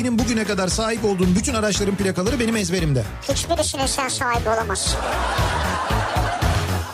[0.00, 3.04] Benim bugüne kadar sahip olduğum bütün araçların plakaları benim ezberimde.
[3.28, 4.98] Hiçbirisine sen sahibi olamazsın.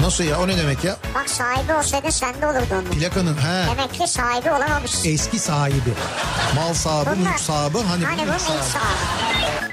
[0.00, 0.96] Nasıl ya o ne demek ya?
[1.14, 2.84] Bak sahibi olsaydı sende olurdu onun.
[2.84, 3.66] Plakanın he.
[3.76, 5.08] Demek ki sahibi olamamışsın.
[5.08, 5.92] Eski sahibi.
[6.56, 7.78] Mal sahibi, Bunlar- mülk sahibi.
[7.78, 8.62] Hani, Hani bu mülk sahibi.
[8.62, 9.65] sahibi.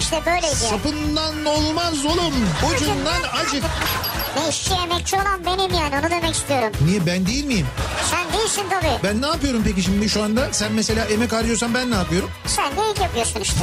[0.00, 0.56] İşte böyleydi.
[0.56, 2.34] Sapından olmaz oğlum.
[2.74, 3.64] Ucundan acık.
[4.36, 6.70] Ne işçi emekçi olan benim yani onu demek istiyorum.
[6.86, 7.66] Niye ben değil miyim?
[8.10, 9.02] Sen değilsin tabii.
[9.04, 10.52] Ben ne yapıyorum peki şimdi şu anda?
[10.52, 12.30] Sen mesela emek harcıyorsan ben ne yapıyorum?
[12.46, 13.60] Sen de ilk yapıyorsun işte.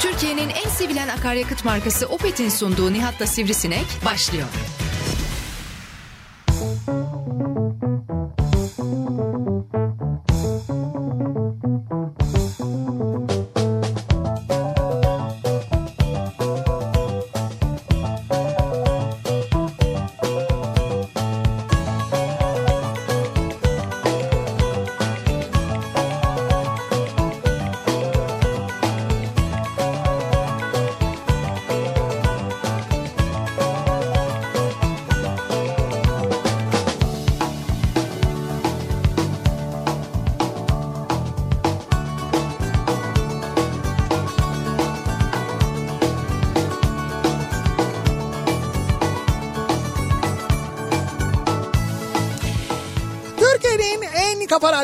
[0.00, 4.46] Türkiye'nin en sevilen akaryakıt markası Opet'in sunduğu Nihat'la Sivrisinek başlıyor.
[6.46, 7.03] Türkiye'nin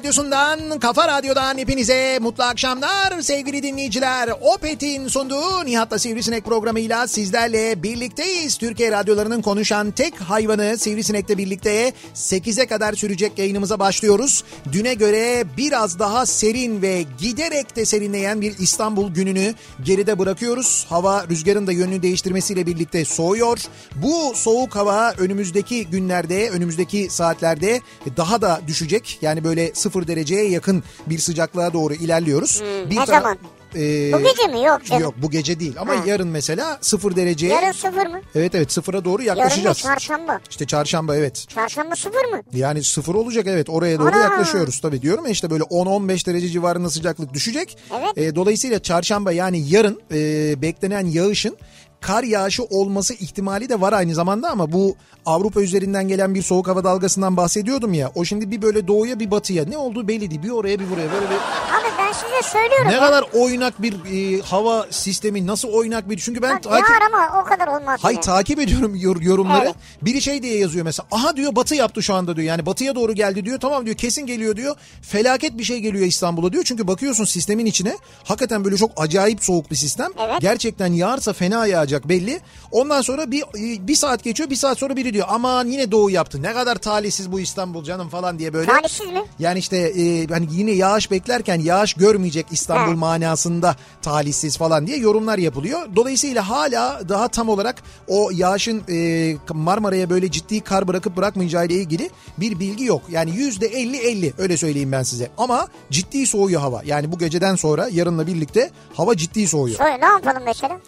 [0.00, 4.30] radyosundan, kafa radyodan hepinize mutlu akşamlar sevgili dinleyiciler.
[4.40, 8.58] Opet'in sunduğu Nihat'la Sivrisinek programıyla sizlerle birlikteyiz.
[8.58, 14.44] Türkiye radyolarının konuşan tek hayvanı Sivrisinek'le birlikte 8'e kadar sürecek yayınımıza başlıyoruz.
[14.72, 20.86] Düne göre biraz daha serin ve giderek de serinleyen bir İstanbul gününü geride bırakıyoruz.
[20.88, 23.58] Hava rüzgarın da yönünü değiştirmesiyle birlikte soğuyor.
[23.96, 27.80] Bu soğuk hava önümüzdeki günlerde, önümüzdeki saatlerde
[28.16, 29.18] daha da düşecek.
[29.22, 32.62] Yani böyle sıfır dereceye yakın bir sıcaklığa doğru ilerliyoruz.
[32.90, 33.38] bir ne zaman?
[33.76, 34.64] Ee, Bu gece mi?
[34.64, 35.02] Yok canım.
[35.02, 36.02] Yok bu gece değil ama Ha.
[36.06, 37.52] yarın mesela sıfır dereceye.
[37.54, 38.20] Yarın sıfır mı?
[38.34, 39.78] Evet evet sıfıra doğru Yarın yaklaşacağız.
[39.78, 40.40] çarşamba.
[40.50, 41.46] İşte çarşamba evet.
[41.48, 42.42] Çarşamba sıfır mı?
[42.54, 44.18] Yani sıfır olacak evet oraya doğru Ana!
[44.18, 47.78] yaklaşıyoruz tabii diyorum ya işte böyle 10-15 derece civarında sıcaklık düşecek.
[48.00, 48.18] Evet.
[48.18, 51.56] E, dolayısıyla çarşamba yani yarın e, beklenen yağışın
[52.00, 54.96] kar yağışı olması ihtimali de var aynı zamanda ama bu
[55.26, 58.12] Avrupa üzerinden gelen bir soğuk hava dalgasından bahsediyordum ya.
[58.14, 60.42] O şimdi bir böyle doğuya bir batıya ne olduğu belli değil.
[60.42, 63.00] Bir oraya bir buraya böyle bir Abi ben size söylüyorum ne ya.
[63.00, 67.40] kadar oynak bir e, hava sistemi nasıl oynak bir çünkü ben Bak takip yağar ama
[67.40, 68.00] o kadar olmaz.
[68.02, 68.22] Hay yine.
[68.22, 69.64] takip ediyorum yor- yorumları.
[69.64, 69.74] Evet.
[70.02, 71.06] Biri şey diye yazıyor mesela.
[71.10, 72.46] Aha diyor batı yaptı şu anda diyor.
[72.46, 73.60] Yani batıya doğru geldi diyor.
[73.60, 74.76] Tamam diyor kesin geliyor diyor.
[75.02, 76.64] Felaket bir şey geliyor İstanbul'a diyor.
[76.64, 77.96] Çünkü bakıyorsun sistemin içine.
[78.24, 80.08] Hakikaten böyle çok acayip soğuk bir sistem.
[80.18, 80.40] Evet.
[80.40, 82.40] Gerçekten yağarsa fena yağacak belli.
[82.72, 83.44] Ondan sonra bir
[83.88, 84.50] bir saat geçiyor.
[84.50, 86.42] Bir saat sonra biri diyor aman yine doğu yaptı.
[86.42, 88.72] Ne kadar talihsiz bu İstanbul canım falan diye böyle.
[88.72, 89.22] Talihsiz mi?
[89.38, 95.38] Yani işte e, hani yine yağış beklerken yağış görmeyecek İstanbul manasında talihsiz falan diye yorumlar
[95.38, 95.80] yapılıyor.
[95.96, 101.74] Dolayısıyla hala daha tam olarak o yağışın e, Marmara'ya böyle ciddi kar bırakıp bırakmayacağı ile
[101.74, 103.02] ilgili bir bilgi yok.
[103.10, 105.30] Yani yüzde 50-50 öyle söyleyeyim ben size.
[105.38, 106.82] Ama ciddi soğuyor hava.
[106.84, 109.78] Yani bu geceden sonra yarınla birlikte hava ciddi soğuyor.
[109.78, 110.80] Söyle ne yapalım mesela?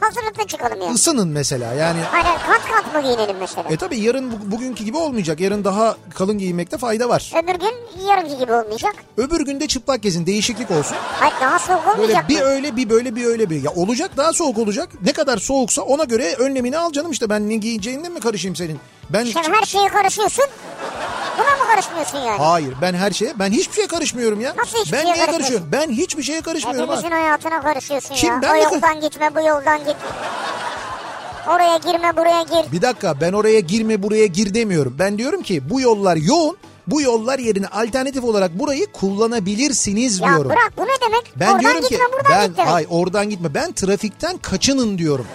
[0.00, 0.94] Hazırlıklı çıkalım yani.
[0.94, 2.00] Isının mesela yani.
[2.00, 3.68] Hayır kat kat mı giyinelim mesela?
[3.70, 5.40] E tabi yarın bu- bugünkü gibi olmayacak.
[5.40, 7.32] Yarın daha kalın giyinmekte fayda var.
[7.42, 8.94] Öbür gün yarınki gibi olmayacak.
[9.16, 10.96] Öbür günde çıplak gezin değişiklik olsun.
[11.00, 12.46] Hayır daha soğuk Böyle olmayacak bir mı?
[12.46, 13.62] öyle bir böyle bir öyle bir.
[13.62, 14.88] Ya olacak daha soğuk olacak.
[15.04, 17.30] Ne kadar soğuksa ona göre önlemini al canım işte.
[17.30, 18.78] Ben ne giyeceğinle mi karışayım senin?
[19.10, 20.44] Ben Sen her şeye karışıyorsun.
[21.38, 22.38] Buna mı karışmıyorsun yani?
[22.38, 24.54] Hayır ben her şeye ben hiçbir şeye karışmıyorum ya.
[24.56, 25.42] Nasıl hiçbir ben şeye niye karışmıyorsun?
[25.42, 25.68] karışıyorum?
[25.72, 26.88] Ben hiçbir şeye karışmıyorum.
[26.90, 27.16] Hepimizin ha.
[27.22, 28.42] hayatına karışıyorsun Kim, ya.
[28.42, 29.96] ben o yoldan gitme bu yoldan git.
[31.48, 32.72] Oraya girme buraya gir.
[32.72, 34.96] Bir dakika ben oraya girme buraya gir demiyorum.
[34.98, 36.56] Ben diyorum ki bu yollar yoğun.
[36.86, 40.50] Bu yollar yerine alternatif olarak burayı kullanabilirsiniz Ya diyorum.
[40.50, 41.32] bırak bu ne demek?
[41.36, 42.72] Ben Oradan diyorum gitme ki buradan ben git demek.
[42.72, 43.54] ay oradan gitme.
[43.54, 45.26] Ben trafikten kaçının diyorum.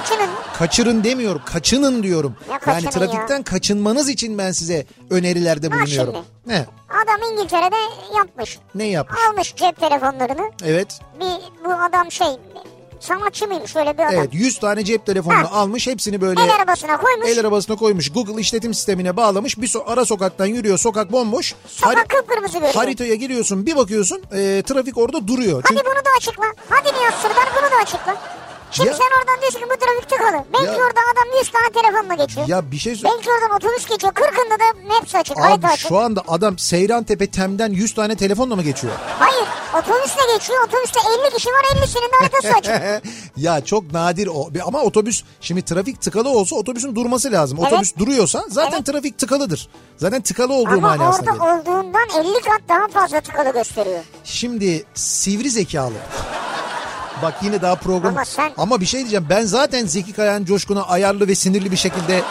[0.00, 0.28] Kaçının.
[0.58, 1.42] Kaçırın demiyorum.
[1.46, 2.36] Kaçının diyorum.
[2.66, 6.14] Ne yani trafikten kaçınmanız için ben size önerilerde bulunuyorum.
[6.14, 6.26] şimdi.
[6.46, 6.66] Ne?
[6.88, 7.76] Adam İngiltere'de
[8.16, 8.58] yapmış.
[8.74, 9.20] Ne yapmış?
[9.30, 10.50] Almış cep telefonlarını.
[10.64, 11.00] Evet.
[11.20, 12.26] Bir bu adam şey
[13.00, 14.14] sanatçı mıymış öyle bir adam.
[14.14, 15.56] Evet 100 tane cep telefonunu Ha.
[15.56, 17.28] almış hepsini böyle El arabasına koymuş.
[17.28, 18.12] el arabasına koymuş.
[18.12, 19.58] Google işletim sistemine bağlamış.
[19.58, 20.78] Bir so- ara sokaktan yürüyor.
[20.78, 21.54] Sokak bomboş.
[21.66, 22.74] Sokak Hari- kıpkırmızı görüyor.
[22.74, 23.66] haritaya giriyorsun.
[23.66, 25.62] Bir bakıyorsun e, trafik orada duruyor.
[25.64, 26.44] Hadi Çünkü bunu da açıkla.
[26.68, 28.16] Hadi Nihat Sırdar bunu da açıkla.
[28.76, 30.44] Şimdi Ya- sen oradan diyorsun ki bu trafik tıkalı.
[30.52, 32.48] Belki Ya- oradan adam 100 tane telefonla geçiyor.
[32.48, 34.12] ya bir şey sö- Belki oradan otobüs geçiyor.
[34.12, 35.38] 40'ında da Maps açık.
[35.38, 35.88] Abi açık.
[35.88, 38.92] şu anda adam Seyrantepe Tem'den 100 tane telefonla mı geçiyor?
[39.18, 39.44] Hayır
[39.78, 40.58] otobüsle geçiyor.
[40.68, 43.02] Otobüste 50 kişi var 50'sinin de haritası açık.
[43.36, 44.48] ya çok nadir o.
[44.66, 47.58] Ama otobüs şimdi trafik tıkalı olsa otobüsün durması lazım.
[47.60, 47.72] Evet.
[47.72, 48.86] Otobüs duruyorsa zaten Evet.
[48.86, 49.68] trafik tıkalıdır.
[49.96, 51.60] Zaten tıkalı olduğu Ama manasına orada gelir.
[51.60, 54.00] olduğundan 50 kat daha fazla tıkalı gösteriyor.
[54.24, 55.92] Şimdi sivri zekalı.
[57.22, 58.12] Bak yine daha program.
[58.12, 59.26] Ama sen- Ama bir şey diyeceğim.
[59.30, 62.22] Ben zaten Zeki Kayan Coşkun'a ayarlı ve sinirli bir şekilde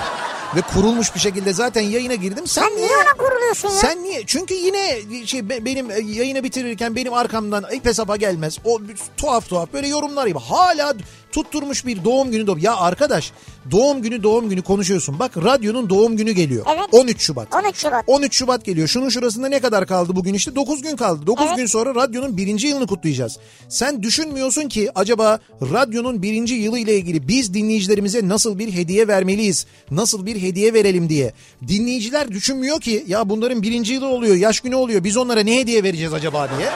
[0.55, 2.47] ve kurulmuş bir şekilde zaten yayına girdim.
[2.47, 3.75] Sen, Sen niye ona kuruluyorsun ya?
[3.75, 4.23] Sen niye?
[4.25, 8.57] Çünkü yine şey be- benim e, yayını bitirirken benim arkamdan ip hesaba gelmez.
[8.65, 8.79] O
[9.17, 10.39] tuhaf tuhaf böyle yorumlar gibi.
[10.39, 10.93] Hala
[11.35, 12.59] tutturmuş bir doğum günü doğum.
[12.59, 13.31] Ya arkadaş
[13.71, 15.19] doğum günü doğum günü konuşuyorsun.
[15.19, 16.65] Bak radyonun doğum günü geliyor.
[16.75, 16.85] Evet.
[16.91, 17.47] 13 Şubat.
[17.55, 18.03] 13 Şubat.
[18.07, 18.87] 13 Şubat geliyor.
[18.87, 20.55] Şunun şurasında ne kadar kaldı bugün işte?
[20.55, 21.27] 9 gün kaldı.
[21.27, 21.57] 9 Evet.
[21.57, 23.37] gün sonra radyonun birinci yılını kutlayacağız.
[23.69, 29.65] Sen düşünmüyorsun ki acaba radyonun birinci yılı ile ilgili biz dinleyicilerimize nasıl bir hediye vermeliyiz?
[29.91, 31.33] Nasıl bir hediye verelim diye.
[31.67, 35.03] Dinleyiciler düşünmüyor ki ya bunların birinci yılı oluyor, yaş günü oluyor.
[35.03, 36.69] Biz onlara ne hediye vereceğiz acaba diye.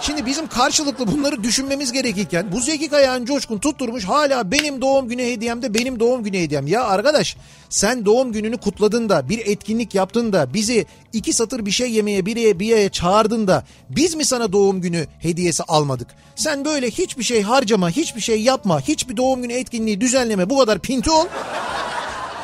[0.00, 5.22] Şimdi bizim karşılıklı bunları düşünmemiz gerekirken bu Zeki Kayağan Coşkun tutturmuş hala benim doğum günü
[5.22, 6.66] hediyem de benim doğum günü hediyem.
[6.66, 7.36] Ya arkadaş
[7.68, 12.26] sen doğum gününü kutladın da bir etkinlik yaptın da bizi iki satır bir şey yemeye
[12.26, 16.08] bir yere bir yere çağırdın da biz mi sana doğum günü hediyesi almadık?
[16.36, 20.78] Sen böyle hiçbir şey harcama hiçbir şey yapma hiçbir doğum günü etkinliği düzenleme bu kadar
[20.78, 21.26] pinti ol.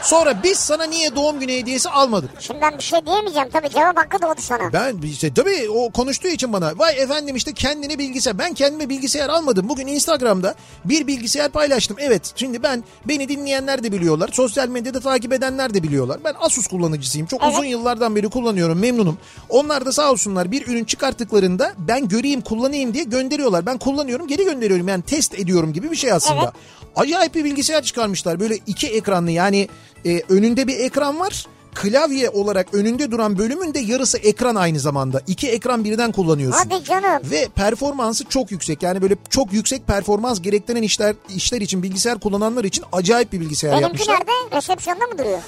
[0.05, 2.31] Sonra biz sana niye doğum günü hediyesi almadık?
[2.41, 3.49] Şimdi ben bir şey diyemeyeceğim.
[3.53, 4.73] Tabii cevap hakkı doğdu sana.
[4.73, 9.29] Ben işte tabii o konuştuğu için bana vay efendim işte kendine bilgisayar ben kendime bilgisayar
[9.29, 9.69] almadım.
[9.69, 10.55] Bugün Instagram'da
[10.85, 11.97] bir bilgisayar paylaştım.
[12.01, 14.31] Evet şimdi ben beni dinleyenler de biliyorlar.
[14.33, 16.19] Sosyal medyada takip edenler de biliyorlar.
[16.25, 17.27] Ben Asus kullanıcısıyım.
[17.27, 17.53] Çok Evet.
[17.53, 19.19] uzun yıllardan beri kullanıyorum memnunum.
[19.49, 23.67] Onlar da sağ olsunlar bir ürün çıkarttıklarında ben göreyim kullanayım diye gönderiyorlar.
[23.67, 26.43] Ben kullanıyorum geri gönderiyorum yani test ediyorum gibi bir şey aslında.
[26.43, 26.53] Evet.
[26.97, 29.69] Acayip bir bilgisayar çıkarmışlar böyle iki ekranlı yani
[30.06, 35.21] e, önünde bir ekran var klavye olarak önünde duran bölümün de yarısı ekran aynı zamanda.
[35.27, 36.59] İki ekran birden kullanıyorsun.
[36.59, 37.23] Hadi canım.
[37.25, 38.83] Ve performansı çok yüksek.
[38.83, 43.73] Yani böyle çok yüksek performans gerektiren işler işler için bilgisayar kullananlar için acayip bir bilgisayar
[43.73, 44.15] Benimki yapmışlar.
[44.15, 44.56] nerede?
[44.56, 45.39] Resepsiyonda mı duruyor?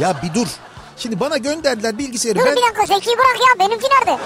[0.00, 0.48] Ya bir dur.
[0.96, 2.38] Şimdi bana gönderdiler bilgisayarı.
[2.38, 3.66] Dur ben bir dakika Zeki bırak ya.
[3.66, 4.20] Benimki nerede?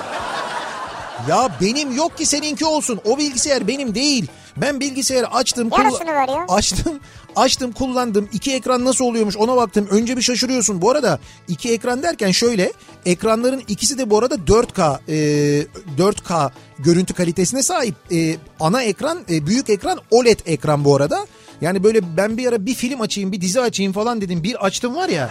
[1.29, 3.01] ya benim yok ki seninki olsun.
[3.05, 4.27] O bilgisayar benim değil.
[4.57, 5.69] Ben bilgisayarı açtım.
[5.79, 6.47] Yarısını ver ya.
[6.49, 7.01] Açtım.
[7.37, 8.29] Açtım kullandım.
[8.33, 9.89] İki ekran nasıl oluyormuş ona baktım.
[9.91, 10.83] Önce bir şaşırıyorsun.
[10.83, 12.73] Bu arada iki ekran derken şöyle.
[13.07, 15.67] Ekranların ikisi de bu arada 4K e,
[15.99, 17.95] 4K görüntü kalitesine sahip.
[18.13, 21.27] E, ana ekran e, büyük ekran OLED ekran bu arada.
[21.61, 24.43] Yani böyle ben bir ara bir film açayım bir dizi açayım falan dedim.
[24.43, 25.31] Bir açtım var ya.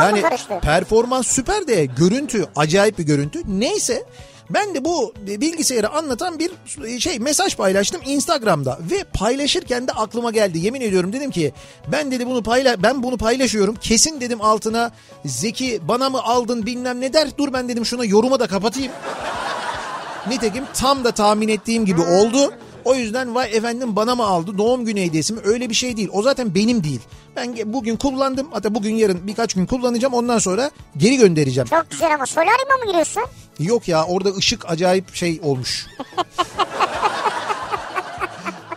[0.00, 0.22] Yani
[0.62, 3.42] performans süper de görüntü acayip bir görüntü.
[3.48, 4.04] Neyse
[4.50, 6.52] ben de bu bilgisayarı anlatan bir
[7.00, 10.58] şey mesaj paylaştım Instagram'da ve paylaşırken de aklıma geldi.
[10.58, 11.52] Yemin ediyorum dedim ki
[11.92, 13.74] ben dedi bunu payla ben bunu paylaşıyorum.
[13.74, 14.92] Kesin dedim altına
[15.24, 17.28] Zeki bana mı aldın bilmem ne der.
[17.38, 18.92] Dur ben dedim şuna yoruma da kapatayım.
[20.28, 22.52] Nitekim tam da tahmin ettiğim gibi oldu.
[22.84, 26.08] O yüzden vay efendim bana mı aldı doğum günü hediyesi mi öyle bir şey değil.
[26.12, 27.00] O zaten benim değil.
[27.36, 31.68] Ben bugün kullandım hatta bugün yarın birkaç gün kullanacağım ondan sonra geri göndereceğim.
[31.68, 33.22] Çok güzel ama solaryuma mı giriyorsun?
[33.58, 35.86] Yok ya orada ışık acayip şey olmuş.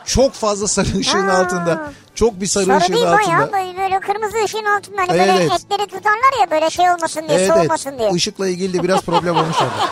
[0.05, 1.37] Çok fazla sarı ışığın Ha.
[1.37, 1.91] altında.
[2.15, 3.51] Çok bir sarı, Sarı ışığın değil altında.
[3.51, 4.97] bayağı böyle, kırmızı ışığın altında.
[5.01, 5.51] Hani Evet, böyle evet.
[5.51, 8.07] etleri tutarlar ya böyle şey olmasın diye Evet soğumasın diye.
[8.07, 8.15] evet.
[8.17, 9.89] Işıkla ilgili de biraz problem olmuş orada.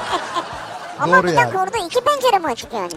[1.00, 1.58] Ama doğru bir dakika yani.
[1.58, 2.92] orada iki pencere mi açık yani?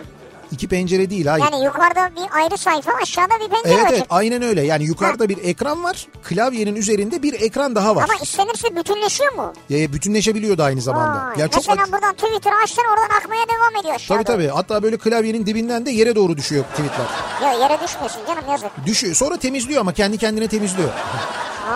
[0.53, 1.45] İki pencere değil hayır.
[1.53, 3.97] Yani yukarıda bir ayrı sayfa aşağıda bir pencere Evet açık.
[3.99, 4.63] evet aynen öyle.
[4.63, 6.07] Yani yukarıda bir ekran var.
[6.23, 8.05] Klavyenin üzerinde bir ekran daha var.
[8.05, 9.53] Ama istenirse bütünleşiyor mu?
[9.71, 11.27] E, bütünleşebiliyor da aynı zamanda.
[11.27, 11.39] Vay.
[11.39, 14.23] Yani çok Mesela ak- buradan Twitter açtın oradan akmaya devam ediyor aşağıda.
[14.23, 14.49] Tabii tabii.
[14.49, 17.07] Hatta böyle klavyenin dibinden de yere doğru düşüyor tweetler.
[17.43, 18.71] Ya yere düşmesin canım yazık.
[18.87, 19.15] Düşüyor.
[19.15, 20.89] Sonra temizliyor ama kendi kendine temizliyor.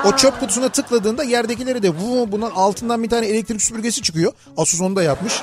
[0.04, 4.32] o çöp kutusuna tıkladığında yerdekileri de vu bundan altından bir tane elektrik süpürgesi çıkıyor.
[4.56, 5.42] Asus onu da yapmış.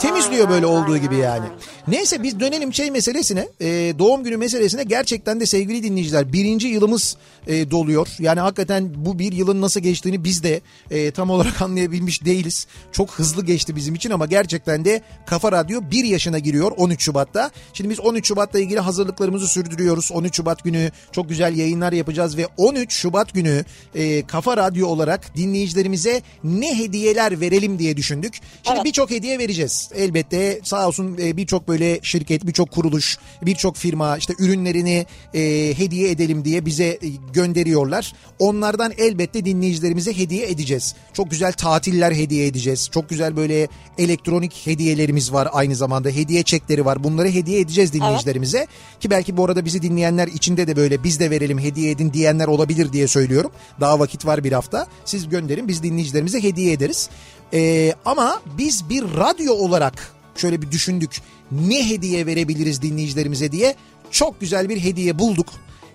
[0.00, 1.46] Temizliyor böyle olduğu gibi yani.
[1.88, 3.66] Neyse biz dönelim şey meselesine e,
[3.98, 8.08] doğum günü meselesine gerçekten de sevgili dinleyiciler birinci yılımız e, doluyor.
[8.18, 10.60] Yani hakikaten bu bir yılın nasıl geçtiğini biz de
[10.90, 12.66] e, tam olarak anlayabilmiş değiliz.
[12.92, 17.50] Çok hızlı geçti bizim için ama gerçekten de Kafa Radyo bir yaşına giriyor 13 Şubat'ta.
[17.72, 20.10] Şimdi biz 13 Şubat'la ilgili hazırlıklarımızı sürdürüyoruz.
[20.12, 25.36] 13 Şubat günü çok güzel yayınlar yapacağız ve 13 Şubat günü e, Kafa Radyo olarak
[25.36, 28.34] dinleyicilerimize ne hediyeler verelim diye düşündük.
[28.34, 28.84] Şimdi Evet.
[28.84, 29.85] birçok hediye vereceğiz.
[29.94, 35.40] Elbette sağ olsun e, birçok böyle şirket, birçok kuruluş, birçok firma işte ürünlerini e,
[35.76, 36.98] hediye edelim diye bize e,
[37.32, 38.12] gönderiyorlar.
[38.38, 40.94] Onlardan elbette dinleyicilerimize hediye edeceğiz.
[41.12, 42.88] Çok güzel tatiller hediye edeceğiz.
[42.92, 46.08] Çok güzel böyle elektronik hediyelerimiz var aynı zamanda.
[46.08, 47.04] Hediye çekleri var.
[47.04, 48.66] Bunları hediye edeceğiz dinleyicilerimize.
[49.00, 52.46] Ki belki bu arada bizi dinleyenler içinde de böyle biz de verelim hediye edin diyenler
[52.46, 53.50] olabilir diye söylüyorum.
[53.80, 54.86] Daha vakit var bir hafta.
[55.04, 57.10] Siz gönderin biz dinleyicilerimize hediye ederiz.
[57.52, 61.20] Ee, ama biz bir radyo olarak şöyle bir düşündük.
[61.50, 63.74] Ne hediye verebiliriz dinleyicilerimize diye
[64.10, 65.46] çok güzel bir hediye bulduk.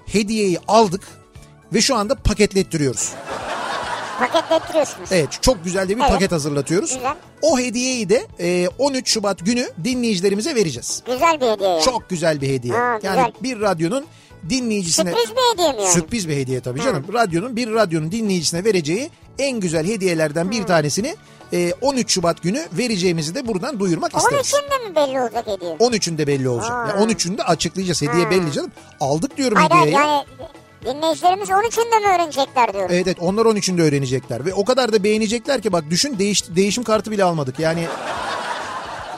[0.05, 1.01] Hediyeyi aldık
[1.74, 3.10] ve şu anda paketlettiriyoruz.
[4.20, 5.10] Paketlettiriyorsunuz.
[5.12, 6.12] Evet çok güzel de bir Evet.
[6.12, 6.93] paket hazırlatıyoruz.
[6.96, 7.15] Güzel.
[7.41, 11.03] O hediyeyi de e, 13 Şubat günü dinleyicilerimize vereceğiz.
[11.05, 11.84] Güzel bir hediye yani.
[11.84, 12.74] Çok güzel bir hediye.
[12.74, 13.17] Ha, güzel.
[13.17, 14.05] yani bir radyonun
[14.50, 15.10] dinleyicisine...
[15.12, 15.93] Sürpriz bir hediye mi yani?
[15.93, 17.05] Sürpriz bir hediye tabii canım.
[17.13, 19.10] Radyonun bir radyonun dinleyicisine vereceği
[19.42, 21.16] en güzel hediyelerden bir tanesini
[21.54, 24.48] e, 13 Şubat günü vereceğimizi de buradan duyurmak isteriz.
[24.48, 25.72] için de mi belli olacak hediye?
[25.76, 26.72] 13'ünde belli olacak.
[26.72, 26.88] Ha.
[26.90, 28.02] Yani 13'ünde açıklayacağız.
[28.02, 28.72] Hediye belli canım.
[29.00, 29.94] Aldık diyorum hayır hediyeyi.
[29.94, 30.26] yani
[30.86, 32.90] dinleyicilerimiz 13'ünde mi öğrenecekler diyorum.
[32.94, 34.46] Evet evet onlar 13'ünde öğrenecekler.
[34.46, 37.60] Ve o kadar da beğenecekler ki bak düşün değiş, değişim kartı bile almadık.
[37.60, 37.86] Yani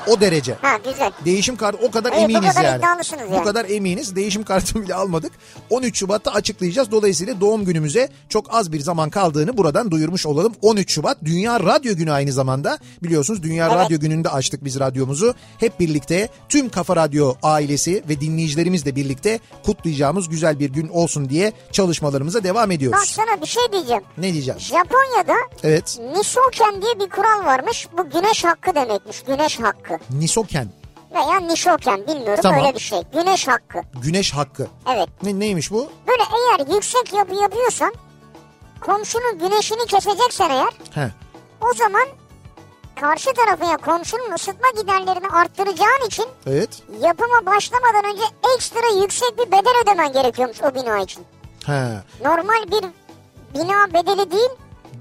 [0.07, 0.53] o derece.
[0.61, 1.11] Ha güzel.
[1.25, 2.77] Değişim kartı o kadar Evet, eminiz kadar yani.
[2.79, 3.43] iddialısınız Bu yani.
[3.43, 4.15] kadar eminiz.
[4.15, 5.31] Değişim kartını bile almadık.
[5.69, 6.91] 13 Şubat'ta açıklayacağız.
[6.91, 10.53] Dolayısıyla doğum günümüze çok az bir zaman kaldığını buradan duyurmuş olalım.
[10.61, 12.77] 13 Şubat Dünya Radyo Günü aynı zamanda.
[13.03, 13.75] Biliyorsunuz Dünya Evet.
[13.77, 15.33] Radyo Günü'nde açtık biz radyomuzu.
[15.57, 21.53] Hep birlikte tüm Kafa Radyo ailesi ve dinleyicilerimizle birlikte kutlayacağımız güzel bir gün olsun diye
[21.71, 23.09] çalışmalarımıza devam Bak ediyoruz.
[23.09, 24.03] sana bir şey diyeceğim.
[24.17, 24.59] Ne diyeceğim?
[24.59, 25.99] Japonya'da Evet.
[26.17, 27.87] Nishoken diye bir kural varmış.
[27.97, 29.21] Bu güneş hakkı demekmiş.
[29.27, 29.92] Güneş hakkı.
[30.09, 30.67] Nisoken.
[31.13, 32.59] Veya Nishoken bilmiyorum Tamam.
[32.59, 33.01] öyle bir şey.
[33.13, 33.81] Güneş hakkı.
[34.03, 34.67] Güneş hakkı.
[34.95, 35.09] Evet.
[35.23, 35.89] Ne, neymiş bu?
[36.07, 37.93] Böyle eğer yüksek yapı yapıyorsan
[38.81, 41.11] komşunun güneşini keseceksen eğer He.
[41.61, 42.03] o zaman
[43.01, 46.69] karşı tarafı ya komşunun ısıtma giderlerini arttıracağın için Evet.
[47.01, 48.23] yapıma başlamadan önce
[48.55, 51.23] ekstra yüksek bir bedel ödemen gerekiyormuş o bina için.
[51.65, 51.89] He.
[52.23, 52.83] Normal bir
[53.59, 54.49] bina bedeli değil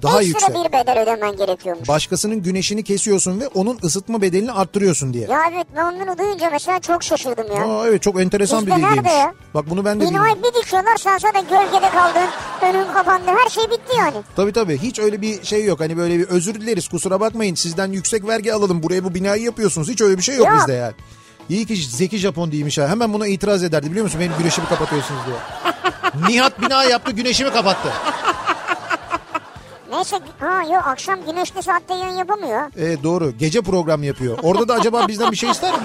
[0.02, 0.64] Daha ekstra yüksek.
[0.64, 1.88] bir bedel ödemen gerekiyormuş.
[1.88, 5.28] Başkasının güneşini kesiyorsun ve onun ısıtma bedelini arttırıyorsun diye.
[5.28, 7.64] Ya evet ben bunu duyunca mesela çok şaşırdım ya.
[7.64, 9.12] Aa, evet çok enteresan bir Bizde nerede bilgiymiş.
[9.12, 9.34] ya?
[9.54, 10.28] Bak bunu ben de bilmiyorum.
[10.30, 12.28] Binayı bir dikiyorlar sen zaten gölgede kaldın.
[12.62, 14.16] Önün kapandı her şey bitti yani.
[14.36, 15.80] Tabii tabii hiç öyle bir şey yok.
[15.80, 19.88] Hani böyle bir özür dileriz kusura bakmayın sizden yüksek vergi alalım buraya bu binayı yapıyorsunuz.
[19.88, 20.56] Hiç öyle bir şey yok, Yok.
[20.58, 20.94] bizde yani.
[21.48, 22.88] İyi ki Zeki Japon değilmiş ha.
[22.88, 24.20] Hemen buna itiraz ederdi biliyor musun?
[24.20, 25.36] Benim güneşimi kapatıyorsunuz diye.
[26.28, 27.92] Nihat bina yaptı güneşimi kapattı.
[29.92, 32.60] Neyse ha yok akşam güneşli saatte yayın yapamıyor.
[32.76, 34.38] Evet doğru gece program yapıyor.
[34.42, 35.78] Orada da acaba bizden bir şey ister mi?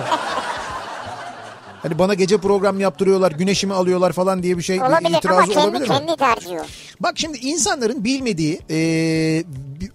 [1.84, 5.60] Hani bana gece program yaptırıyorlar, güneşimi alıyorlar falan diye bir şey Olabilir ama itirazı kendi,
[5.60, 5.88] olabilir mi?
[5.88, 6.64] kendi tercihi o.
[7.00, 8.78] Bak şimdi insanların bilmediği e,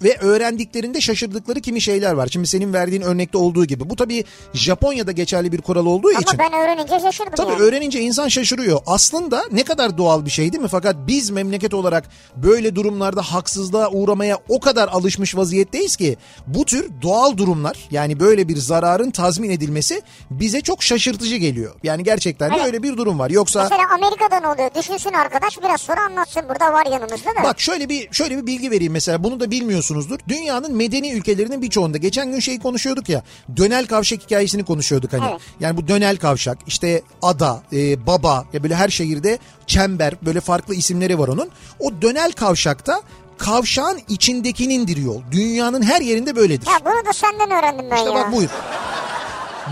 [0.02, 2.28] ve öğrendiklerinde şaşırdıkları kimi şeyler var.
[2.32, 3.90] Şimdi senin verdiğin örnekte olduğu gibi.
[3.90, 6.38] Bu tabii Japonya'da geçerli bir kural olduğu Ama için.
[6.38, 7.62] ben öğrenince şaşırdım Tabii yani.
[7.62, 8.80] öğrenince insan şaşırıyor.
[8.86, 10.68] Aslında ne kadar doğal bir şey değil mi?
[10.68, 12.04] Fakat biz memleket olarak
[12.36, 16.16] böyle durumlarda haksızlığa uğramaya o kadar alışmış vaziyetteyiz ki
[16.46, 21.74] bu tür doğal durumlar yani böyle bir zararın tazmin edilmesi bize çok şaşırtıcı geliyor.
[21.82, 22.66] Yani gerçekten de Evet.
[22.66, 23.30] öyle bir durum var.
[23.30, 24.70] Yoksa Mesela Amerika'da ne oluyor?
[24.74, 26.42] Düşünsün arkadaş biraz sonra anlatsın.
[26.48, 27.42] Burada var yanımızda da.
[27.42, 30.18] Bak şöyle bir şöyle bir bilgi vereyim mesela bunu da bilmiyorsunuzdur.
[30.28, 33.22] Dünyanın medeni ülkelerinin birçoğunda geçen gün şeyi konuşuyorduk ya.
[33.56, 35.24] Dönel kavşak hikayesini konuşuyorduk hani.
[35.30, 35.40] Evet.
[35.60, 40.74] Yani bu dönel kavşak işte ada, e, baba ya böyle her şehirde çember böyle farklı
[40.74, 41.48] isimleri var onun.
[41.78, 43.00] O dönel kavşakta
[43.38, 45.22] kavşağın içindekinindir yol.
[45.32, 46.66] Dünyanın her yerinde böyledir.
[46.66, 48.14] Ya bunu da senden öğrendim ben İşte ya.
[48.14, 48.50] bak buyur.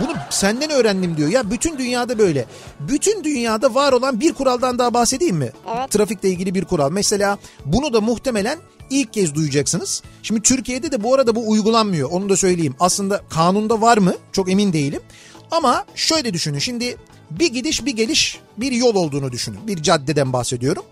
[0.00, 1.28] Bunu senden öğrendim diyor.
[1.28, 2.47] Ya bütün dünyada böyle.
[2.80, 5.50] Bütün dünyada var olan bir kuraldan daha bahsedeyim mi?
[5.76, 5.90] Evet.
[5.90, 6.90] Trafikle ilgili bir kural.
[6.90, 8.59] Mesela bunu da muhtemelen
[8.90, 10.02] ilk kez duyacaksınız.
[10.23, 12.11] Şimdi Türkiye'de de bu arada bu uygulanmıyor.
[12.11, 12.75] Onu da söyleyeyim.
[12.80, 14.14] Aslında kanunda var mı?
[14.33, 15.00] Çok emin değilim.
[15.50, 16.59] Ama şöyle düşünün.
[16.59, 16.97] Şimdi
[17.30, 19.66] bir gidiş bir geliş bir yol olduğunu düşünün.
[19.66, 20.83] Bir caddeden bahsediyorum.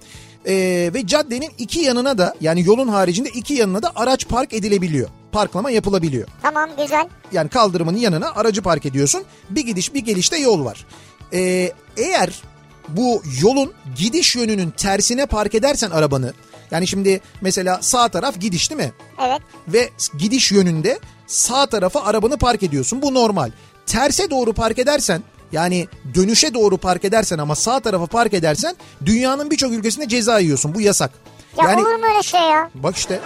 [0.49, 5.09] Ee, ve caddenin iki yanına da yani yolun haricinde iki yanına da araç park edilebiliyor.
[5.33, 6.29] Parklama yapılabiliyor.
[6.43, 7.09] Tamam güzel.
[7.33, 9.23] Yani kaldırımın yanına aracı park ediyorsun.
[9.51, 10.87] Bir gidiş bir gelişte yol var.
[11.33, 12.43] Ee, eğer
[12.89, 16.33] bu yolun gidiş yönünün tersine park edersen arabanı
[16.71, 18.93] yani şimdi mesela sağ taraf gidiş değil mi?
[19.27, 19.41] Evet.
[19.69, 23.03] Ve gidiş yönünde sağ tarafa arabanı park ediyorsun.
[23.03, 23.51] Bu normal.
[23.87, 28.77] Terse doğru park edersen yani dönüşe doğru park edersen ama sağ tarafa park edersen
[29.07, 30.75] dünyanın birçok ülkesinde ceza yiyorsun.
[30.75, 31.11] Bu yasak.
[31.57, 32.71] Ya yani olur mu öyle şey ya?
[32.75, 33.21] bak işte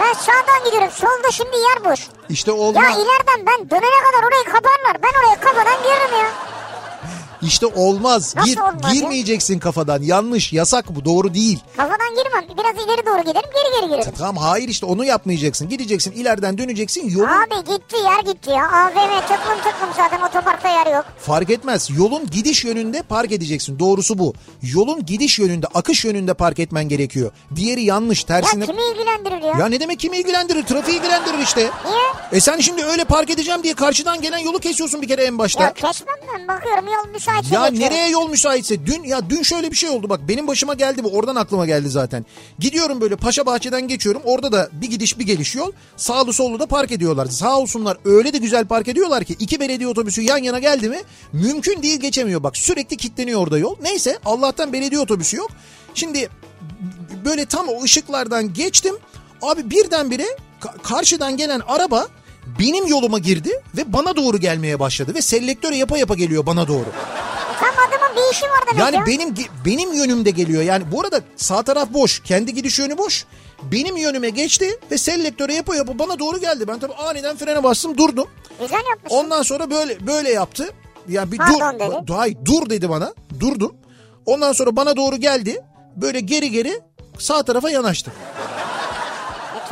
[0.00, 0.90] Ben sağdan gidiyorum.
[0.94, 2.00] Solda şimdi yer boş.
[2.28, 2.82] işte olma.
[2.84, 5.02] Ya ileriden ben dönene kadar orayı kaparlar.
[5.02, 6.30] Ben oraya kafadan giririm ya.
[7.42, 8.34] İşte olmaz.
[8.36, 8.90] Nasıl Gir, olmaz ya?
[8.92, 10.02] girmeyeceksin kafadan.
[10.02, 11.58] Yanlış, yasak bu, doğru değil.
[11.76, 12.56] Kafadan girmem.
[12.58, 14.12] Biraz ileri doğru giderim geri geri girerim.
[14.18, 15.68] Tamam hayır işte onu yapmayacaksın.
[15.68, 18.64] Gideceksin ileriden döneceksin yolun Abi gitti yer gitti ya.
[18.70, 21.04] AVM tıklım tıklım zaten otoparkta yer yok.
[21.18, 21.88] fark etmez.
[21.96, 23.78] Yolun gidiş yönünde park edeceksin.
[23.78, 24.34] Doğrusu bu.
[24.62, 27.30] Yolun gidiş yönünde akış yönünde park etmen gerekiyor.
[27.56, 28.66] Diğeri yanlış Ya tersine.
[28.66, 29.58] kimi ilgilendirir ya?
[29.58, 30.62] Ya ne demek kimi ilgilendirir?
[30.66, 31.60] Trafiği ilgilendirir işte.
[31.60, 32.02] Niye?
[32.32, 35.62] E sen şimdi öyle park edeceğim diye karşıdan gelen yolu kesiyorsun bir kere en başta.
[35.62, 39.76] Ya kesmem ben bakıyorum yol müsaitse Ya nereye yol müsaitse dün ya dün şöyle bir
[39.76, 42.26] şey oldu bak benim başıma geldi bu oradan aklıma geldi zaten.
[42.58, 46.66] Gidiyorum böyle Paşa Bahçe'den geçiyorum orada da bir gidiş bir geliş yol sağlı sollu da
[46.66, 47.26] park ediyorlar.
[47.26, 50.98] Sağ olsunlar öyle de güzel park ediyorlar ki iki belediye otobüsü yan yana geldi mi
[51.32, 53.76] mümkün değil geçemiyor bak sürekli kilitleniyor orada yol.
[53.82, 55.50] Neyse Allah'tan belediye otobüsü yok.
[55.94, 56.28] Şimdi
[57.24, 58.94] böyle tam o ışıklardan geçtim
[59.42, 60.26] abi birdenbire
[60.60, 62.08] ka- karşıdan gelen araba
[62.60, 66.86] benim yoluma girdi ve bana doğru gelmeye başladı ve selektör yapa yapa geliyor bana doğru.
[68.12, 69.06] Adamın bir işi var demek Yani ya.
[69.06, 70.62] benim benim yönümde geliyor.
[70.62, 72.22] Yani bu arada sağ taraf boş.
[72.22, 73.24] Kendi gidiş yönü boş.
[73.62, 76.68] Benim yönüme geçti ve selektöre yapa yapa bana doğru geldi.
[76.68, 78.26] Ben tabii aniden frene bastım durdum.
[78.60, 79.18] Güzel yapmışsın.
[79.18, 80.68] Ondan sonra böyle böyle yaptı.
[81.08, 82.06] Ya bir Pardon dur.
[82.06, 82.12] dedi.
[82.12, 83.14] Hayır dur dedi bana.
[83.40, 83.76] Durdum.
[84.26, 85.64] Ondan sonra bana doğru geldi.
[85.96, 86.80] Böyle geri geri
[87.18, 88.12] sağ tarafa yanaştı.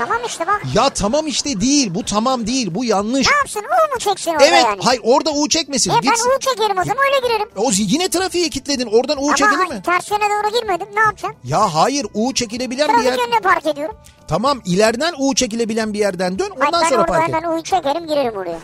[0.00, 0.62] Tamam işte bak.
[0.75, 1.95] Ya tamam işte değil.
[1.95, 2.75] Bu tamam değil.
[2.75, 3.26] Bu yanlış.
[3.30, 4.64] Ne yapsın U mu çeksin orada Evet.
[4.64, 4.80] yani?
[4.85, 5.90] Hayır orada U çekmesin.
[5.90, 6.30] E, ben Gitsin.
[6.37, 7.49] U çekerim o zaman öyle girerim.
[7.57, 8.87] O yine trafiğe kilitledin.
[8.87, 9.83] Oradan U çekilir Ama mi?
[9.83, 11.35] ters yöne doğru girmedim ne yapacağım?
[11.45, 13.19] Ya hayır U çekilebilen bir Trafik yer.
[13.19, 13.97] yönüne park ediyorum.
[14.28, 17.35] Tamam ileriden U çekilebilen bir yerden dön ondan ben sonra park et.
[17.35, 18.59] hemen U'yu çekerim girerim oraya.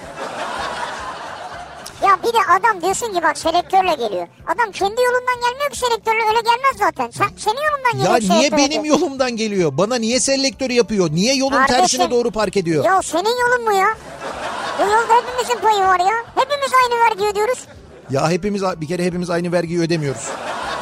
[2.04, 4.26] Ya bir de adam diyorsun ki bak selektörle geliyor.
[4.46, 7.10] Adam kendi yolundan gelmiyor ki selektörle öyle gelmez zaten.
[7.10, 9.00] Sen, senin yolundan geliyor Ya niye benim ediyor.
[9.00, 9.72] yolumdan geliyor?
[9.78, 11.10] Bana niye selektörü yapıyor?
[11.10, 12.84] Niye yolun Kardeşim, tersine doğru park ediyor?
[12.84, 13.86] Ya senin yolun mu ya?
[14.78, 16.14] Bu yolda hepimizin payı var ya.
[16.34, 17.58] Hepimiz aynı vergi ödüyoruz.
[18.10, 20.28] Ya hepimiz bir kere hepimiz aynı vergiyi ödemiyoruz.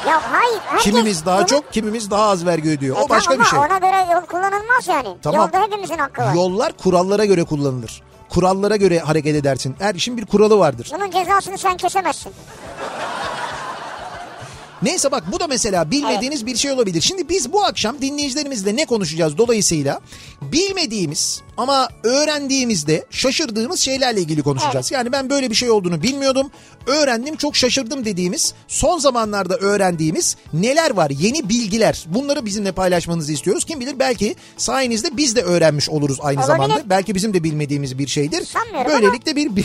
[0.08, 0.60] Ya hayır.
[0.66, 2.96] Herkes Kimimiz daha bunu- çok, kimimiz daha az vergi ödüyor.
[2.96, 3.58] E O başka bir şey.
[3.58, 5.08] ona göre yol kullanılmaz yani.
[5.22, 5.40] Tamam.
[5.40, 6.34] Yolda hepimizin hakkı var.
[6.34, 8.02] Yollar kurallara göre kullanılır.
[8.28, 9.74] Kurallara göre hareket edersin.
[9.78, 10.90] Her işin bir kuralı vardır.
[10.94, 12.32] Bunun cezasını sen kesemezsin.
[14.82, 17.00] Neyse bak bu da mesela bilmediğiniz bir şey olabilir.
[17.00, 20.00] Şimdi biz bu akşam dinleyicilerimizle ne konuşacağız dolayısıyla
[20.42, 24.92] bilmediğimiz ama öğrendiğimizde şaşırdığımız şeylerle ilgili konuşacağız.
[24.92, 26.50] Yani ben böyle bir şey olduğunu bilmiyordum.
[26.86, 33.64] Öğrendim çok şaşırdım dediğimiz son zamanlarda öğrendiğimiz neler var yeni bilgiler bunları bizimle paylaşmanızı istiyoruz.
[33.64, 36.56] Kim bilir belki sayenizde biz de öğrenmiş oluruz aynı Olabilir.
[36.56, 36.82] zamanda.
[36.90, 38.44] Belki bizim de bilmediğimiz bir şeydir.
[38.44, 39.50] Sanmıyorum Böylelikle bir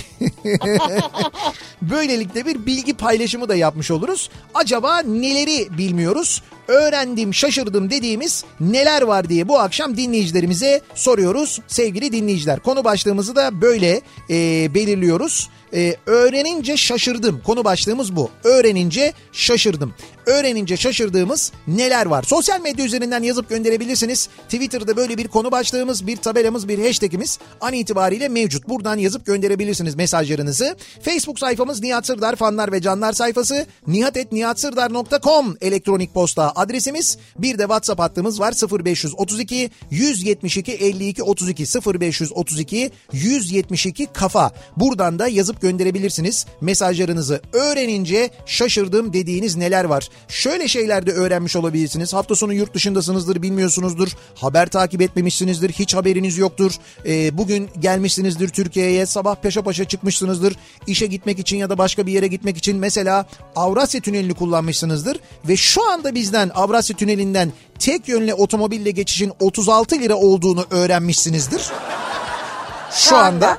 [1.82, 4.30] Böylelikle bir bilgi paylaşımı da yapmış oluruz.
[4.54, 6.42] Acaba neleri bilmiyoruz?
[6.68, 12.60] Öğrendim, şaşırdım dediğimiz neler var diye bu akşam dinleyicilerimize soruyoruz sevgili dinleyiciler.
[12.60, 14.36] Konu başlığımızı da böyle e,
[14.74, 15.50] belirliyoruz.
[15.74, 17.42] E, öğrenince şaşırdım.
[17.46, 18.30] Konu başlığımız bu.
[18.44, 19.94] Öğrenince şaşırdım.
[20.30, 22.24] Öğrenince şaşırdığımız neler var?
[22.24, 24.30] Sosyal medya üzerinden yazıp gönderebilirsiniz.
[24.44, 28.70] Twitter'da böyle bir konu başlığımız, bir tabelamız, bir hashtagimiz an itibariyle mevcut.
[28.70, 30.76] Buradan yazıp gönderebilirsiniz mesajlarınızı.
[31.02, 33.66] Facebook sayfamız Nihat Sırdar fanlar ve canlar sayfası.
[33.88, 37.18] nihatetnihatsırdar.com elektronik posta adresimiz.
[37.38, 38.54] Bir de WhatsApp hattımız var
[38.86, 44.52] 0532 172 52 32 0532 172 kafa.
[44.78, 47.42] Buradan da yazıp gönderebilirsiniz mesajlarınızı.
[47.54, 50.10] Öğrenince şaşırdım dediğiniz neler var?
[50.28, 52.14] Şöyle şeyler de öğrenmiş olabilirsiniz.
[52.14, 54.10] Hafta sonu yurt dışındasınızdır, bilmiyorsunuzdur.
[54.36, 56.72] Haber takip etmemişsinizdir, hiç haberiniz yoktur.
[57.06, 60.56] Ee, bugün gelmişsinizdir Türkiye'ye, sabah peşa paşa çıkmışsınızdır.
[60.88, 65.20] İşe gitmek için ya da başka bir yere gitmek için mesela Avrasya Tüneli'ni kullanmışsınızdır.
[65.48, 71.62] Ve şu anda bizden Avrasya Tüneli'nden tek yönlü otomobille geçişin 36 lira olduğunu öğrenmişsinizdir.
[72.92, 73.58] Şu anda.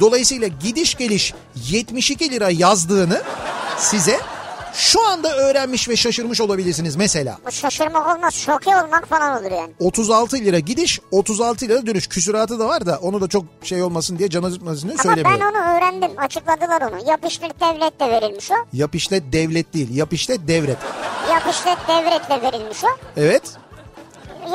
[0.00, 1.34] Dolayısıyla gidiş geliş
[1.70, 3.22] 72 lira yazdığını
[3.78, 4.20] size
[4.74, 7.38] şu anda öğrenmiş ve şaşırmış olabilirsiniz mesela.
[7.46, 9.72] Bu şaşırmak olmaz şoke olmak falan olur yani.
[9.80, 14.18] 36 lira gidiş 36 lira dönüş küsuratı da var da onu da çok şey olmasın
[14.18, 15.56] diye can acıtmasın diye Ama ben söylemiyorum.
[15.56, 17.10] onu öğrendim açıkladılar onu.
[17.10, 18.54] Yap işlet devlet de verilmiş o.
[18.72, 20.78] Yap işlet devlet değil yap işlet devret.
[21.30, 22.88] Yap işlet devletle verilmiş o.
[23.16, 23.42] Evet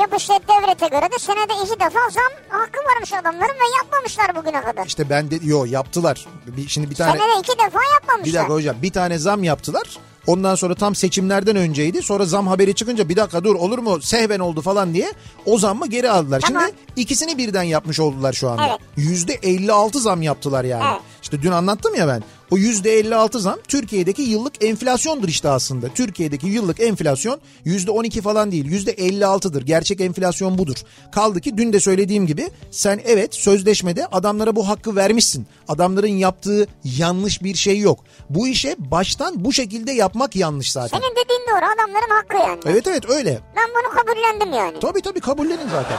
[0.00, 4.60] Yap işlet devlete göre de senede iki defa zam hakkı varmış adamların ve yapmamışlar bugüne
[4.62, 4.86] kadar.
[4.86, 6.26] işte ben de yo yaptılar.
[6.46, 8.34] Bir, şimdi bir tane Senede iki defa bir yapmamışlar.
[8.40, 9.82] dakika hocam bir tane zam yaptılar.
[10.26, 12.02] Ondan sonra tam seçimlerden önceydi.
[12.02, 15.12] Sonra zam haberi çıkınca bir dakika dur olur mu sehven oldu falan diye
[15.46, 16.40] o zammı geri aldılar.
[16.40, 16.62] Tamam.
[16.62, 18.66] Şimdi ikisini birden yapmış oldular şu anda.
[18.68, 18.78] Evet.
[18.96, 20.84] Yüzde 56 zam yaptılar yani.
[20.90, 21.00] Evet.
[21.22, 22.22] İşte dün anlattım ya ben.
[22.54, 25.88] O %56 zam Türkiye'deki yıllık enflasyondur işte aslında.
[25.88, 29.62] Türkiye'deki yıllık enflasyon %12 falan değil %56'dır.
[29.62, 30.76] Gerçek enflasyon budur.
[31.12, 35.46] Kaldı ki dün de söylediğim gibi sen evet sözleşmede adamlara bu hakkı vermişsin.
[35.68, 37.98] Adamların yaptığı yanlış bir şey yok.
[38.30, 40.98] Bu işe baştan bu şekilde yapmak yanlış zaten.
[41.00, 42.60] Senin dediğin doğru adamların hakkı yani.
[42.66, 43.40] Evet evet öyle.
[43.56, 44.80] Ben bunu kabullendim yani.
[44.80, 45.98] Tabii tabii kabullenin zaten.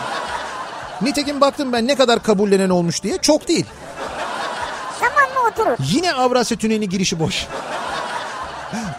[1.02, 3.18] Nitekim baktım ben ne kadar kabullenen olmuş diye.
[3.18, 3.66] Çok değil.
[5.52, 5.78] Oturur.
[5.94, 7.48] Yine Avrasya Tüneli girişi boş.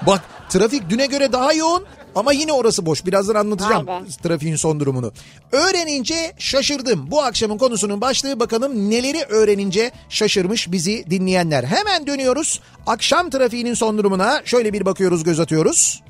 [0.07, 3.07] Bak trafik düne göre daha yoğun ama yine orası boş.
[3.07, 4.01] Birazdan anlatacağım be.
[4.23, 5.13] trafiğin son durumunu.
[5.53, 7.11] Öğrenince şaşırdım.
[7.11, 11.65] Bu akşamın konusunun başlığı bakalım neleri öğrenince şaşırmış bizi dinleyenler.
[11.65, 12.61] Hemen dönüyoruz.
[12.87, 16.03] Akşam trafiğinin son durumuna şöyle bir bakıyoruz göz atıyoruz.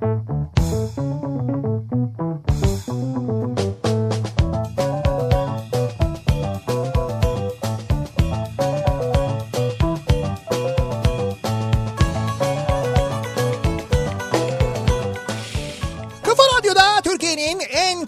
[0.00, 0.11] Kafa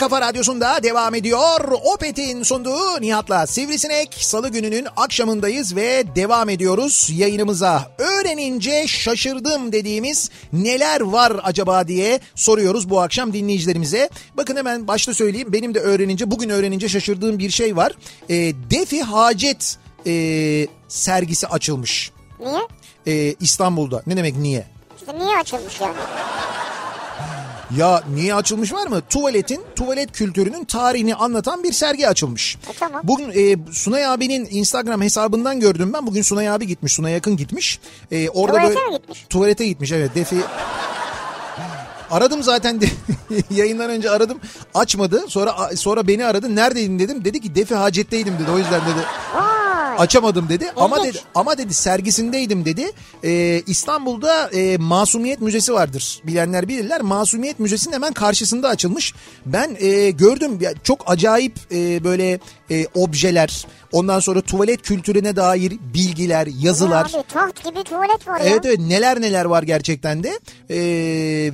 [0.04, 1.72] kafa radyosunda devam ediyor.
[1.94, 4.16] Opet'in sunduğu Nihat'la Sivrisinek.
[4.20, 7.90] Salı gününün akşamındayız ve devam ediyoruz yayınımıza.
[7.98, 14.10] Öğrenince şaşırdım dediğimiz neler var acaba diye soruyoruz bu akşam dinleyicilerimize.
[14.36, 17.92] Bakın hemen başta söyleyeyim benim de öğrenince bugün öğrenince şaşırdığım bir şey var.
[18.28, 18.34] E,
[18.70, 20.12] Defi Hacet e,
[20.88, 22.60] sergisi açılmış Niye?
[23.06, 24.02] e, İstanbul'da.
[24.06, 24.66] Ne demek niye?
[25.00, 25.94] İşte niye açılmış yani?
[27.76, 29.00] Ya niye açılmış var mı?
[29.10, 32.56] Tuvaletin, tuvalet kültürünün tarihini anlatan bir sergi açılmış.
[32.70, 33.00] E, tamam.
[33.04, 36.06] Bugün e, Sunay abinin Instagram hesabından gördüm ben.
[36.06, 37.80] Bugün Sunay abi gitmiş, Sunay yakın gitmiş.
[38.12, 39.24] E, orada Tuvalete böyle- mi gitmiş?
[39.30, 40.10] Tuvalete gitmiş evet.
[40.14, 40.36] Defi
[42.10, 42.86] Aradım zaten de,
[43.50, 44.38] yayından önce aradım
[44.74, 49.04] açmadı sonra sonra beni aradı neredeydin dedim dedi ki defi hacetteydim dedi o yüzden dedi
[49.34, 49.73] Vay.
[49.98, 50.72] Açamadım dedi.
[50.76, 51.14] Ama İlginç.
[51.14, 52.90] dedi ama dedi sergisindeydim dedi.
[53.24, 56.20] Ee, İstanbul'da e, Masumiyet Müzesi vardır.
[56.24, 57.00] Bilenler bilirler.
[57.00, 59.14] Masumiyet Müzesi'nin hemen karşısında açılmış.
[59.46, 60.58] Ben e, gördüm.
[60.60, 62.38] Ya, çok acayip e, böyle
[62.70, 68.46] e, objeler ondan sonra tuvalet kültürüne dair bilgiler yazılar Abi taht gibi tuvalet var ya.
[68.46, 70.76] Evet evet neler neler var gerçekten de Ee,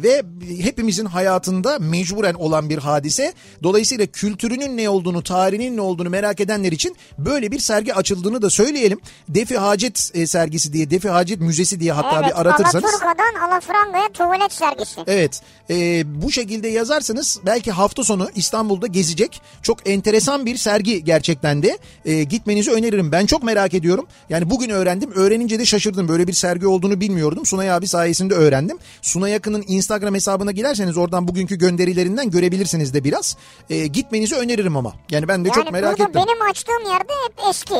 [0.02, 0.22] ve
[0.62, 3.32] hepimizin hayatında mecburen olan bir hadise.
[3.62, 8.50] Dolayısıyla kültürünün ne olduğunu, tarihinin ne olduğunu merak edenler için böyle bir sergi açıldığını da
[8.50, 9.00] söyleyelim.
[9.28, 12.84] Defi Hacet e, sergisi diye, Defi Hacet Müzesi diye hatta evet, bir aratırsanız.
[12.84, 15.00] Alaturka'dan Alafranga'ya tuvalet sergisi.
[15.06, 21.62] Evet e, bu şekilde yazarsanız belki hafta sonu İstanbul'da gezecek çok enteresan bir sergi gerçekten
[21.62, 23.12] de E, gitmenizi öneririm.
[23.12, 24.06] Ben çok merak ediyorum.
[24.28, 27.46] Yani bugün öğrendim öğrenince de şaşırdım böyle bir sergi olduğunu bilmiyordum.
[27.46, 28.78] Sunay abi sayesinde öğrendim.
[29.02, 33.36] Sunay Akın'ın Instagram hesabına girerseniz oradan bugünkü gönderilerinden görebilirsiniz de biraz.
[33.70, 34.94] E, gitmenizi öneririm ama.
[35.10, 36.22] Yani ben de yani çok merak burada ettim.
[36.26, 37.74] benim açtığım yerde hep eski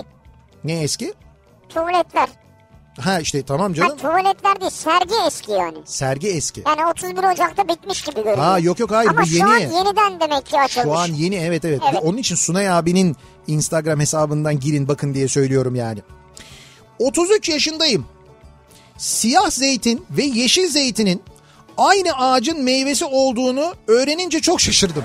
[0.65, 1.15] Ne eski?
[1.69, 2.29] tuvaletler.
[2.99, 3.97] Ha işte tamam Ha, canım.
[3.97, 5.79] tuvaletler değil sergi eski yani.
[5.85, 6.63] Sergi eski.
[6.67, 8.39] Yani 31 Ocak'ta bitmiş gibi görünüyor.
[8.39, 9.45] Ha yok yok hayır Ama bu şu yeni.
[9.47, 10.85] an yeniden demek ki açılmış.
[10.97, 12.01] Şu an yeni evet, evet Evet.
[12.03, 15.99] Onun için Sunay abinin Instagram hesabından girin bakın diye söylüyorum yani.
[16.99, 18.07] 33 yaşındayım.
[18.99, 21.23] Siyah zeytin ve yeşil zeytinin
[21.79, 25.05] aynı ağacın meyvesi olduğunu öğrenince çok şaşırdım.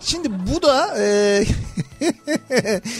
[0.00, 1.44] Şimdi bu da e,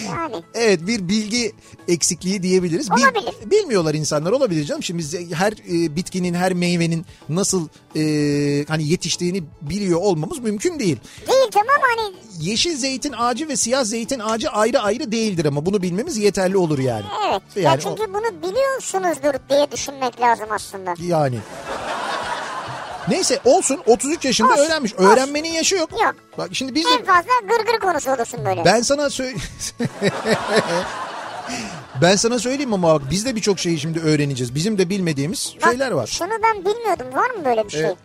[0.06, 0.34] Yani.
[0.54, 1.52] evet bir bilgi
[1.88, 2.90] eksikliği diyebiliriz.
[2.90, 3.50] Bil- Olabilir.
[3.50, 4.82] bilmiyorlar insanlar olabilir canım.
[4.82, 8.02] Şimdi biz her e, bitkinin her meyvenin nasıl e,
[8.68, 10.96] hani yetiştiğini biliyor olmamız mümkün değil.
[11.28, 15.82] Değil tamam hani Yeşil zeytin ağacı ve siyah zeytin ağacı ayrı ayrı değildir ama bunu
[15.82, 17.04] bilmemiz yeterli olur yani.
[17.30, 17.42] evet.
[17.56, 20.94] ya Yani o- çünkü bunu biliyorsunuzdur diye düşünmek lazım aslında.
[21.02, 21.38] Yani.
[23.08, 24.94] Neyse olsun 33 yaşında Olsun, öğrenmiş.
[24.94, 25.04] olsun.
[25.04, 25.90] Öğrenmenin yaşı yok.
[25.92, 26.14] Yok.
[26.38, 28.64] Bak şimdi biz En de fazla gırgır konusu olursun böyle.
[28.64, 29.36] ben sana söyle
[32.02, 34.54] Ben sana söyleyeyim ama bak biz de birçok şeyi şimdi öğreneceğiz.
[34.54, 36.06] Bizim de bilmediğimiz Bak, şeyler var.
[36.06, 37.06] Şunu ben bilmiyordum.
[37.14, 37.80] Var mı böyle bir şey?
[37.84, 37.96] Evet.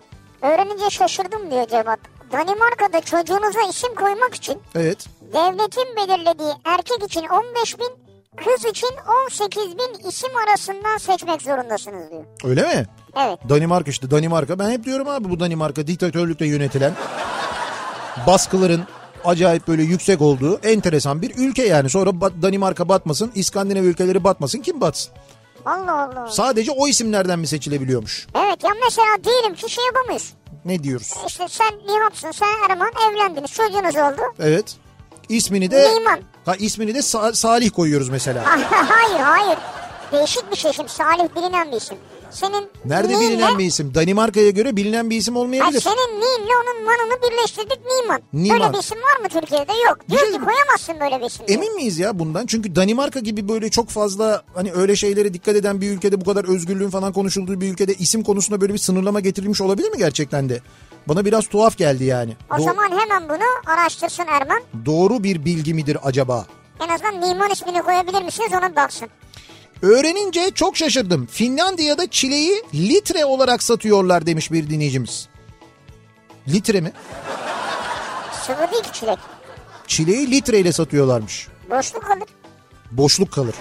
[0.41, 1.99] Öğrenince şaşırdım diyor Cevat.
[2.31, 5.05] Danimarka'da çocuğunuza isim koymak için Evet.
[5.33, 7.89] devletin belirlediği erkek için 15 bin,
[8.38, 8.89] kız için
[9.25, 12.23] 18 bin isim arasından seçmek zorundasınız diyor.
[12.43, 12.85] Öyle mi?
[13.17, 13.39] Evet.
[13.49, 14.59] Danimarka işte Danimarka.
[14.59, 16.93] Ben hep diyorum abi bu Danimarka diktatörlükle yönetilen
[18.27, 18.81] baskıların
[19.25, 21.89] acayip böyle yüksek olduğu enteresan bir ülke yani.
[21.89, 25.13] Sonra Danimarka batmasın, İskandinav ülkeleri batmasın kim batsın?
[25.65, 26.27] Allah Allah.
[26.31, 28.27] Sadece o isimlerden mi seçilebiliyormuş?
[28.35, 30.29] Evet ya mesela diyelim ki şey yapamıyorsun.
[30.65, 31.13] Ne diyoruz?
[31.27, 34.21] İşte sen Nihat'sın, sen Erman evlendiniz, çocuğunuz oldu.
[34.39, 34.75] Evet.
[35.29, 36.19] İsmini de Niman.
[36.45, 38.43] ha ismini de Sa- Salih koyuyoruz mesela.
[38.71, 39.57] hayır hayır.
[40.11, 40.89] Değişik bir şey şimdi.
[40.89, 41.97] Salih bilinen bir isim.
[42.31, 43.95] Senin Nerede Ni'nle- bilinen bir isim?
[43.95, 45.81] Danimarka'ya göre bilinen bir isim Ha, olmayabilir.
[45.81, 48.21] senin Ni'nle onun manını birleştirdik Niman.
[48.33, 48.59] Niman.
[48.59, 49.71] Böyle bir isim var mı Türkiye'de?
[49.87, 49.97] Yok.
[50.09, 51.47] Diyor ki koyamazsın böyle bir isim.
[51.47, 51.57] diyor.
[51.59, 52.45] Emin miyiz ya bundan?
[52.45, 56.49] Çünkü Danimarka gibi böyle çok fazla hani öyle şeylere dikkat eden bir ülkede bu kadar
[56.55, 60.61] özgürlüğün falan konuşulduğu bir ülkede isim konusunda böyle bir sınırlama getirilmiş olabilir mi gerçekten de?
[61.07, 62.37] Bana biraz tuhaf geldi yani.
[62.51, 64.59] O Do- zaman hemen bunu araştırsın Erman.
[64.85, 66.45] doğru bir bilgi midir acaba?
[66.79, 69.07] En azından Niman ismini koyabilir misiniz ona baksın.
[69.81, 71.25] Öğrenince çok şaşırdım.
[71.25, 75.27] Finlandiya'da çileği litre olarak satıyorlar demiş bir dinleyicimiz.
[76.47, 76.91] Litre mi?
[78.45, 79.17] Sıvı değil ki çilek.
[79.87, 81.47] Çileği litreyle satıyorlarmış.
[81.69, 82.27] Boşluk kalır.
[82.91, 83.55] Boşluk kalır.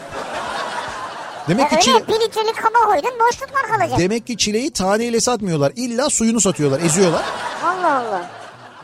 [1.49, 2.09] Demek Ya ki öyle çile...
[2.09, 3.99] bir litrelik kaba koydun boşluklar kalacak.
[3.99, 5.73] Demek ki çileği taneyle satmıyorlar.
[5.77, 7.23] İlla suyunu satıyorlar, eziyorlar.
[7.65, 8.31] Allah Allah.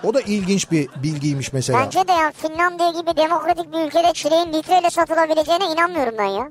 [0.05, 1.79] O da ilginç bir bilgiymiş mesela.
[1.79, 6.51] Bence de ya Finlandiya gibi demokratik bir ülkede çileğin litreyle satılabileceğine inanmıyorum ben ya.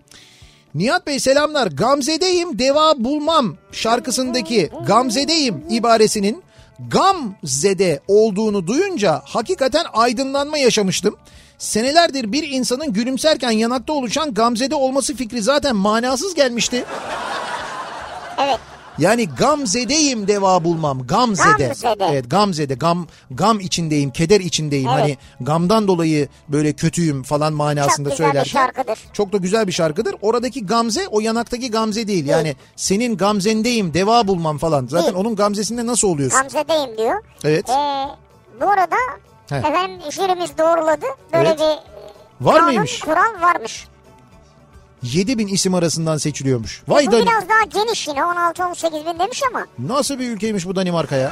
[0.76, 1.68] Nihat Bey selamlar.
[1.68, 6.44] Gamzedeyim deva bulmam şarkısındaki Gamzedeyim ibaresinin
[6.90, 11.16] Gamzede olduğunu duyunca hakikaten aydınlanma yaşamıştım.
[11.58, 16.86] Senelerdir bir insanın gülümserken yanakta oluşan gamzede olması fikri zaten manasız gelmişti.
[18.38, 18.60] Evet.
[18.98, 21.08] Yani gamzedeyim deva bulmam.
[21.08, 21.68] Gamzede.
[21.68, 22.06] Gamzede.
[22.12, 22.74] Evet gamzede.
[22.74, 24.90] Gam gam içindeyim, keder içindeyim.
[24.90, 25.02] Evet.
[25.02, 28.52] Hani gamdan dolayı böyle kötüyüm falan manasında Çok güzel bir söylerken.
[28.52, 29.00] şarkıdır.
[29.14, 30.16] Çok da güzel bir şarkıdır.
[30.22, 32.26] Oradaki gamze o yanaktaki gamze değil.
[32.26, 34.88] Yani senin gamzendeyim, deva bulmam falan.
[34.90, 35.18] Zaten Değil.
[35.18, 36.42] onun gamzesinde nasıl oluyorsun?
[36.42, 37.24] Gamze'deyim diyor.
[37.44, 37.70] Evet.
[37.70, 38.08] Ee,
[38.62, 38.96] bu arada
[39.50, 39.56] He.
[39.56, 41.06] efendim jürimiz doğruladı.
[41.34, 41.60] Böyle Evet.
[41.60, 43.00] bir Var kanun, mıymış?
[43.00, 43.88] kural varmış.
[45.04, 46.84] 7000 isim arasından seçiliyormuş.
[46.88, 47.22] Vay bu Dani.
[47.26, 49.66] biraz daha geniş yine 16-18 bin demiş ama.
[49.80, 51.32] Nasıl bir ülkeymiş bu Danimarka ya?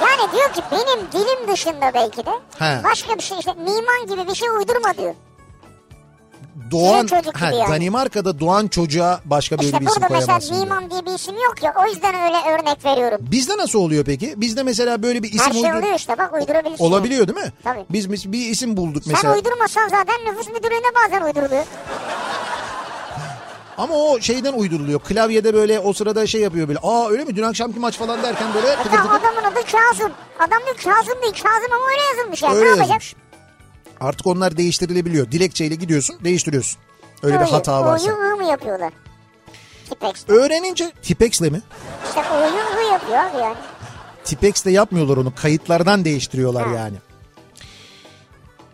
[0.00, 2.80] Yani diyor ki benim dilim dışında belki de He.
[2.84, 5.14] başka bir şey işte Niman gibi bir şey uydurma diyor.
[6.70, 7.72] Doğan, ha, yani.
[7.72, 10.54] Danimarka'da doğan çocuğa başka böyle İşte bir isim burada mesela koyamazsın.
[10.54, 10.64] diyor.
[10.66, 13.18] Niman diye bir isim yok ya o yüzden öyle örnek veriyorum.
[13.22, 14.34] Bizde nasıl oluyor peki?
[14.36, 16.84] Bizde mesela böyle bir isim Her şey uydur- oluyor işte bak uydurabilirsin.
[16.84, 17.52] olabiliyor değil mi?
[17.64, 17.84] Tabii.
[17.90, 19.34] Biz mis- bir isim bulduk Sen mesela.
[19.34, 21.64] uydurmasan zaten nüfus müdürlüğüne bazen uyduruluyor.
[23.82, 25.00] Ama o şeyden uyduruluyor.
[25.00, 26.78] Klavyede böyle o sırada şey yapıyor böyle.
[26.82, 27.36] Aa öyle mi?
[27.36, 30.12] Dün akşamki maç falan derken böyle tıkır Hatta tıkır adamın adı Kazım.
[30.38, 32.54] Adam diyor Kazım değil Kazım ama öyle yazılmış yani.
[32.54, 33.02] öyle ne yapacak?
[34.00, 35.30] Artık onlar değiştirilebiliyor.
[35.32, 36.80] Dilekçeyle gidiyorsun değiştiriyorsun.
[37.22, 37.50] Öyle bir Öyle.
[37.50, 38.06] hata varsa.
[38.12, 38.92] O'yu ı mı yapıyorlar?
[39.90, 40.12] Tipex.
[40.28, 41.62] Öğrenince Tipex'le mi?
[42.08, 43.56] İşte O'yu ı yapıyor abi yani.
[44.24, 45.32] Tipex'le yapmıyorlar onu.
[45.34, 46.74] Kayıtlardan değiştiriyorlar Ha.
[46.74, 46.96] yani.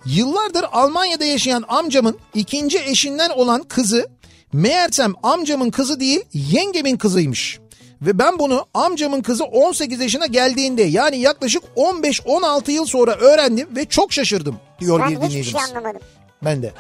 [0.05, 4.18] Yıllardır Almanya'da yaşayan amcamın ikinci eşinden olan kızı
[4.53, 7.59] meğersem amcamın kızı değil yengemin kızıymış.
[8.03, 13.85] Ve ben bunu amcamın kızı 18 yaşına geldiğinde yani yaklaşık 15-16 yıl sonra öğrendim ve
[13.85, 15.71] çok şaşırdım diyor Ben bir hiçbir şey dinleyicimiz.
[15.71, 16.01] anlamadım.
[16.45, 16.73] Ben de.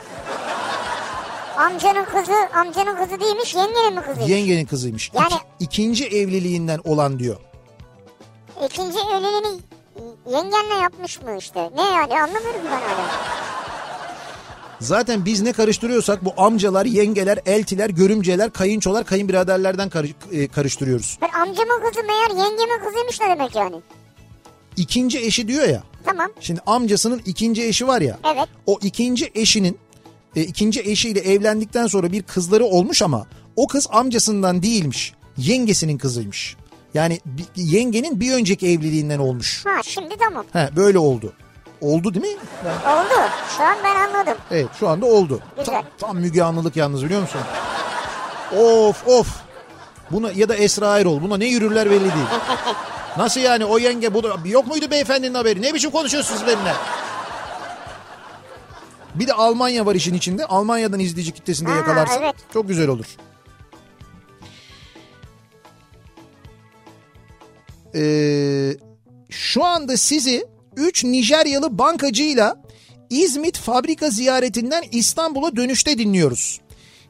[1.56, 4.30] Amcanın kızı, amcanın kızı değilmiş, yengenin mi kızıymış?
[4.30, 5.10] Yengenin kızıymış.
[5.14, 7.36] Yani- İki- ikinci evliliğinden olan diyor.
[8.66, 9.60] İkinci evliliğini
[10.32, 11.70] yengenle yapmış mı işte?
[11.76, 13.08] Ne yani anlamıyorum ben hala.
[14.80, 21.18] Zaten biz ne karıştırıyorsak bu amcalar, yengeler, eltiler, görümceler, kayınçolar, kayınbiraderlerden karı- e, karıştırıyoruz.
[21.22, 23.76] Ben amcamın kızı meğer yengemin kızıymış ne demek yani?
[24.76, 25.82] İkinci eşi diyor ya.
[26.04, 28.18] Tamam, Şimdi amcasının ikinci eşi var ya.
[28.34, 28.48] evet.
[28.66, 29.78] O ikinci eşinin
[30.36, 35.14] e, ikinci eşiyle evlendikten sonra bir kızları olmuş ama o kız amcasından değilmiş.
[35.36, 36.56] Yengesinin kızıymış.
[36.94, 37.20] Yani
[37.56, 39.66] yengenin bir önceki evliliğinden olmuş.
[39.66, 40.44] Ha şimdi tamam.
[40.52, 41.32] He böyle oldu.
[41.80, 42.40] Oldu değil mi?
[42.86, 43.30] Oldu.
[43.56, 44.34] Şu an ben anladım.
[44.50, 45.40] Evet şu anda oldu.
[45.58, 45.74] Güzel.
[45.74, 47.40] Tam, tam Müge Anlılık yalnız biliyor musun?
[48.58, 49.28] Of of.
[50.10, 52.26] Buna ya da Esra Erol buna ne yürürler belli değil.
[53.18, 55.62] Nasıl yani o yenge bu da yok muydu beyefendinin haberi?
[55.62, 56.72] Ne biçim konuşuyorsunuz benimle?
[59.14, 60.44] Bir de Almanya var işin içinde.
[60.46, 62.22] Almanya'dan izleyici kitlesinde Ha, yakalarsın.
[62.22, 62.34] evet.
[62.52, 63.06] Çok güzel olur.
[67.94, 68.76] Ee,
[69.30, 70.46] şu anda sizi
[70.78, 72.56] 3 Nijeryalı bankacıyla
[73.10, 76.60] İzmit fabrika ziyaretinden İstanbul'a dönüşte dinliyoruz.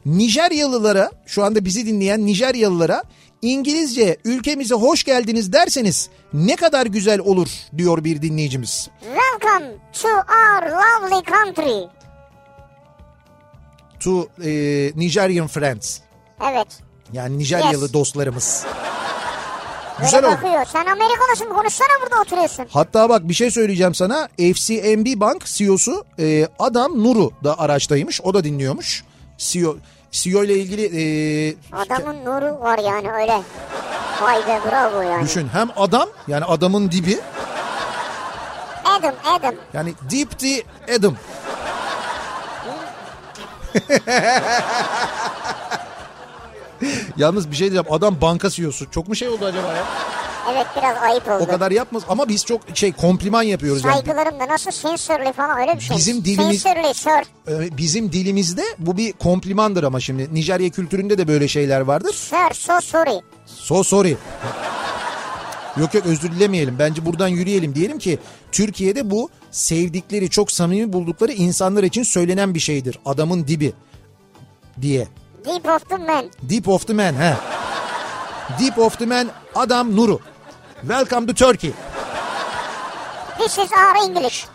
[0.05, 3.03] Nijeryalılara şu anda bizi dinleyen Nijeryalılara
[3.41, 8.89] İngilizce ülkemize hoş geldiniz derseniz ne kadar güzel olur diyor bir dinleyicimiz.
[9.01, 11.87] Welcome to our lovely country.
[13.99, 14.51] To e,
[14.95, 15.99] Nigerian friends.
[16.51, 16.67] Evet.
[17.13, 17.93] Yani Nijeryalı Yes.
[17.93, 18.65] dostlarımız.
[20.01, 20.31] Güzel oldu.
[20.31, 20.65] bakıyor.
[20.73, 22.65] Sen Amerikalısın konuşsana burada oturuyorsun.
[22.73, 24.27] Hatta bak bir şey söyleyeceğim sana.
[24.37, 28.21] FCMB Bank CEO'su e, Adam Nuru da araçtaymış.
[28.21, 29.03] O da dinliyormuş.
[29.37, 29.75] CEO,
[30.11, 33.41] CEO ile ilgili e, Adamın nuru var yani öyle.
[34.21, 35.23] Vay be bravo yani.
[35.23, 35.49] düşün.
[35.53, 37.19] Hem adam yani adamın dibi
[38.85, 39.55] Adam Adam.
[39.73, 40.63] yani Deep the
[40.95, 41.15] Adam.
[47.17, 47.93] Yalnız bir şey diyeceğim.
[47.93, 48.91] Adam banka CEO'su.
[48.91, 49.83] Çok mu şey oldu acaba ya?
[50.53, 51.43] Evet biraz ayıp oldu.
[51.43, 53.93] O kadar yapmaz ama biz çok şey kompliman yapıyoruz yani.
[53.93, 55.97] Saygılarım da nasıl sensörlü falan öyle bir şey.
[55.97, 57.51] Bizim dilimiz- Sensörlü, sir.
[57.51, 62.13] Ee, Bizim dilimizde bu bir komplimandır ama şimdi Nijerya kültüründe de böyle şeyler vardır.
[62.13, 63.21] Sir, so sorry.
[63.45, 64.17] So sorry.
[65.77, 66.75] Yok yok özür dilemeyelim.
[66.79, 67.75] Bence buradan yürüyelim.
[67.75, 68.19] Diyelim ki
[68.51, 72.99] Türkiye'de bu sevdikleri, çok samimi buldukları insanlar için söylenen bir şeydir.
[73.05, 73.73] Adamın dibi
[74.81, 75.07] diye.
[75.49, 76.25] Deep of the man.
[76.49, 77.33] Deep of the man he.
[78.59, 80.19] Deep of the man adam Nuru.
[80.81, 81.73] Welcome to Turkey.
[83.39, 84.45] This is our English.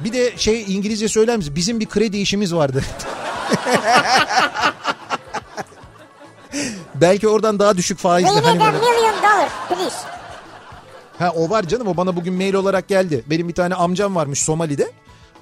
[0.00, 1.56] Bir de şey İngilizce söyler misin?
[1.56, 2.84] Bizim bir kredi işimiz vardı.
[6.94, 8.28] Belki oradan daha düşük faizli.
[8.28, 9.96] We hani need a böyle- million dollar please.
[11.18, 13.24] Ha o var canım o bana bugün mail olarak geldi.
[13.26, 14.92] Benim bir tane amcam varmış Somali'de.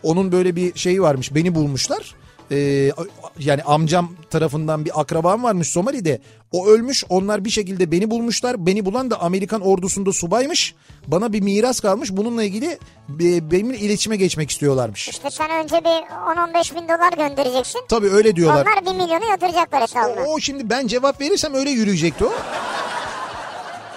[0.03, 2.15] Onun böyle bir şeyi varmış beni bulmuşlar.
[2.51, 2.93] Ee,
[3.39, 6.21] yani amcam tarafından bir akrabam varmış Somali'de.
[6.53, 8.67] O ölmüş onlar bir şekilde beni bulmuşlar.
[8.67, 10.75] Beni bulan da Amerikan ordusunda subaymış.
[11.07, 12.11] Bana bir miras kalmış.
[12.13, 12.79] Bununla ilgili
[13.21, 15.09] e, benimle iletişime geçmek istiyorlarmış.
[15.09, 17.81] İşte sen önce bir 10-15 bin dolar göndereceksin.
[17.89, 18.67] Tabii öyle diyorlar.
[18.67, 20.21] Onlar 1 milyonu yatıracaklar hesabına.
[20.21, 22.33] O, o şimdi ben cevap verirsem öyle yürüyecekti o.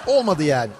[0.06, 0.70] Olmadı yani.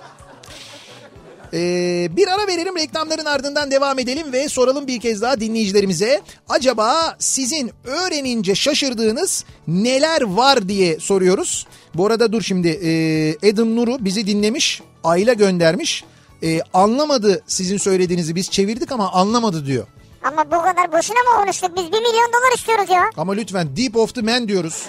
[1.55, 6.21] Ee, bir ara verelim reklamların ardından devam edelim ve soralım bir kez daha dinleyicilerimize.
[6.49, 11.67] Acaba sizin öğrenince şaşırdığınız neler var diye soruyoruz.
[11.95, 16.05] Bu arada dur şimdi e, Adam Nuru bizi dinlemiş, Ayla göndermiş.
[16.43, 19.87] E, anlamadı sizin söylediğinizi biz çevirdik ama anlamadı diyor.
[20.23, 21.71] Ama bu kadar boşuna mı konuştuk?
[21.77, 23.11] Biz 1 milyon dolar istiyoruz ya.
[23.17, 24.87] Ama lütfen Deep of the Man diyoruz.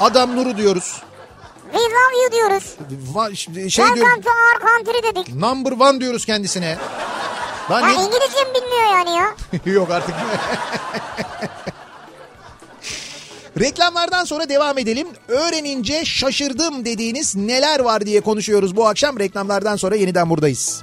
[0.00, 1.02] Adam Nuru diyoruz.
[1.72, 2.74] We love you diyoruz.
[3.14, 3.84] Va- şey.
[3.84, 5.34] Welcome to our country dedik.
[5.34, 6.78] Number one diyoruz kendisine.
[7.70, 9.34] Lan Ya ne- İngilizce mi bilmiyor yani ya?
[9.74, 10.14] Yok artık.
[13.60, 15.08] Reklamlardan sonra devam edelim.
[15.28, 19.18] Öğrenince şaşırdım dediğiniz neler var diye konuşuyoruz bu akşam.
[19.18, 20.82] Reklamlardan sonra yeniden buradayız.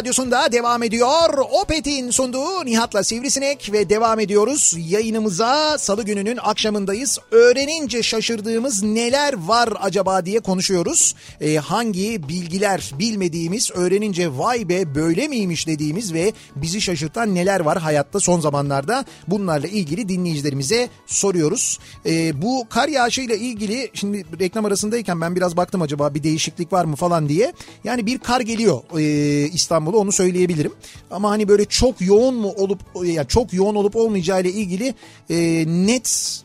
[0.00, 1.38] Radyosunda devam ediyor.
[1.62, 4.74] Opet'in sunduğu Nihat'la Sivrisinek ve devam ediyoruz.
[4.78, 7.18] Yayınımıza salı gününün akşamındayız.
[7.30, 11.14] Öğrenince şaşırdığımız neler var acaba diye konuşuyoruz.
[11.40, 17.78] Ee, hangi bilgiler bilmediğimiz, öğrenince vay be böyle miymiş dediğimiz ve bizi şaşırtan neler var
[17.78, 21.78] hayatta son zamanlarda bunlarla ilgili dinleyicilerimize soruyoruz.
[22.06, 26.84] Ee, bu kar yağışıyla ilgili şimdi reklam arasındayken ben biraz baktım acaba bir değişiklik var
[26.84, 27.52] mı falan diye.
[27.84, 30.72] Yani bir kar geliyor e, İstanbul'a onu söyleyebilirim.
[31.10, 34.94] Ama hani böyle çok yoğun mu olup yani çok yoğun olup olmayacağı ile ilgili
[35.30, 36.40] e, net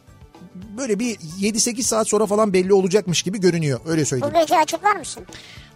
[0.78, 3.80] böyle bir 7-8 saat sonra falan belli olacakmış gibi görünüyor.
[3.86, 4.34] Öyle Bu söyleyeyim.
[4.42, 5.24] gece açıklar mısın?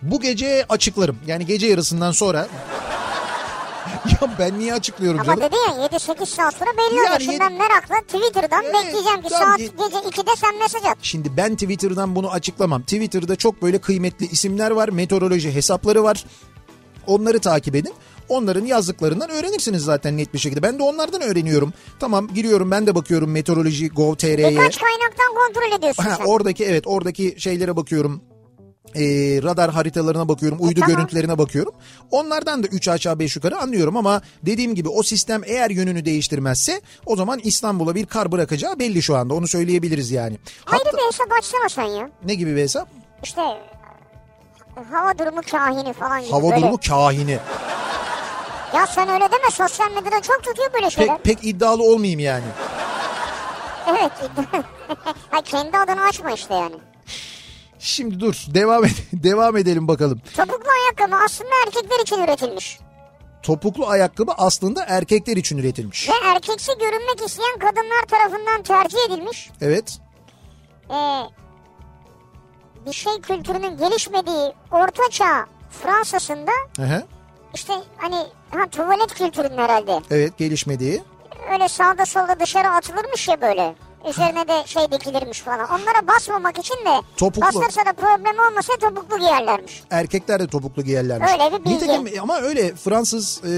[0.02, 1.18] Bu gece açıklarım.
[1.28, 2.48] Yani gece yarısından sonra
[4.22, 5.42] ya ben niye açıklıyorum Ama canım?
[5.42, 7.22] dedi ya 7-8 saat sonra belli Yani olacak.
[7.22, 10.98] Şimdi yedi- ben merakla Twitter'dan Evet, bekleyeceğim ki saat gece 2'de sen mesaj at.
[11.02, 12.82] Şimdi ben Twitter'dan bunu açıklamam.
[12.82, 14.90] Twitter'da çok böyle kıymetli isimler var.
[14.90, 16.26] Meteoroloji hesapları var.
[17.10, 17.94] Onları takip edin.
[18.30, 20.64] Onların yazdıklarından öğrenirsiniz zaten net bir şekilde.
[20.64, 21.74] Ben de onlardan öğreniyorum.
[22.00, 24.38] Tamam giriyorum ben de bakıyorum meteoroloji gov.tr'ye.
[24.38, 26.26] Birkaç kaynaktan kontrol ediyorsun Ha, sen.
[26.26, 28.22] oradaki evet oradaki şeylere bakıyorum.
[28.96, 29.02] Ee,
[29.44, 30.96] radar haritalarına bakıyorum, uydu tamam.
[30.96, 31.74] görüntülerine bakıyorum.
[32.12, 36.82] Onlardan da 3 aşağı 5 yukarı anlıyorum ama dediğim gibi o sistem eğer yönünü değiştirmezse
[37.06, 39.34] o zaman İstanbul'a bir kar bırakacağı belli şu anda.
[39.34, 40.38] Onu söyleyebiliriz yani.
[40.68, 42.10] Ayrı Hatta- bir hesap açsana sen ya.
[42.26, 42.90] ne gibi bir hesap?
[43.24, 43.42] İşte
[44.92, 46.62] hava durumu kahini falan gibi Hava böyle.
[46.62, 47.40] durumu kahini.
[48.76, 51.18] Ya sen öyle deme sosyal medyada çok tutuyor böyle şeyler.
[51.18, 52.44] Pek, pek iddialı olmayayım yani.
[53.88, 54.12] Evet.
[55.32, 56.76] ha, kendi adını açma işte yani.
[57.80, 60.22] Şimdi dur devam ed- devam edelim bakalım.
[60.38, 62.80] Topuklu ayakkabı aslında erkekler için üretilmiş.
[63.44, 66.10] Topuklu ayakkabı aslında erkekler için üretilmiş.
[66.10, 69.50] Ve erkeksi görünmek isteyen kadınlar tarafından tercih edilmiş.
[69.62, 69.98] Evet.
[70.90, 71.22] Ee,
[72.86, 75.46] bir şey kültürünün gelişmediği ortaçağ
[75.84, 77.04] Fransa'sında Hı hı.
[77.54, 78.16] işte hani
[78.52, 80.00] ha tuvalet kültürünün herhalde.
[80.12, 81.04] Evet gelişmediği.
[81.52, 83.76] Öyle sağda solda dışarı atılırmış ya böyle.
[84.10, 85.60] Üzerine de şey dikilirmiş falan.
[85.70, 87.42] Onlara basmamak için de Topuklu.
[87.62, 89.84] basarsa da problem olmasa topuklu giyerlermiş.
[89.92, 91.32] Erkekler de topuklu giyerlermiş.
[91.32, 91.76] Öyle bir bilgi.
[91.76, 93.50] Nitekim ama öyle Fransız e,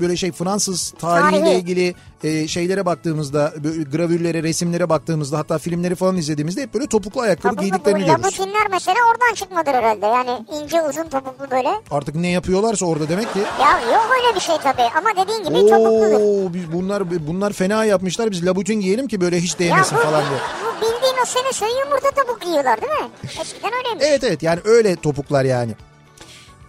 [0.00, 1.58] böyle şey Fransız tarihiyle Tarihi.
[1.58, 1.94] ilgili
[2.24, 3.52] e, şeylere baktığımızda
[3.92, 8.24] gravürlere, resimlere baktığımızda hatta filmleri falan izlediğimizde hep böyle topuklu ayakkabı Topuklu bu giydiklerini görürüz.
[8.24, 10.06] labutinler mesela oradan çıkmadır herhalde.
[10.06, 10.30] Yani
[10.62, 11.68] ince uzun topuklu böyle.
[11.90, 13.38] Artık ne yapıyorlarsa orada demek ki.
[13.60, 16.20] Ya yok öyle bir şey tabii ama dediğin gibi topukludur.
[16.46, 18.30] Oo biz bunlar bunlar fena yapmışlar.
[18.30, 20.40] Biz labutin giyelim ki böyle hiç değmesin bu, falan diye.
[20.62, 23.10] bu bildiğin o sene söyle yumurta topuk giyiyorlar değil mi?
[23.40, 24.04] Eskiden öyleymiş.
[24.08, 25.74] Evet evet yani öyle topuklar yani.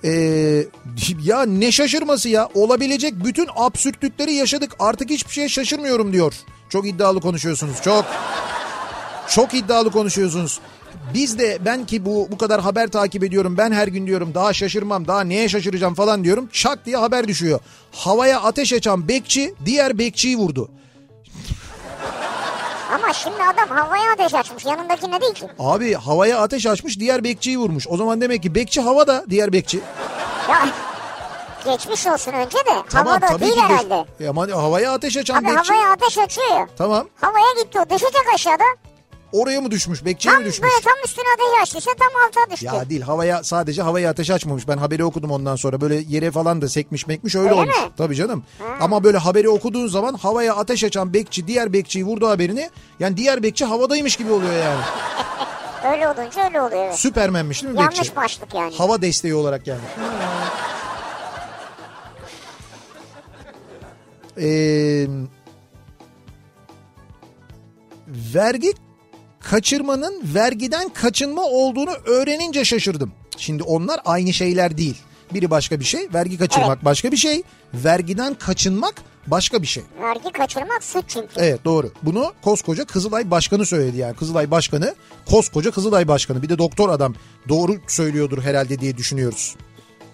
[0.04, 0.66] Ee,
[1.24, 6.34] ya ne şaşırması ya olabilecek bütün absürtlükleri yaşadık artık hiçbir şeye şaşırmıyorum diyor.
[6.70, 8.06] Çok iddialı konuşuyorsunuz çok.
[9.28, 10.60] Çok iddialı konuşuyorsunuz.
[11.14, 14.54] Biz de ben ki bu bu kadar haber takip ediyorum ben her gün diyorum daha
[14.54, 16.50] şaşırmam daha neye şaşıracağım falan diyorum.
[16.52, 17.60] Şak diye haber düşüyor.
[17.92, 20.70] Havaya ateş açan bekçi diğer bekçiyi vurdu.
[22.94, 25.48] Ama şimdi adam havaya ateş açmış yanındakine değil ki.
[25.60, 27.88] Abi havaya ateş açmış diğer bekçiyi vurmuş.
[27.90, 29.80] O zaman demek ki bekçi havada diğer bekçi.
[30.50, 30.68] Ya
[31.66, 34.06] geçmiş olsun önce de havada değil geç- herhalde.
[34.20, 35.74] E ama havaya ateş açan Abi bekçi.
[35.74, 36.68] havaya ateş açıyor.
[36.78, 37.08] Tamam.
[37.22, 38.64] Havaya gitti o düşecek aşağıda.
[39.36, 40.06] Oraya mı düşmüş?
[40.06, 40.64] Bekçiye Tam mi düşmüş?
[40.72, 42.66] böyle tam üstüne ateş açtıysa tam alta düştü.
[42.66, 44.68] Ya değil havaya sadece havaya ateş açmamış.
[44.68, 45.82] Ben haberi okudum ondan sonra.
[45.82, 47.68] Böyle yere falan da sekmiş mekmiş öyle, Öyle olmuş.
[47.76, 47.90] mi?
[47.98, 48.44] Tabii canım.
[48.80, 52.70] Ama böyle haberi okuduğun zaman havaya ateş açan bekçi diğer bekçiyi vurdu haberini.
[53.00, 54.82] Yani diğer bekçi havadaymış gibi oluyor yani.
[55.94, 56.96] Öyle olunca öyle oluyor evet.
[57.00, 57.96] Süpermenmiş değil mi bekçi?
[57.98, 58.76] Yanlış başlık yani.
[58.76, 59.80] Hava desteği olarak yani.
[64.42, 65.08] Ee,
[68.08, 68.74] vergi
[69.50, 73.12] kaçırmanın vergiden kaçınma olduğunu öğrenince şaşırdım.
[73.38, 74.98] Şimdi onlar aynı şeyler değil.
[75.34, 77.44] Biri başka bir şey, vergi kaçırmak başka bir şey,
[77.74, 78.96] vergiden kaçınmak
[79.28, 79.84] başka bir şey.
[80.02, 81.28] Vergi kaçırmak suç çünkü.
[81.38, 81.92] Evet doğru.
[82.04, 84.16] Bunu koskoca Kızılay Başkanı söyledi yani.
[84.16, 84.96] Kızılay Başkanı,
[85.30, 86.42] koskoca Kızılay Başkanı.
[86.42, 87.16] Bir de doktor adam
[87.50, 89.56] doğru söylüyordur herhalde diye düşünüyoruz.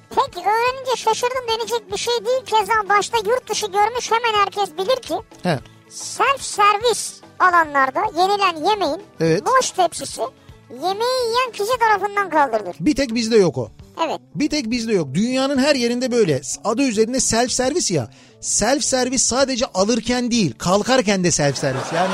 [0.10, 2.42] Peki öğrenince şaşırdım denecek bir şey değil.
[2.46, 5.14] Keza başta yurt dışı görmüş hemen herkes bilir ki
[5.44, 5.60] He.
[5.92, 9.44] Self servis alanlarda yenilen yemeğin Evet.
[9.46, 10.22] boş tepsisi
[10.70, 12.76] yemeği yiyen kişi tarafından kaldırılır.
[12.80, 13.70] Bir tek bizde yok o.
[14.06, 14.20] Evet.
[14.36, 15.08] Bir tek bizde yok.
[15.14, 16.42] Dünyanın her yerinde böyle.
[16.64, 18.10] Adı üzerinde self servis ya.
[18.42, 21.94] Self servis sadece alırken değil, kalkarken de self servis.
[21.96, 22.14] Yani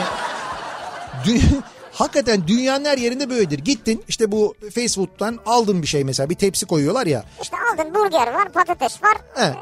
[1.26, 1.62] dü-
[1.94, 3.60] hakikaten dünyanın her yerinde böyledir.
[3.60, 7.24] Gittin işte bu fast food'dan aldın bir şey mesela bir tepsi koyuyorlar ya.
[7.42, 9.56] İşte aldın burger var, patates var, Evet.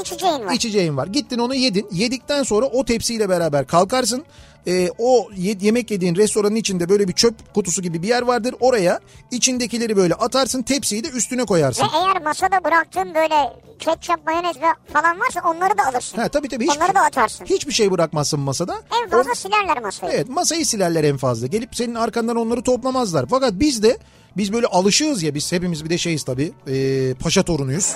[0.00, 0.52] İçeceğin var.
[0.52, 1.06] içeceğin var.
[1.06, 1.88] Gittin onu yedin.
[1.92, 4.24] Yedikten sonra o tepsiyle beraber kalkarsın.
[4.66, 8.54] Ee, o ye- yemek yediğin restoranın içinde böyle bir çöp kutusu gibi bir yer vardır.
[8.60, 10.62] Oraya içindekileri böyle atarsın.
[10.62, 11.82] Tepsiyi de üstüne koyarsın.
[11.84, 14.56] Ve eğer masada bıraktığın böyle ketçap, mayonez
[14.92, 16.18] falan varsa onları da alırsın.
[16.18, 16.66] Ha tabii tabii.
[16.76, 17.44] Onları da atarsın.
[17.44, 18.74] Hiçbir şey bırakmazsın masada.
[19.02, 20.12] En fazla O- silerler masayı.
[20.12, 21.46] Evet masayı silerler en fazla.
[21.46, 23.26] Gelip senin arkandan onları toplamazlar.
[23.30, 23.98] Fakat biz de
[24.36, 26.52] biz böyle alışığız ya biz hepimiz bir de şeyiz tabii.
[26.68, 27.92] ee, paşa torunuyuz.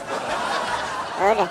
[1.29, 1.47] Öyle.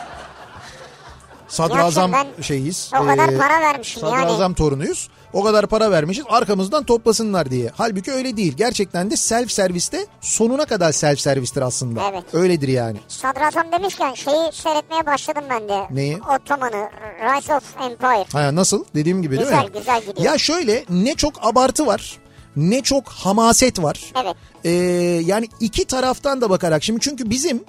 [1.48, 2.91] Sadrazam Gerçekten şeyiz.
[3.02, 4.22] O kadar ee, para vermişim yani.
[4.22, 5.10] Sadrazam torunuyuz.
[5.34, 7.72] O kadar para vermişiz arkamızdan toplasınlar diye.
[7.76, 8.54] Halbuki öyle değil.
[8.58, 12.02] Gerçekten de self serviste sonuna kadar self servistir aslında.
[12.12, 12.24] Evet.
[12.34, 12.98] Öyledir yani.
[13.08, 15.88] Sadrazam demişken şeyi seyretmeye başladım ben de.
[15.91, 16.18] Neyi?
[16.18, 16.89] Ottoman'ı,
[17.20, 18.26] Rise of Empire.
[18.32, 18.86] Ha, nasıl?
[18.96, 19.72] Dediğim gibi değil Güzel, mi?
[19.78, 20.32] güzel gidiyor.
[20.32, 22.20] Ya şöyle ne çok abartı var
[22.56, 24.14] ne çok hamaset var.
[24.24, 24.36] Evet.
[24.64, 24.70] Ee,
[25.26, 27.64] yani iki taraftan da bakarak şimdi çünkü bizim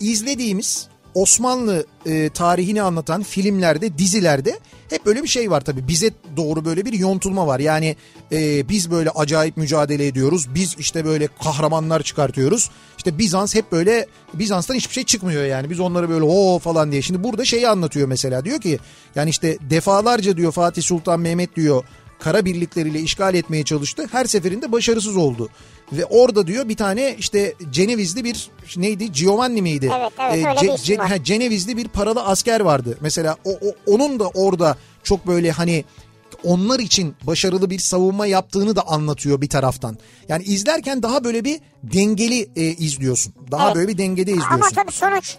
[0.00, 4.58] izlediğimiz Osmanlı e, tarihini anlatan filmlerde, dizilerde
[4.90, 5.88] hep böyle bir şey var tabii.
[5.88, 7.60] Bize doğru böyle bir yontulma var.
[7.60, 7.96] Yani
[8.32, 10.54] e, biz böyle acayip mücadele ediyoruz.
[10.54, 12.70] Biz işte böyle kahramanlar çıkartıyoruz.
[12.96, 15.70] İşte Bizans hep böyle Bizans'tan hiçbir şey çıkmıyor yani.
[15.70, 17.02] Biz onları böyle o falan diye.
[17.02, 18.44] Şimdi burada şeyi anlatıyor mesela.
[18.44, 18.78] Diyor ki
[19.14, 21.84] yani işte defalarca diyor Fatih Sultan Mehmet diyor
[22.22, 24.06] kara birlikleriyle işgal etmeye çalıştı.
[24.12, 25.48] Her seferinde başarısız oldu.
[25.92, 29.90] Ve orada diyor bir tane işte Cenevizli bir neydi Giovanni miydi?
[29.96, 31.08] Evet, evet, öyle bir isim var.
[31.10, 32.98] ha, Cenevizli bir paralı asker vardı.
[33.00, 35.84] Mesela o, o- onun da orada çok böyle hani
[36.44, 39.98] onlar için başarılı bir savunma yaptığını da anlatıyor bir taraftan.
[40.28, 43.34] Yani izlerken daha böyle bir dengeli e, izliyorsun.
[43.50, 43.76] Daha Evet.
[43.76, 44.54] böyle bir dengede izliyorsun.
[44.54, 45.36] Ama tabii sonuç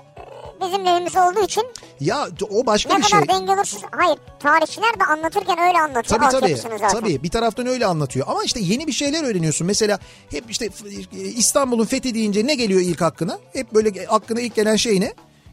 [0.68, 1.64] bizim lehimiz olduğu için
[2.00, 3.36] Ya o başka ne bir kadar şey.
[3.36, 3.78] dengeli olursa...
[3.92, 6.56] Hayır tarihçiler de anlatırken öyle anlatıyor Tabii tabii.
[6.56, 6.88] zaten.
[6.90, 8.26] Tabii bir taraftan öyle anlatıyor.
[8.30, 9.68] Ama işte yeni bir şeyler öğreniyorsun.
[9.68, 10.00] Mesela
[10.30, 10.70] hep işte
[11.36, 13.40] İstanbul'un fethi deyince ne geliyor ilk hakkına?
[13.54, 15.06] Hep böyle aklına ilk gelen şey ne?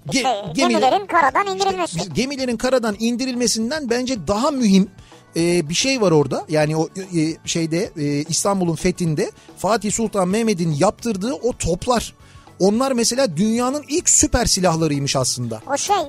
[0.09, 1.97] Ge- İşte gemiler- gemilerin karadan indirilmesi.
[1.99, 4.91] biz gemilerin karadan indirilmesinden bence daha mühim
[5.37, 6.45] e, bir şey var orada.
[6.49, 12.15] Yani o e, şeyde e, İstanbul'un fethinde Fatih Sultan Mehmet'in yaptırdığı o toplar.
[12.61, 15.63] Onlar mesela dünyanın ilk süper silahlarıymış aslında.
[15.73, 16.01] O şey e,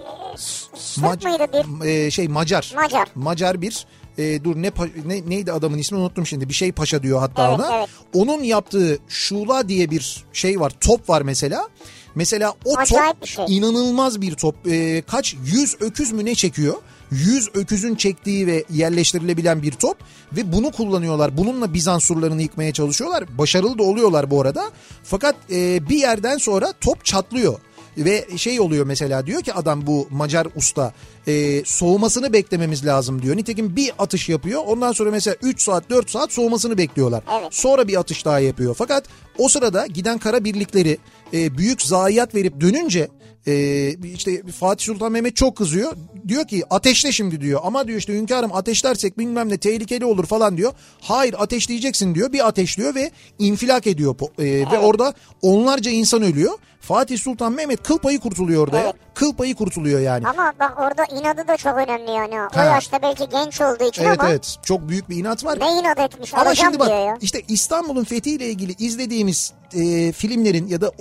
[1.02, 1.86] Mac- mıydı bir?
[1.88, 2.74] e, şey Macar.
[2.76, 3.08] Macar.
[3.16, 3.86] Macar bir
[4.18, 4.72] e, dur ne,
[5.06, 6.50] ne neydi adamın ismini unuttum şimdi.
[6.50, 7.76] Bir şey paşa diyor hatta Evet, ona.
[7.78, 7.90] evet.
[8.14, 10.74] Onun yaptığı şula diye bir şey var.
[10.82, 11.68] Top var mesela.
[12.16, 13.46] Mesela o Acayip top bir şey.
[13.58, 14.56] inanılmaz bir top.
[14.68, 16.74] E, kaç yüz öküz mü ne çekiyor?
[17.12, 19.98] Yüz öküzün çektiği ve yerleştirilebilen bir top
[20.34, 21.38] ve bunu kullanıyorlar.
[21.38, 23.38] Bununla Bizans surlarını yıkmaya çalışıyorlar.
[23.38, 24.72] Başarılı da oluyorlar bu arada.
[25.04, 27.60] Fakat e, bir yerden sonra top çatlıyor.
[27.98, 30.94] Ve şey oluyor mesela diyor ki adam bu Macar usta
[31.28, 33.38] e, soğumasını beklememiz lazım diyor.
[33.38, 37.24] Nitekim bir atış yapıyor ondan sonra mesela 3 saat 4 saat soğumasını bekliyorlar.
[37.40, 37.48] Evet.
[37.52, 38.76] Sonra bir atış daha yapıyor.
[38.78, 39.06] Fakat
[39.38, 40.98] o sırada giden kara birlikleri
[41.34, 43.08] e, büyük zayiat verip dönünce
[43.48, 45.92] e, işte Fatih Sultan Mehmet çok kızıyor.
[46.28, 47.60] Diyor ki ateşle şimdi diyor.
[47.64, 50.74] Ama diyor işte hünkârım ateşlersek bilmem ne tehlikeli olur falan diyor.
[51.02, 52.34] Hayır ateşleyeceksin diyor.
[52.34, 54.16] Bir ateşliyor ve infilak ediyor.
[54.16, 56.54] Po- e, Ve orada onlarca insan ölüyor.
[56.82, 58.78] Fatih Sultan Mehmet kıl payı kurtuluyor orada.
[58.78, 58.84] ya.
[58.84, 58.96] Evet.
[59.14, 60.28] Kıl payı kurtuluyor yani.
[60.28, 62.36] Ama bak orada inadı da çok önemli yani.
[62.42, 62.64] O Ha.
[62.64, 65.60] yaşta belki genç olduğu için Evet ama evet çok büyük bir inat var.
[65.60, 67.18] ne inat etmiş Ama şimdi bak diyor ya.
[67.22, 70.92] işte İstanbul'un fethiyle ilgili izlediğimiz e, filmlerin ya da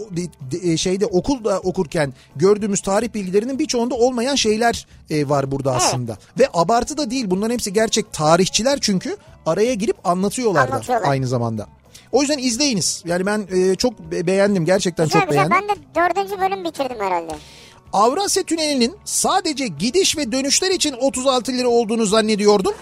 [0.63, 5.83] e, şeyde okulda okurken gördüğümüz tarih bilgilerinin birçoğunda olmayan şeyler e, var burada Evet.
[5.83, 6.17] aslında.
[6.39, 9.17] Ve abartı da değil bunların hepsi gerçek tarihçiler çünkü
[9.47, 11.07] araya girip anlatıyorlar, Anlatıyorlar.
[11.07, 11.67] da aynı zamanda.
[12.13, 13.03] O yüzden izleyiniz.
[13.07, 15.69] Yani ben e, çok be- beğendim gerçekten Güzel çok güzel beğendim.
[15.69, 17.33] ben de dördüncü bölüm bitirdim herhalde.
[17.93, 22.75] Avrasya Tüneli'nin sadece gidiş ve dönüşler için 36 lira olduğunu zannediyordum.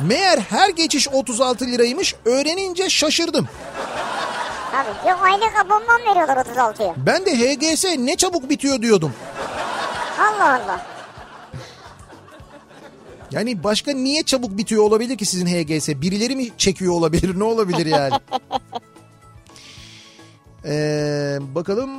[0.00, 2.14] Meğer her geçiş 36 liraymış.
[2.24, 3.48] Öğrenince şaşırdım.
[4.72, 6.94] Tabii yok aylık abonman veriyorlar 36'ya.
[6.96, 9.12] Ben de HGS ne çabuk bitiyor diyordum.
[10.20, 10.80] Allah Allah.
[13.30, 15.88] Yani başka niye çabuk bitiyor olabilir ki sizin HGS?
[15.88, 17.38] Birileri mi çekiyor olabilir?
[17.38, 18.14] Ne olabilir yani?
[20.68, 21.90] Ee, bakalım.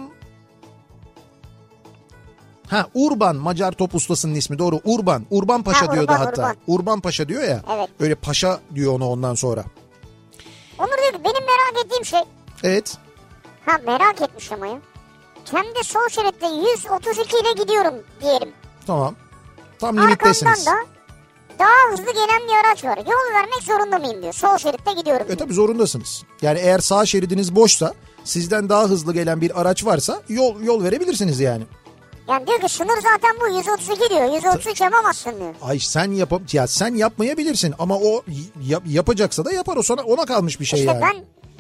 [2.68, 5.26] Ha Urban Macar top ustasının ismi doğru Urban.
[5.32, 6.42] Urban Paşa Ha, diyordu Urban, hatta.
[6.42, 6.56] Urban.
[6.68, 7.62] Urban Paşa diyor ya.
[7.76, 7.90] Evet.
[8.00, 9.64] Öyle paşa diyor ona ondan sonra.
[10.80, 12.20] Onur diyor ki benim merak ettiğim şey.
[12.64, 12.98] Evet.
[13.66, 14.78] Ha merak etmiş ama ya.
[15.46, 18.50] Kendi sol şeritte 132 ile gidiyorum diyelim.
[18.88, 19.16] Tamam.
[19.80, 20.66] Tam Arkamdan limittesiniz.
[20.66, 20.72] da
[21.60, 22.98] daha hızlı gelen bir araç var.
[22.98, 24.34] Yol vermek zorunda mıyım diyor.
[24.34, 25.50] Sol şeritte gidiyorum E diyor.
[25.50, 26.24] zorundasınız.
[26.42, 27.94] Yani eğer sağ şeridiniz boşsa
[28.24, 31.64] sizden daha hızlı gelen bir araç varsa yol yol verebilirsiniz yani.
[32.30, 34.34] Yani diyor ki sınır zaten bu 132 diyor.
[34.34, 35.54] 133 yapamazsın diyor.
[35.62, 38.24] Ay sen yap ya sen yapmayabilirsin ama o
[38.68, 41.02] yap- yapacaksa da yapar o sana ona kalmış bir şey İşte yani.
[41.02, 41.16] ben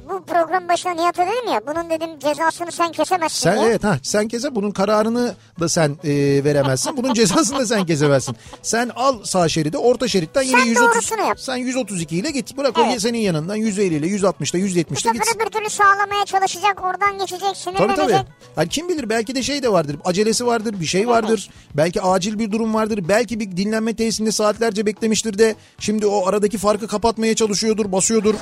[0.09, 3.67] bu program başına Nihat'a dedim ya bunun dedim cezasını sen kesemezsin Sen diye.
[3.67, 6.09] evet ha sen kese bunun kararını da sen e,
[6.43, 6.97] veremezsin.
[6.97, 8.35] Bunun cezasını da sen kesemezsin.
[8.61, 11.39] Sen al sağ şeridi orta şeritten yine Sen 130 doğrusunu yap.
[11.39, 12.57] sen 132 ile git.
[12.57, 12.93] Bırak Evet.
[12.97, 15.25] o senin yanından 150 ile 160 ile 170 Bu ile git.
[15.27, 17.97] sefer öbür türlü sağlamaya çalışacak oradan geçecek Tabii sinirlenecek.
[17.97, 18.25] tabii.
[18.57, 19.95] Yani kim bilir belki de şey de vardır.
[20.05, 21.49] Acelesi vardır, bir şey vardır.
[21.73, 22.99] Belki acil bir durum vardır.
[23.09, 28.35] Belki bir dinlenme tesisinde saatlerce beklemiştir de şimdi o aradaki farkı kapatmaya çalışıyordur, basıyordur.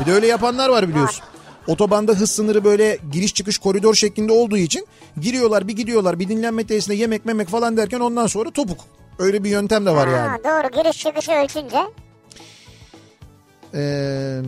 [0.00, 1.24] Bir de öyle yapanlar var biliyorsun.
[1.66, 4.86] Otobanda hız sınırı böyle giriş çıkış koridor şeklinde olduğu için
[5.20, 8.78] giriyorlar bir gidiyorlar bir dinlenme tesisinde yemek memek falan derken ondan sonra topuk.
[9.18, 10.44] Öyle bir yöntem de var Ha, yani.
[10.44, 11.78] doğru giriş çıkışı ölçünce.
[13.74, 14.40] Ee,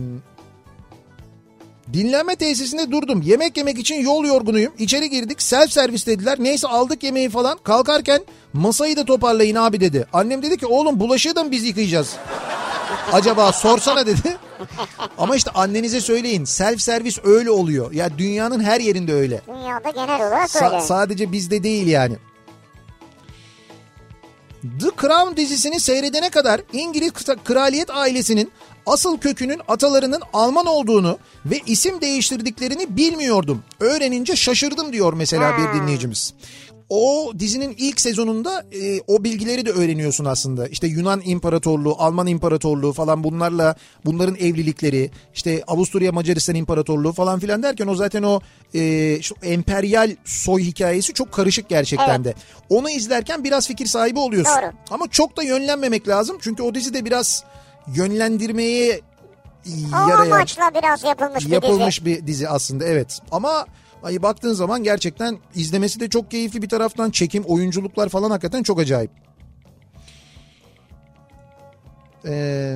[1.93, 3.21] dinlenme tesisinde durdum.
[3.21, 4.73] Yemek yemek için yol yorgunuyum.
[4.79, 5.41] İçeri girdik.
[5.41, 6.37] Self servis dediler.
[6.39, 7.57] Neyse aldık yemeği falan.
[7.57, 8.21] Kalkarken
[8.53, 10.07] masayı da toparlayın abi dedi.
[10.13, 12.15] Annem dedi ki oğlum bulaşığı da mı biz yıkayacağız?
[13.13, 14.37] Acaba sorsana dedi.
[15.17, 16.45] Ama işte annenize söyleyin.
[16.45, 17.91] Self servis öyle oluyor.
[17.91, 19.41] Ya dünyanın her yerinde öyle.
[19.47, 20.81] Dünyada genel olarak Sa- öyle.
[20.81, 22.15] sadece bizde değil yani.
[24.61, 27.11] The Crown dizisini seyredene kadar İngiliz
[27.45, 28.51] kraliyet ailesinin
[28.85, 33.63] asıl kökünün atalarının Alman olduğunu ve isim değiştirdiklerini bilmiyordum.
[33.79, 35.73] Öğrenince şaşırdım diyor mesela bir Ha.
[35.73, 36.33] dinleyicimiz.
[36.95, 40.67] O dizinin ilk sezonunda e, o bilgileri de öğreniyorsun aslında.
[40.67, 43.75] İşte Yunan İmparatorluğu, Alman İmparatorluğu falan bunlarla
[44.05, 48.39] bunların evlilikleri, işte Avusturya Macaristan İmparatorluğu falan filan derken o zaten o
[48.75, 52.25] e, şu emperyal soy hikayesi çok karışık gerçekten Evet.
[52.25, 52.33] de.
[52.69, 54.53] Onu izlerken biraz fikir sahibi oluyorsun.
[54.61, 54.71] Doğru.
[54.89, 56.37] Ama çok da yönlenmemek lazım.
[56.41, 57.43] Çünkü o dizi de biraz
[57.95, 59.01] yönlendirmeye
[59.93, 62.05] O yarayan amaçla biraz yapılmış, bir yapılmış dizi.
[62.05, 63.19] bir dizi aslında evet.
[63.31, 63.65] Ama
[64.03, 68.79] ay baktığın zaman gerçekten izlemesi de çok keyifli bir taraftan çekim, oyunculuklar falan hakikaten çok
[68.79, 69.11] acayip.
[72.25, 72.75] Ee,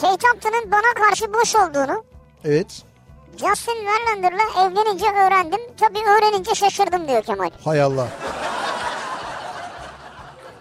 [0.00, 2.04] Kate Upton'ın bana karşı boş olduğunu
[2.44, 2.82] evet.
[3.30, 5.60] Justin Verlander'la evlenince öğrendim.
[5.80, 7.50] Tabii öğrenince şaşırdım diyor Kemal.
[7.64, 8.08] Hay Allah.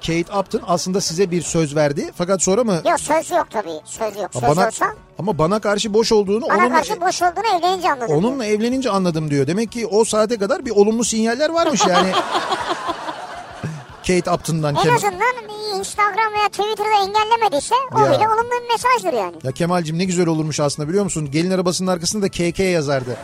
[0.08, 3.80] Kate Upton aslında size bir söz verdi fakat sonra mı Yok söz yok tabii.
[3.86, 4.30] Söz yok.
[4.34, 8.08] Söz bana olsa ama bana karşı boş olduğunu bana onunla karşı boş olduğunu evlenince anladım.
[8.08, 8.20] diyor.
[8.20, 9.48] onunla evlenince anladım diyor.
[9.48, 12.12] Demek ki o saate kadar bir olumlu sinyaller varmış yani.
[14.08, 14.76] Kate Upton'dan.
[14.76, 14.96] En Kemal.
[14.96, 18.06] azından Instagram veya Twitter'da engellemediyse o Ya.
[18.12, 19.36] bile olumlu bir mesajdır yani.
[19.44, 21.32] Ya Kemal'cim ne güzel olurmuş aslında biliyor musun?
[21.32, 23.18] Gelin arabasının arkasında da KK yazardı.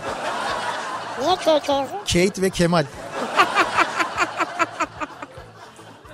[1.21, 1.87] Niye KK yazıyor?
[2.13, 2.85] Kate ve Kemal.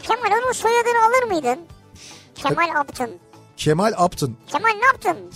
[0.04, 1.60] Kemal onun soyadını alır mıydın?
[2.36, 3.10] Kemal Upton.
[3.58, 4.38] Kemal Upton.
[4.48, 5.18] Kemal ne yaptın?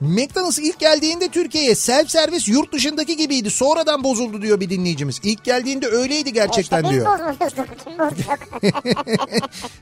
[0.00, 3.50] McDonald's ilk geldiğinde Türkiye'ye self servis yurt dışındaki gibiydi.
[3.50, 5.20] Sonradan bozuldu diyor bir dinleyicimiz.
[5.22, 7.18] İlk geldiğinde öyleydi gerçekten işte diyor.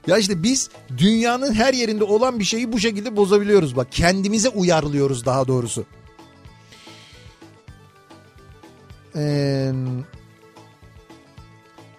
[0.07, 3.77] Ya işte biz dünyanın her yerinde olan bir şeyi bu şekilde bozabiliyoruz.
[3.77, 5.85] Bak kendimize uyarlıyoruz daha doğrusu.
[9.17, 9.71] Ee,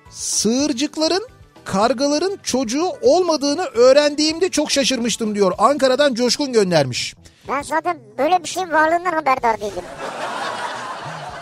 [0.10, 1.28] sığırcıkların
[1.66, 5.52] kargaların çocuğu olmadığını öğrendiğimde çok şaşırmıştım diyor.
[5.58, 7.16] Ankara'dan Coşkun göndermiş.
[7.48, 9.84] ben zaten böyle bir şeyin varlığından haberdar değilim.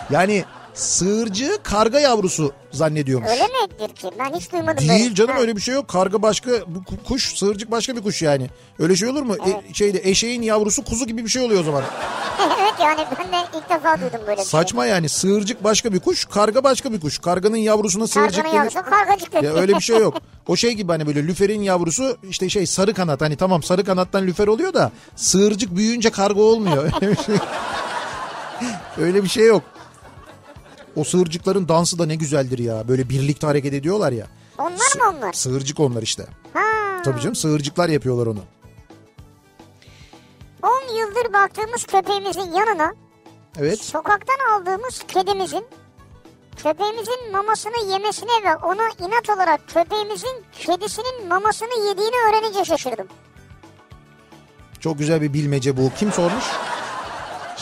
[0.10, 0.44] Yani
[0.74, 3.30] sığırcığı karga yavrusu zannediyormuş.
[3.30, 4.10] Öyle midir ki?
[4.20, 5.00] Ben hiç duymadım böyle.
[5.00, 5.42] Değil canım Ha.
[5.42, 5.88] öyle bir şey yok.
[5.88, 8.50] Karga başka, bu ku- kuş, sığırcık başka bir kuş yani.
[8.80, 9.36] Öyle şey olur mu?
[9.36, 11.84] E, şeyde eşeğin yavrusu kuzu gibi bir şey oluyor o zaman.
[12.62, 15.10] evet yani ben de ilk defa duydum böyle bir Saçma yani.
[15.10, 17.20] Sığırcık başka bir kuş, karga başka bir kuş.
[17.20, 18.24] Karganın yavrusuna şey.
[18.24, 18.72] sığırcık Karganın denir.
[18.76, 19.46] yavrusu kargacık dedi.
[19.46, 20.18] Ya öyle bir şey yok.
[20.48, 23.22] O şey gibi hani böyle lüferin yavrusu işte şey sarı kanat.
[23.22, 26.92] Hani tamam sarı kanattan lüfer oluyor da sığırcık büyüyünce karga olmuyor.
[27.02, 27.36] Öyle bir şey,
[28.98, 29.64] öyle bir şey yok.
[30.96, 32.88] O sığırcıkların dansı da ne güzeldir ya.
[32.88, 34.28] Böyle birlikte hareket ediyorlar ya.
[34.58, 34.72] Onlar
[35.12, 35.34] mı onlar?
[35.34, 36.26] Sığırcık onlar işte.
[36.54, 36.62] Ha.
[37.06, 38.40] Tabii canım sığırcıklar yapıyorlar onu.
[40.64, 42.94] 10 yıldır baktığımız köpeğimizin yanına
[43.60, 43.80] Evet.
[43.82, 45.66] sokaktan aldığımız kedimizin
[46.64, 53.08] köpeğimizin mamasını yemesine ve ona inat olarak köpeğimizin kedisinin mamasını yediğini öğrenince şaşırdım.
[54.80, 55.92] Çok güzel bir bilmece bu.
[56.00, 56.44] Kim sormuş?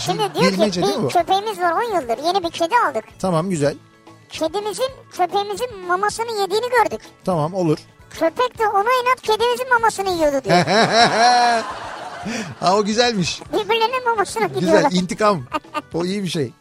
[0.06, 1.08] Şimdi diyor Bilmece ki değil mi bu?
[1.10, 3.04] bir köpeğimiz var 10 yıldır yeni bir kedi aldık.
[3.20, 3.76] Tamam güzel.
[4.30, 7.02] Kedimizin köpeğimizin mamasını yediğini gördük.
[7.26, 7.78] Tamam olur.
[8.10, 10.58] Köpek de ona inat kedimizin mamasını yiyordu diyor.
[12.60, 13.42] ha o güzelmiş.
[13.54, 14.92] Birbirlerinin mamasını Güzel gidiyorlar.
[14.92, 15.44] intikam.
[15.94, 16.52] O iyi bir şey.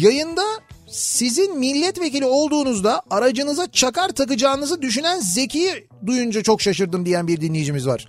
[0.00, 0.42] Yayında
[0.90, 8.08] sizin milletvekili olduğunuzda aracınıza çakar takacağınızı düşünen Zeki'yi duyunca çok şaşırdım diyen bir dinleyicimiz var.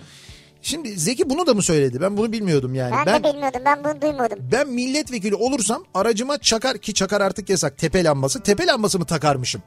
[0.63, 2.01] Şimdi Zeki bunu da mı söyledi?
[2.01, 2.95] Ben bunu bilmiyordum yani.
[3.05, 4.39] Ben, de bilmiyordum ben bunu duymadım.
[4.51, 8.43] ben milletvekili olursam aracıma çakar ki çakar artık yasak tepe lambası.
[8.43, 9.61] Tepe lambası mı takarmışım?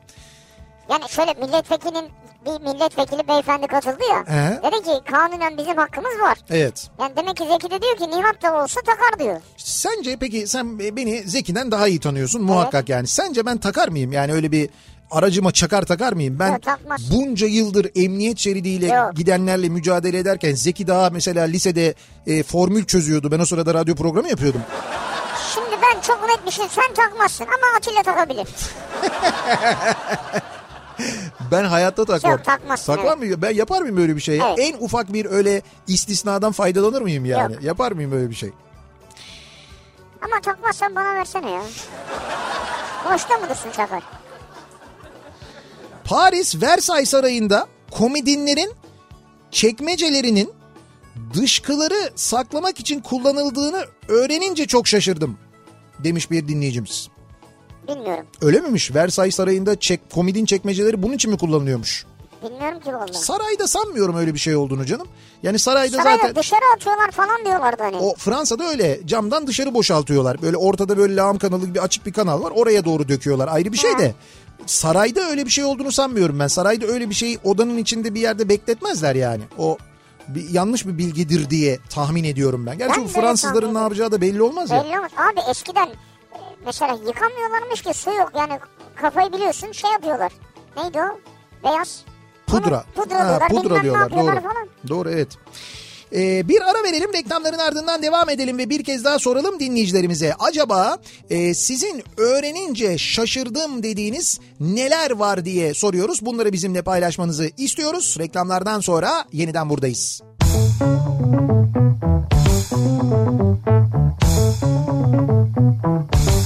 [0.90, 2.10] Yani şöyle milletvekilinin
[2.46, 4.24] bir milletvekili beyefendi katıldı ya.
[4.26, 4.62] He.
[4.62, 6.38] Dedi ki kanunen bizim hakkımız var.
[6.50, 6.90] Evet.
[7.00, 9.40] Yani demek ki Zeki de diyor ki Nihat da olsa takar diyor.
[9.56, 13.06] Sence peki sen beni Zeki'den daha iyi tanıyorsun muhakkak yani.
[13.06, 14.12] Sence ben takar mıyım?
[14.12, 14.70] Yani öyle bir
[15.10, 16.38] aracıma çakar takar mıyım?
[16.38, 16.60] Ben Yok,
[17.10, 19.14] bunca yıldır emniyet şeridiyle Yok.
[19.14, 21.94] gidenlerle mücadele ederken Zeki daha mesela lisede
[22.26, 23.30] e, formül çözüyordu.
[23.30, 24.60] Ben o sırada radyo programı yapıyordum.
[25.54, 28.48] Şimdi ben çok net bir şey sen takmazsın ama Atilla takabilir.
[31.50, 32.32] Ben hayatta takmam.
[32.32, 33.42] Yok, takmazsın, Takmam mı?
[33.42, 34.40] Ben yapar mıyım böyle bir şey?
[34.40, 34.58] Evet.
[34.58, 37.54] En ufak bir öyle istisnadan faydalanır mıyım yani?
[37.54, 37.62] Yok.
[37.62, 38.50] Yapar mıyım böyle bir şey?
[40.22, 41.62] Ama takmazsan bana versene ya.
[43.12, 44.02] Boşta mı dursun çakar?
[46.06, 48.72] Paris Versailles Sarayı'nda komedinlerin
[49.50, 50.50] çekmecelerinin
[51.34, 55.38] dışkıları saklamak için kullanıldığını öğrenince çok şaşırdım
[56.04, 57.08] demiş bir dinleyicimiz.
[57.88, 58.26] Bilmiyorum.
[58.42, 58.94] Öyle miymiş?
[58.94, 62.06] Versailles Sarayı'nda çek, komedin çekmeceleri bunun için mi kullanılıyormuş?
[62.50, 63.14] Bilmiyorum ki vallahi.
[63.14, 65.06] Sarayda sanmıyorum öyle bir şey olduğunu canım.
[65.42, 67.96] Yani sarayda Sarayda zaten dışarı atıyorlar falan diyorlardı hani.
[67.96, 70.42] o Fransa'da öyle camdan dışarı boşaltıyorlar.
[70.42, 72.52] Böyle ortada böyle lağım kanalı gibi açık bir kanal var.
[72.56, 73.48] Oraya doğru döküyorlar.
[73.48, 74.14] Ayrı bir şey de.
[74.66, 76.46] Sarayda öyle bir şey olduğunu sanmıyorum ben.
[76.46, 79.42] Sarayda öyle bir şeyi odanın içinde bir yerde bekletmezler yani.
[79.58, 79.78] O
[80.28, 82.78] bir, yanlış bir bilgidir diye tahmin ediyorum ben.
[82.78, 84.84] Gerçi Ben Fransızların ne yapacağı da belli olmaz ya.
[84.84, 85.10] Belli olmaz.
[85.16, 88.58] Abi eskiden e, mesela yıkamıyorlarmış ki su yok yani
[88.96, 90.32] kafayı biliyorsun şey yapıyorlar.
[90.76, 91.18] Neydi o?
[91.68, 92.04] Beyaz.
[92.46, 92.84] Pudra.
[92.96, 93.48] Onu pudra Ha, diyorlar.
[93.48, 94.10] pudra diyorlar.
[94.10, 94.26] Doğru.
[94.26, 94.68] falan.
[94.88, 95.28] Doğru evet.
[96.12, 100.34] Ee, bir ara verelim reklamların ardından devam edelim ve bir kez daha soralım dinleyicilerimize.
[100.38, 100.98] Acaba
[101.30, 106.26] e, sizin öğrenince şaşırdım dediğiniz neler var diye soruyoruz.
[106.26, 108.16] Bunları bizimle paylaşmanızı istiyoruz.
[108.18, 110.22] Reklamlardan sonra yeniden buradayız.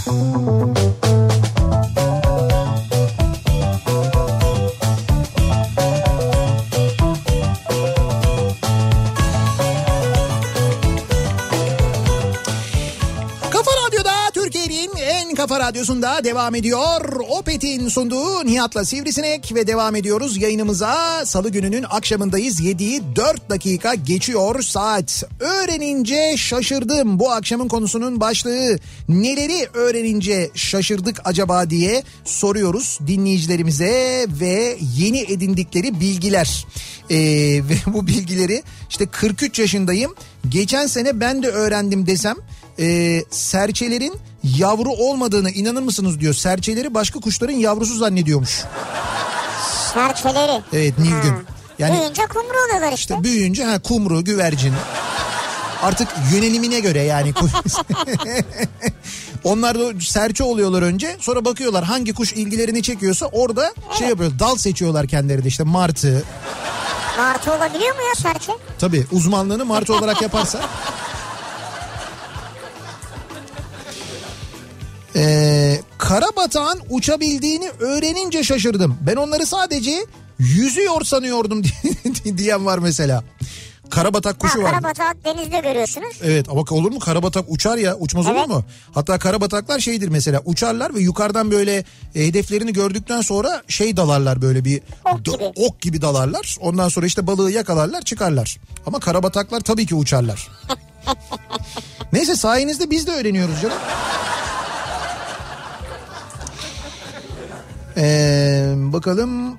[0.05, 0.80] Kafa
[15.70, 17.20] Radyosu'nda devam ediyor.
[17.28, 21.26] Opet'in sunduğu Nihat'la Sivrisinek ve devam ediyoruz yayınımıza.
[21.26, 22.60] Salı gününün akşamındayız.
[22.60, 25.24] 7'yi 4 dakika geçiyor saat.
[25.40, 27.18] Öğrenince şaşırdım.
[27.18, 36.66] Bu akşamın konusunun başlığı neleri öğrenince şaşırdık acaba diye soruyoruz dinleyicilerimize ve yeni edindikleri bilgiler.
[37.10, 37.16] Ee,
[37.68, 40.14] ve bu bilgileri işte 43 yaşındayım.
[40.48, 42.36] Geçen sene ben de öğrendim desem
[42.78, 44.12] e, serçelerin
[44.45, 46.34] yavru olmadığını inanır mısınız diyor.
[46.34, 48.64] Serçeleri başka kuşların yavrusu zannediyormuş.
[49.95, 50.62] Serçeleri.
[50.72, 51.30] Evet Nilgün.
[51.30, 51.36] Ha.
[51.78, 53.14] Yani Büyüyünce kumru oluyorlar işte.
[53.14, 54.74] işte büyüyünce ha kumru, güvercin.
[55.82, 57.32] Artık yönelimine göre yani.
[59.45, 61.16] Onlar da serçe oluyorlar önce.
[61.20, 64.32] Sonra bakıyorlar hangi kuş ilgilerini çekiyorsa orada şey yapıyor.
[64.38, 66.22] Dal seçiyorlar kendileri de işte martı.
[67.18, 68.53] Martı olabiliyor mu ya serçe?
[68.78, 70.61] Tabii uzmanlığını martı olarak yaparsa.
[75.20, 78.98] Ee, karabatağın uçabildiğini öğrenince şaşırdım.
[79.00, 80.06] Ben onları sadece
[80.38, 81.62] yüzüyor sanıyordum
[82.36, 83.24] diyen var mesela.
[83.90, 84.70] Karabatak kuşu var.
[84.70, 86.16] karabatak denizde görüyorsunuz.
[86.22, 88.36] Evet ama olur mu karabatak uçar ya uçmaz Evet.
[88.36, 88.64] olur mu?
[88.94, 91.76] Hatta karabataklar şeydir mesela uçarlar ve yukarıdan böyle
[92.14, 95.52] e, hedeflerini gördükten sonra şey dalarlar böyle bir Ok gibi.
[95.56, 96.56] ok gibi dalarlar.
[96.60, 98.56] Ondan sonra işte balığı yakalarlar çıkarlar.
[98.86, 100.48] Ama karabataklar tabii ki uçarlar.
[102.12, 103.76] Neyse sayenizde biz de öğreniyoruz canım.
[107.97, 109.59] Ee, bakalım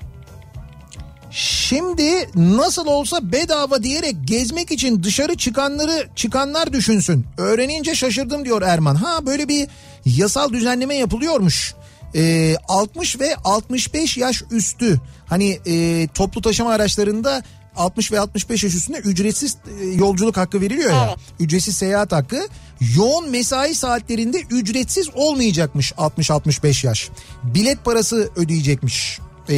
[1.32, 7.26] Şimdi nasıl olsa bedava diyerek gezmek için dışarı çıkanları çıkanlar düşünsün.
[7.38, 8.96] Öğrenince şaşırdım diyor Erman.
[8.96, 9.68] Ha böyle bir
[10.06, 11.74] yasal düzenleme yapılıyormuş.
[12.16, 17.44] Ee, 60 ve 65 yaş üstü hani e, toplu taşıma araçlarında
[17.76, 21.06] 60 ve 65 yaş üstünde ücretsiz e, yolculuk hakkı veriliyor ya.
[21.08, 21.18] Evet.
[21.40, 22.48] Ücretsiz seyahat hakkı
[22.96, 27.10] yoğun mesai saatlerinde ücretsiz olmayacakmış 60-65 yaş.
[27.44, 29.20] Bilet parası ödeyecekmiş
[29.50, 29.56] e,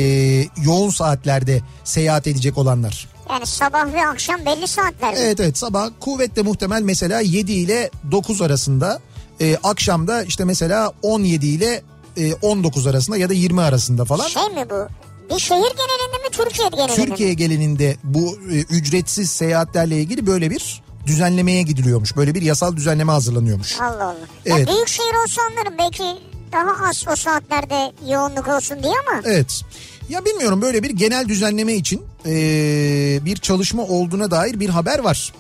[0.64, 3.08] yoğun saatlerde seyahat edecek olanlar.
[3.30, 5.20] Yani sabah ve akşam belli saatlerde.
[5.20, 9.00] Evet evet sabah kuvvetle muhtemel mesela 7 ile 9 arasında
[9.42, 11.82] e, akşamda işte mesela 17 ile
[12.18, 14.28] e, 19 arasında ya da 20 arasında falan.
[14.28, 14.88] Şey mi bu?
[15.36, 17.08] Bir şehir genelinde mi Türkiye genelinde mi?
[17.08, 22.18] Türkiye gelininde bu e, ücretsiz seyahatlerle ilgili böyle bir düzenlemeye gidiliyormuş.
[22.18, 23.82] Böyle bir yasal düzenleme hazırlanıyormuş.
[23.82, 24.16] Allah Allah.
[24.46, 24.68] Evet.
[24.70, 26.04] Ya büyük şehir olsa anlarım belki
[26.52, 29.62] daha az o saatlerde yoğunluk olsun diye ama Evet.
[30.10, 32.32] Ya bilmiyorum böyle bir genel düzenleme için e,
[33.26, 35.34] bir çalışma olduğuna dair bir haber var.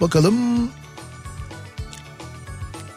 [0.00, 0.34] Bakalım.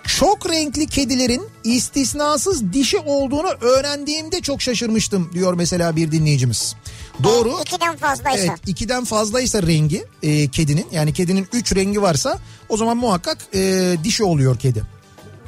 [0.04, 6.76] Çok renkli kedilerin istisnasız dişi olduğunu öğrendiğimde çok şaşırmıştım diyor mesela bir dinleyicimiz.
[7.24, 7.62] Doğru.
[7.62, 8.44] ikiden fazlaysa.
[8.46, 12.40] Evet ikiden fazlaysa rengi e, kedinin yani kedinin üç rengi varsa
[12.70, 14.84] o zaman muhakkak e, dişi oluyor kedi.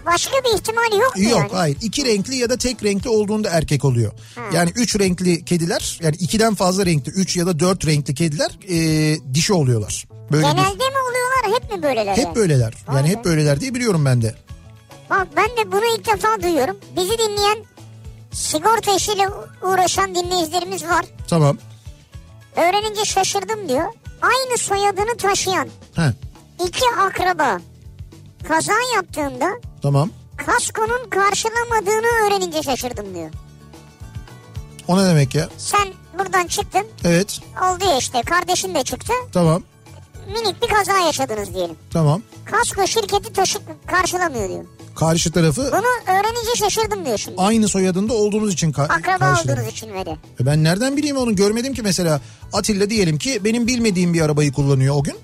[0.05, 1.49] Başka bir ihtimali yok mu Yok yani?
[1.53, 4.11] hayır iki renkli ya da tek renkli olduğunda erkek oluyor.
[4.53, 9.34] Yani üç renkli kediler yani ikiden fazla renkli üç ya da dört renkli kediler e,
[9.34, 10.07] dişi oluyorlar.
[10.32, 12.18] Böyle Genelde bir, mi oluyorlar hep mi böyleler?
[12.18, 12.36] hep yani?
[12.36, 13.11] böyleler Vay yani be.
[13.11, 14.36] hep böyleler diye biliyorum ben de.
[15.09, 16.78] Bak ben de bunu ilk defa duyuyorum.
[16.97, 17.57] Bizi dinleyen
[18.34, 19.29] sigorta işiyle
[19.61, 21.05] uğraşan dinleyicilerimiz var.
[21.27, 21.57] Tamam.
[22.55, 23.86] Öğrenince şaşırdım diyor.
[24.21, 26.13] Aynı soyadını taşıyan He,
[26.65, 27.59] iki akraba
[28.47, 29.49] kaza yaptığında
[29.81, 30.09] tamam.
[30.38, 33.29] kaskonun karşılamadığını öğrenince şaşırdım diyor.
[34.88, 35.49] O ne demek ya?
[35.57, 35.88] Sen
[36.19, 39.63] buradan çıktın Evet oldu ya işte kardeşin de çıktı tamam
[40.27, 41.75] minik bir kaza yaşadınız diyelim.
[41.93, 42.21] tamam.
[42.45, 44.65] Kasko şirketi taşıp karşılamıyor diyor.
[44.95, 47.35] Karşı tarafı Bunu öğrenince şaşırdım diyor şimdi.
[47.41, 49.57] aynı soyadında olduğunuz için ka- Akraba karşılıyor.
[49.57, 50.11] olduğunuz için ve de.
[50.39, 52.21] E Ben nereden bileyim onu görmedim ki mesela
[52.53, 55.15] Atilla diyelim ki benim bilmediğim bir arabayı kullanıyor o gün.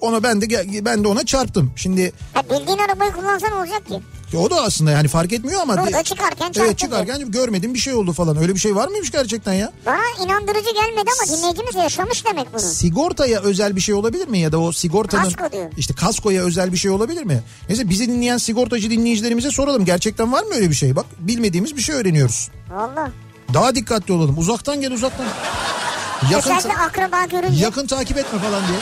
[0.00, 0.46] Ona ben de
[0.84, 1.72] ben de ona çarptım.
[1.76, 4.00] Şimdi Ha, bildiğin arabayı kullansan olacak ki.
[4.38, 6.52] O da aslında yani fark etmiyor ama Burada de- çıkarken.
[6.56, 8.36] Evet çıkarken görmedim bir şey oldu falan.
[8.36, 9.72] Öyle bir şey var mıymış gerçekten ya?
[9.86, 12.60] Bana inandırıcı gelmedi ama dinleyicimiz yaşamış demek bunu.
[12.60, 15.70] Sigortaya özel bir şey olabilir mi ya da o sigortanın Kasko diyor.
[15.76, 17.42] işte kaskoya özel bir şey olabilir mi?
[17.68, 19.84] Neyse bizi dinleyen sigortacı dinleyicilerimize soralım.
[19.84, 20.96] Gerçekten var mı öyle bir şey?
[20.96, 22.48] Bak bilmediğimiz bir şey öğreniyoruz.
[22.70, 23.10] Valla.
[23.54, 24.38] Daha dikkatli olalım.
[24.38, 25.26] Uzaktan gel uzaktan.
[26.30, 27.64] Yakın, Özellikle akraba görünce.
[27.64, 28.78] yakın takip etme falan diye.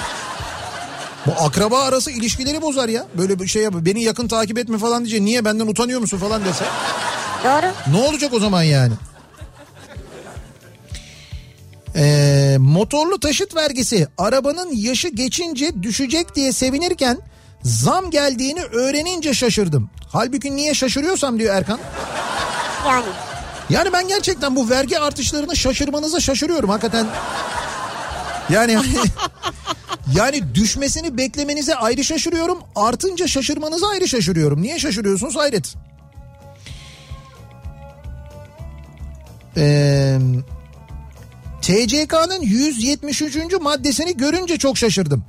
[1.27, 3.07] Bu akraba arası ilişkileri bozar ya.
[3.19, 3.75] Böyle bir şey yap.
[3.77, 5.21] Beni yakın takip etme falan diyecek.
[5.23, 6.65] Niye benden utanıyor musun falan dese.
[7.45, 7.97] Doğru.
[7.97, 8.93] Ne olacak o zaman yani?
[11.97, 17.19] Ee, motorlu taşıt vergisi arabanın yaşı geçince düşecek diye sevinirken
[17.63, 19.91] zam geldiğini öğrenince şaşırdım.
[20.13, 21.79] Halbuki niye şaşırıyorsam diyor Erkan.
[22.87, 23.07] Yani.
[23.71, 27.07] Yani ben gerçekten bu vergi artışlarına şaşırmanıza şaşırıyorum hakikaten.
[28.51, 28.79] Yani
[30.17, 32.59] Yani düşmesini beklemenize ayrı şaşırıyorum.
[32.77, 34.63] Artınca şaşırmanıza ayrı şaşırıyorum.
[34.63, 35.75] Niye şaşırıyorsunuz hayret.
[39.57, 40.19] Ee,
[41.63, 43.37] TCK'nın 173.
[43.61, 45.25] maddesini görünce çok şaşırdım.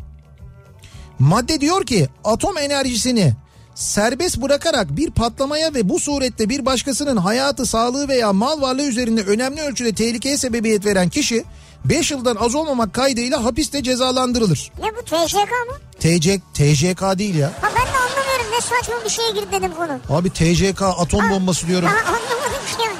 [1.19, 3.33] Madde diyor ki atom enerjisini
[3.75, 9.21] serbest bırakarak bir patlamaya ve bu surette bir başkasının hayatı, sağlığı veya mal varlığı üzerinde
[9.21, 11.43] önemli ölçüde tehlikeye sebebiyet veren kişi
[11.89, 14.71] 5 yıldan az olmamak kaydıyla hapiste cezalandırılır.
[14.79, 15.77] Ne bu TCK mı?
[15.99, 17.47] TC, TCK değil ya.
[17.61, 20.19] Ha ben de anlamıyorum ne saçma bir şeye girdi dedim konu.
[20.19, 21.87] Abi TCK atom bombası diyorum.
[21.89, 22.95] Ha anlamadım ki yani.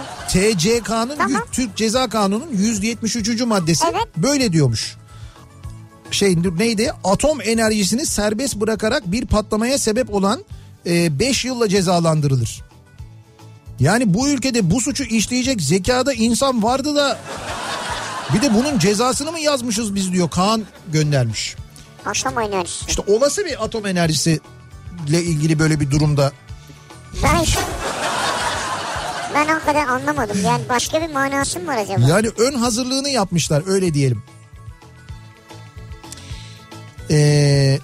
[0.54, 1.42] TCK'nın Tamam.
[1.52, 3.42] Türk Ceza Kanunu'nun 173.
[3.42, 4.08] maddesi Evet.
[4.18, 4.96] böyle diyormuş.
[6.12, 6.92] Şey neydi?
[7.04, 10.46] Atom enerjisini serbest bırakarak bir patlamaya sebep olan
[10.86, 12.62] 5 yılla cezalandırılır.
[13.80, 17.18] Yani bu ülkede bu suçu işleyecek zekada insan vardı da
[18.34, 21.56] bir de bunun cezasını mı yazmışız biz diyor Kaan göndermiş.
[22.06, 22.86] Atom enerjisi.
[22.88, 24.40] İşte olası bir atom enerjisi
[25.08, 26.32] ile ilgili böyle bir durumda
[27.24, 27.60] Ben şu...
[29.34, 30.38] Ben hakikaten anlamadım.
[30.46, 32.08] Yani başka bir manası mı var acaba?
[32.08, 34.24] Yani ön hazırlığını yapmışlar öyle diyelim.
[37.12, 37.80] Ee,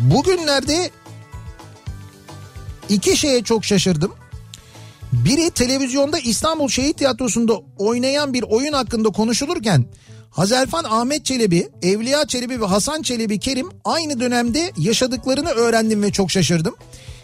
[0.00, 0.90] bugünlerde
[2.88, 4.14] iki şeye çok şaşırdım.
[5.24, 9.84] Biri televizyonda İstanbul Şehit Tiyatrosu'nda oynayan bir oyun hakkında konuşulurken
[10.30, 16.30] Hazerfan Ahmet Çelebi, Evliya Çelebi ve Hasan Çelebi Kerim aynı dönemde yaşadıklarını öğrendim ve çok
[16.30, 16.74] şaşırdım.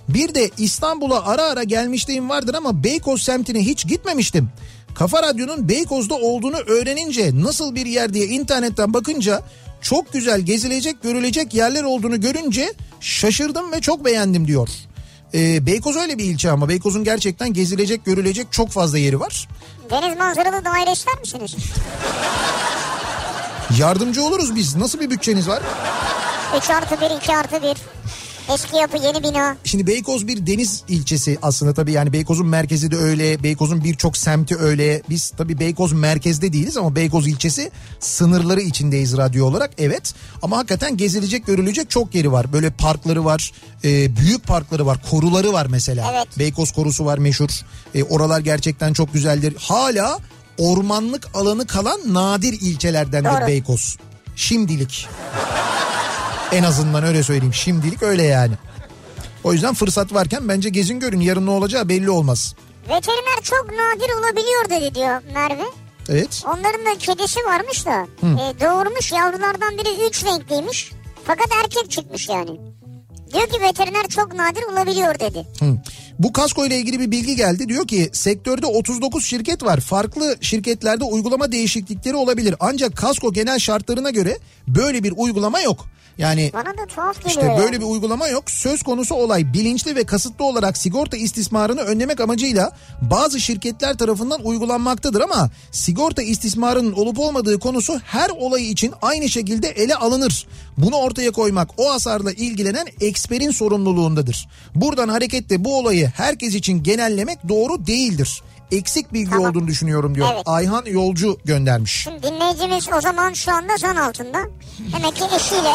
[0.09, 4.49] Bir de İstanbul'a ara ara gelmişliğim vardır ama Beykoz semtine hiç gitmemiştim.
[4.95, 9.43] Kafa Radyo'nun Beykoz'da olduğunu öğrenince nasıl bir yer diye internetten bakınca
[9.81, 14.69] çok güzel gezilecek görülecek yerler olduğunu görünce şaşırdım ve çok beğendim diyor.
[15.35, 19.49] Ee, Beykoz öyle bir ilçe ama Beykoz'un gerçekten gezilecek görülecek çok fazla yeri var.
[19.91, 21.57] Deniz manzaralı daire ister misiniz?
[23.79, 24.77] Yardımcı oluruz biz.
[24.77, 25.63] Nasıl bir bütçeniz var?
[26.59, 27.69] 3 artı 1, 2 artı 1.
[28.53, 29.57] Eski yapı yeni bina.
[29.65, 33.43] Şimdi Beykoz bir deniz ilçesi aslında tabii yani Beykoz'un merkezi de öyle.
[33.43, 35.03] Beykoz'un birçok semti öyle.
[35.11, 37.71] Biz tabii Beykoz merkezde değiliz ama Beykoz ilçesi
[38.01, 39.71] sınırları içindeyiz radyo olarak.
[39.79, 42.53] Evet ama hakikaten gezilecek görülecek çok yeri var.
[42.53, 43.53] Böyle parkları var.
[43.85, 44.99] e, büyük parkları var.
[45.11, 46.11] Koruları var mesela.
[46.15, 46.39] Evet.
[46.39, 47.51] Beykoz korusu var meşhur.
[47.95, 49.55] E, oralar gerçekten çok güzeldir.
[49.59, 50.19] Hala
[50.59, 53.47] ormanlık alanı kalan nadir ilçelerdendir Doğru.
[53.47, 53.97] Beykoz.
[54.37, 55.09] Şimdilik.
[56.55, 57.55] En azından öyle söyleyeyim.
[57.55, 58.55] Şimdilik öyle yani.
[59.45, 61.21] O yüzden fırsat varken bence gezin görün.
[61.21, 62.55] Yarın ne olacağı belli olmaz.
[62.83, 65.65] Veteriner çok nadir olabiliyor dedi diyor Merve.
[66.09, 66.43] Evet.
[66.47, 70.93] Onların da kedisi varmış da e, doğurmuş yavrulardan biri üç renkliymiş.
[71.25, 72.51] Fakat erkek çıkmış yani.
[73.33, 75.47] Diyor ki veteriner çok nadir olabiliyor dedi.
[75.61, 75.77] Hı.
[76.19, 77.69] Bu kasko ile ilgili bir bilgi geldi.
[77.69, 79.81] Diyor ki sektörde 39 şirket var.
[79.81, 82.55] Farklı şirketlerde uygulama değişiklikleri olabilir.
[82.61, 84.39] Ancak kasko genel şartlarına göre
[84.69, 85.87] böyle bir uygulama yok.
[86.19, 87.31] Yani Bana da tuhaf geliyor.
[87.31, 87.59] İşte ya.
[87.59, 88.51] böyle bir uygulama yok.
[88.51, 95.21] Söz konusu olay bilinçli ve kasıtlı olarak sigorta istismarını önlemek amacıyla bazı şirketler tarafından uygulanmaktadır
[95.21, 100.47] ama sigorta istismarının olup olmadığı konusu her olay için aynı şekilde ele alınır.
[100.79, 104.49] Bunu ortaya koymak o hasarla ilgilenen eksperin sorumluluğundadır.
[104.75, 108.43] Buradan hareketle bu olayı herkes için genellemek doğru değildir.
[108.75, 109.51] Eksik bilgi Tamam.
[109.51, 110.29] olduğunu düşünüyorum diyor.
[110.35, 110.43] Evet.
[110.47, 111.93] Ayhan Yolcu göndermiş.
[112.03, 114.39] Şimdi dinleyicimiz o zaman şu anda zan altında.
[114.79, 115.73] Demek ki eşiyle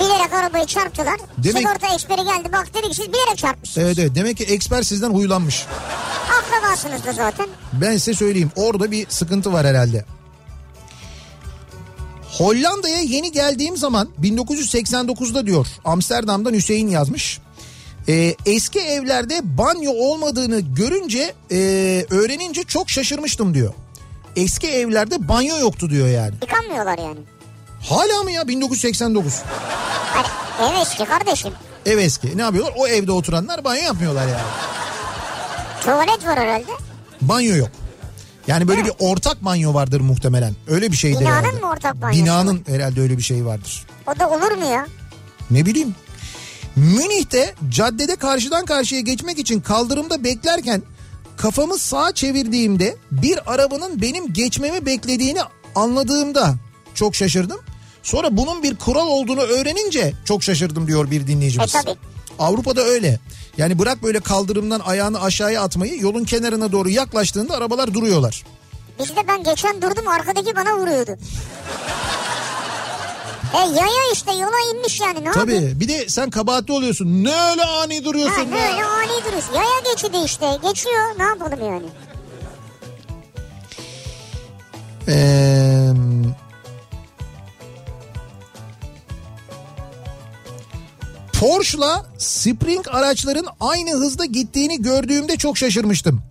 [0.00, 1.16] bilerek arabayı çarptılar.
[1.38, 3.86] Demek- Sigorta eksperi geldi bak dedi ki siz bilerek çarpmışsınız.
[3.86, 5.66] Evet evet demek ki eksper sizden huylanmış.
[6.38, 7.46] Akrabasınız da zaten.
[7.72, 10.04] Ben size söyleyeyim orada bir sıkıntı var herhalde.
[12.38, 17.40] Hollanda'ya yeni geldiğim zaman 1989'da diyor Amsterdam'dan Hüseyin yazmış.
[18.08, 21.56] Ee, eski evlerde banyo olmadığını görünce e,
[22.10, 23.74] öğrenince çok şaşırmıştım diyor.
[24.36, 26.34] Eski evlerde banyo yoktu diyor yani.
[26.42, 27.18] Yıkanmıyorlar yani.
[27.82, 29.34] Hala mı ya 1989?
[30.12, 30.26] Hani
[30.72, 31.52] ev eski kardeşim.
[31.86, 32.38] Ev eski.
[32.38, 32.74] Ne yapıyorlar?
[32.76, 34.42] O evde oturanlar banyo yapmıyorlar yani.
[35.82, 36.72] Tuvalet var herhalde.
[37.20, 37.70] Banyo yok.
[38.46, 40.54] Yani böyle bir ortak banyo vardır muhtemelen.
[40.68, 41.60] Öyle bir şeydir Binanın herhalde.
[41.60, 43.86] mı ortak banyosu Binanın herhalde öyle bir şey vardır.
[44.06, 44.86] O da olur mu ya?
[45.50, 45.94] Ne bileyim.
[46.78, 50.82] Münih'te caddede karşıdan karşıya geçmek için kaldırımda beklerken
[51.36, 55.40] kafamı sağa çevirdiğimde bir arabanın benim geçmemi beklediğini
[55.74, 56.54] anladığımda
[56.94, 57.60] çok şaşırdım.
[58.02, 61.74] Sonra bunun bir kural olduğunu öğrenince çok şaşırdım diyor bir dinleyicimiz.
[61.74, 61.96] E tabii.
[62.38, 63.20] Avrupa'da öyle.
[63.56, 68.44] Yani bırak böyle kaldırımdan ayağını aşağıya atmayı yolun kenarına doğru yaklaştığında arabalar duruyorlar.
[68.98, 71.16] Bizde ben geçen durdum arkadaki bana vuruyordu.
[73.54, 75.80] E yaya işte yola inmiş yani ne Tabii yapayım?
[75.80, 77.24] bir de sen kabahatli oluyorsun.
[77.24, 78.66] Ne öyle ani duruyorsun ha, ne ya?
[78.72, 79.54] öyle ani duruyorsun.
[79.54, 81.86] Yaya geçidi işte geçiyor ne yapalım yani.
[85.08, 85.92] Eee...
[91.40, 96.22] Porsche'la Spring araçların aynı hızda gittiğini gördüğümde çok şaşırmıştım.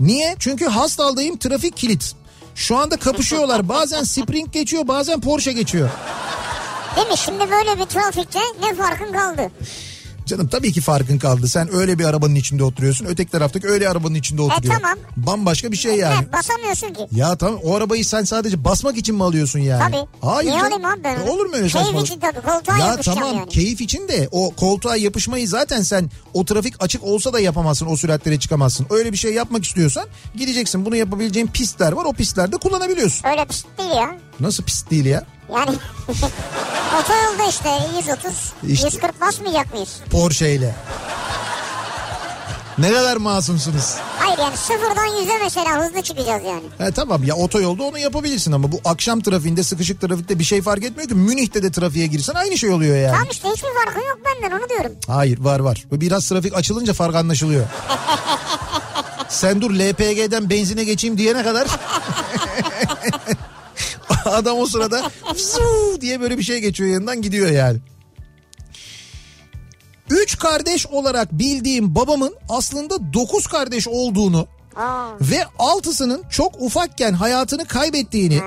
[0.00, 0.36] Niye?
[0.38, 2.14] Çünkü hastaldayım trafik kilit.
[2.54, 3.68] Şu anda kapışıyorlar.
[3.68, 5.90] Bazen Spring geçiyor bazen Porsche geçiyor.
[6.96, 7.16] Değil mi?
[7.18, 9.50] Şimdi böyle bir trafikte ne farkın kaldı?
[10.26, 11.48] Canım tabii ki farkın kaldı.
[11.48, 13.06] Sen öyle bir arabanın içinde oturuyorsun.
[13.06, 14.74] Öteki taraftaki öyle arabanın içinde oturuyor.
[14.74, 14.98] tamam.
[15.16, 16.24] Bambaşka bir şey yani.
[16.26, 17.06] Ne, basamıyorsun ki.
[17.12, 19.82] Ya tamam o arabayı sen sadece basmak için mi alıyorsun yani?
[19.92, 20.06] Tabii.
[20.20, 20.50] Hayır.
[20.50, 21.30] Niye alayım abi ben onu?
[21.30, 22.06] Olur mu öyle Keyif saçmalık?
[22.06, 23.48] için tabii, koltuğa ya tamam yani.
[23.48, 27.86] keyif için de o koltuğa yapışmayı zaten sen o trafik açık olsa da yapamazsın.
[27.86, 28.86] O süratlere çıkamazsın.
[28.90, 30.04] Öyle bir şey yapmak istiyorsan
[30.36, 30.84] gideceksin.
[30.86, 32.04] Bunu yapabileceğin pistler var.
[32.04, 33.28] O pistlerde kullanabiliyorsun.
[33.28, 34.16] Öyle pist değil ya.
[34.40, 35.26] Nasıl pist değil ya?
[35.54, 35.70] Yani
[37.02, 38.86] otoyolda işte 130, İşte.
[38.86, 39.96] 140 basmayacak mıyız?
[40.10, 40.74] Porsche ile.
[42.78, 43.94] Ne kadar masumsunuz.
[44.18, 46.62] Hayır yani sıfırdan yüze mesela hızlı çıkacağız yani.
[46.78, 50.84] He tamam ya otoyolda onu yapabilirsin ama bu akşam trafiğinde sıkışık trafikte bir şey fark
[50.84, 51.14] etmiyor ki.
[51.14, 53.12] Münih'te de trafiğe girsen aynı şey oluyor yani.
[53.12, 54.92] Tamam işte hiçbir farkı yok benden onu diyorum.
[55.06, 55.84] Hayır var var.
[55.92, 57.64] Biraz trafik açılınca fark anlaşılıyor.
[59.28, 61.68] Sen dur LPG'den benzine geçeyim diyene kadar
[64.30, 65.10] adam o sırada
[66.00, 67.78] diye böyle bir şey geçiyor yanından gidiyor yani.
[70.10, 74.46] Üç kardeş olarak bildiğim babamın aslında dokuz kardeş olduğunu
[74.76, 78.40] Aa, ve altısının çok ufakken hayatını kaybettiğini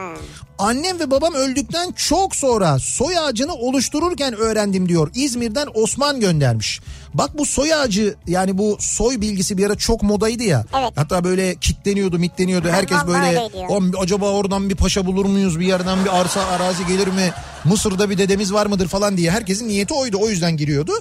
[0.58, 5.12] annem ve babam öldükten çok sonra soy ağacını oluştururken öğrendim diyor.
[5.16, 6.82] İzmir'den Osman göndermiş.
[7.18, 10.66] Bak bu soy ağacı yani bu soy bilgisi bir ara çok modaydı ya.
[10.80, 10.91] Evet.
[10.95, 12.70] Hatta böyle kitleniyordu mitleniyordu.
[12.70, 13.68] Herkes vallahi böyle öyleydi ya.
[13.68, 17.32] "Om, acaba oradan bir paşa bulur muyuz bir yerden bir arsa arazi gelir mi?
[17.66, 20.91] Mısır'da bir dedemiz var mıdır falan diye herkesin niyeti oydu o yüzden giriyordu.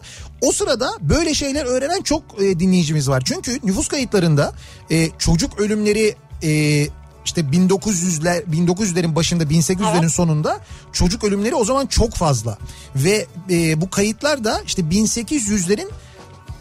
[0.41, 3.23] O sırada böyle şeyler öğrenen çok e, dinleyicimiz var.
[3.27, 4.53] Çünkü nüfus kayıtlarında
[4.91, 6.87] e, çocuk ölümleri e,
[7.25, 10.11] işte 1900'ler 1900'lerin başında 1800'lerin Evet.
[10.13, 10.61] sonunda
[10.93, 12.59] çocuk ölümleri o zaman çok fazla
[12.97, 15.89] ve e, bu kayıtlar da işte 1800'lerin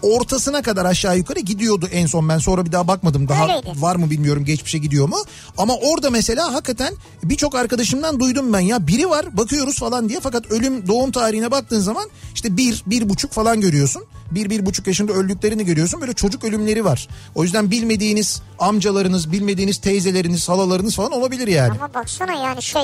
[0.03, 3.81] ortasına kadar aşağı yukarı gidiyordu en son ben sonra bir daha bakmadım daha Öyleydi.
[3.81, 5.17] var mı bilmiyorum geçmişe gidiyor mu
[5.57, 6.93] ama orada mesela hakikaten
[7.23, 11.79] birçok arkadaşımdan duydum ben ya biri var bakıyoruz falan diye fakat ölüm doğum tarihine baktığın
[11.79, 16.43] zaman işte bir bir buçuk falan görüyorsun bir bir buçuk yaşında öldüklerini görüyorsun böyle çocuk
[16.43, 21.71] ölümleri var o yüzden bilmediğiniz amcalarınız bilmediğiniz teyzeleriniz halalarınız falan olabilir yani.
[21.71, 22.83] ama baksana yani şey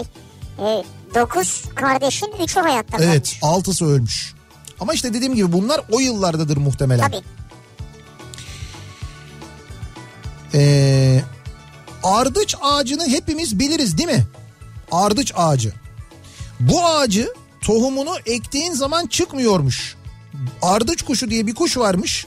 [1.15, 3.39] 9 kardeşin 3'ü hayatta Evet kalmış.
[3.41, 4.34] altısı ölmüş.
[4.82, 7.12] Ama işte dediğim gibi bunlar o yıllardadır muhtemelen.
[7.12, 7.24] Tabii.
[10.54, 11.22] Ee,
[12.04, 14.28] ardıç ağacını hepimiz biliriz değil mi?
[14.92, 15.74] Ardıç ağacı.
[16.60, 19.96] Bu ağacı tohumunu ektiğin zaman çıkmıyormuş.
[20.62, 22.26] Ardıç kuşu diye bir kuş varmış.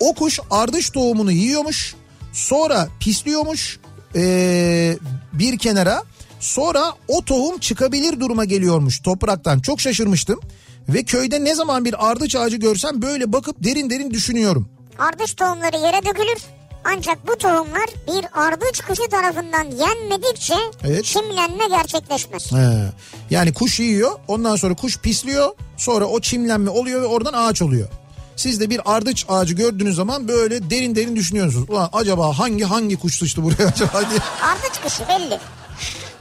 [0.00, 1.94] O kuş ardıç tohumunu yiyormuş.
[2.32, 3.78] Sonra pisliyormuş
[4.16, 4.98] ee,
[5.32, 6.02] bir kenara.
[6.40, 9.60] Sonra o tohum çıkabilir duruma geliyormuş topraktan.
[9.60, 10.40] Çok şaşırmıştım.
[10.88, 14.68] Ve köyde ne zaman bir ardıç ağacı görsem böyle bakıp derin derin düşünüyorum.
[14.98, 16.42] Ardıç tohumları yere dökülür.
[16.84, 20.54] Ancak bu tohumlar bir ardıç kuşu tarafından yenmedikçe
[20.84, 21.04] Evet.
[21.04, 22.52] çimlenme gerçekleşmez.
[22.52, 22.92] He.
[23.30, 27.88] Yani kuş yiyor ondan sonra kuş pisliyor sonra o çimlenme oluyor ve oradan ağaç oluyor.
[28.36, 31.70] Siz de bir ardıç ağacı gördüğünüz zaman böyle derin derin düşünüyorsunuz.
[31.70, 34.20] Ulan acaba hangi hangi kuş sıçtı buraya acaba diye.
[34.42, 35.38] Ardıç kuşu belli.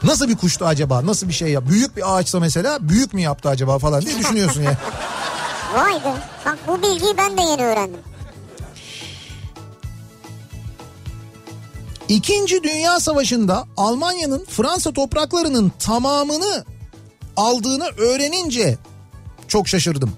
[0.03, 1.63] Nasıl bir kuştu acaba nasıl bir şey yap.
[1.69, 4.77] Büyük bir ağaçsa mesela büyük mü yaptı acaba falan diye düşünüyorsun ya.
[5.75, 6.13] Vay be.
[6.45, 7.99] Bak bu bilgiyi ben de yeni öğrendim.
[12.09, 16.65] İkinci Dünya Savaşı'nda Almanya'nın Fransa topraklarının tamamını
[17.37, 18.77] aldığını öğrenince
[19.47, 20.13] çok şaşırdım.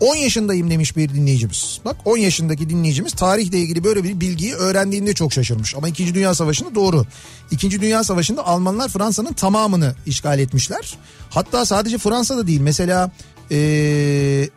[0.00, 1.80] 10 yaşındayım demiş bir dinleyicimiz.
[1.84, 5.74] Bak 10 yaşındaki dinleyicimiz tarihle ilgili böyle bir bilgiyi öğrendiğinde çok şaşırmış.
[5.74, 6.14] Ama 2.
[6.14, 7.06] Dünya Savaşı'nda doğru.
[7.50, 7.80] 2.
[7.80, 10.96] Dünya Savaşı'nda Almanlar Fransa'nın tamamını işgal etmişler.
[11.30, 13.10] Hatta sadece Fransa'da değil mesela
[13.50, 14.48] ee,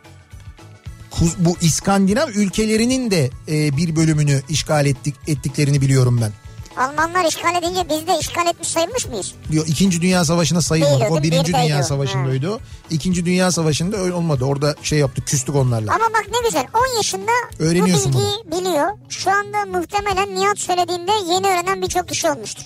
[1.38, 6.32] bu İskandinav ülkelerinin de e, bir bölümünü işgal ettik ettiklerini biliyorum ben.
[6.76, 9.34] Almanlar işgal edince biz de işgal etmiş sayılmış mıyız?
[9.52, 11.00] Diyor İkinci Dünya Savaşı'na sayılmadık.
[11.00, 11.22] Değil, O?
[11.22, 11.82] Birinci Dünya.
[11.82, 12.58] Savaşı'ndaydı o.
[12.90, 14.44] İkinci Dünya Savaşı'nda öyle olmadı.
[14.44, 15.94] Orada şey yaptık küstük onlarla.
[15.94, 18.88] Ama bak ne güzel 10 yaşında bu Öğreniyorsun bilgiyi biliyor.
[19.08, 22.64] Şu anda muhtemelen Nihat söylediğinde yeni öğrenen birçok kişi olmuştur.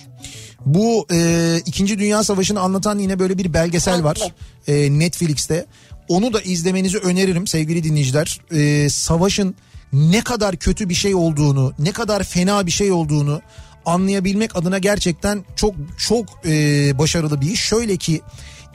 [0.65, 4.33] Bu e, İkinci Dünya Savaşı'nı anlatan yine böyle bir belgesel var
[4.67, 5.65] e, Netflix'te.
[6.07, 8.39] Onu da izlemenizi öneririm sevgili dinleyiciler.
[8.51, 9.55] E, savaşın
[9.93, 13.41] ne kadar kötü bir şey olduğunu, ne kadar fena bir şey olduğunu
[13.87, 16.51] anlayabilmek adına gerçekten çok çok e,
[16.97, 17.61] başarılı bir iş.
[17.61, 18.21] Şöyle ki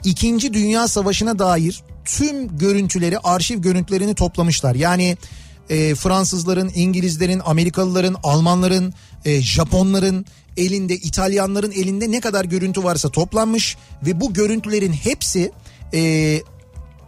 [0.03, 4.75] İkinci Dünya Savaşı'na dair tüm görüntüleri, arşiv görüntülerini toplamışlar.
[4.75, 5.17] Yani
[5.69, 8.93] e, Fransızların, İngilizlerin, Amerikalıların, Almanların,
[9.25, 10.25] e, Japonların
[10.57, 15.51] elinde, İtalyanların elinde ne kadar görüntü varsa toplanmış ve bu görüntülerin hepsi
[15.93, 16.41] e,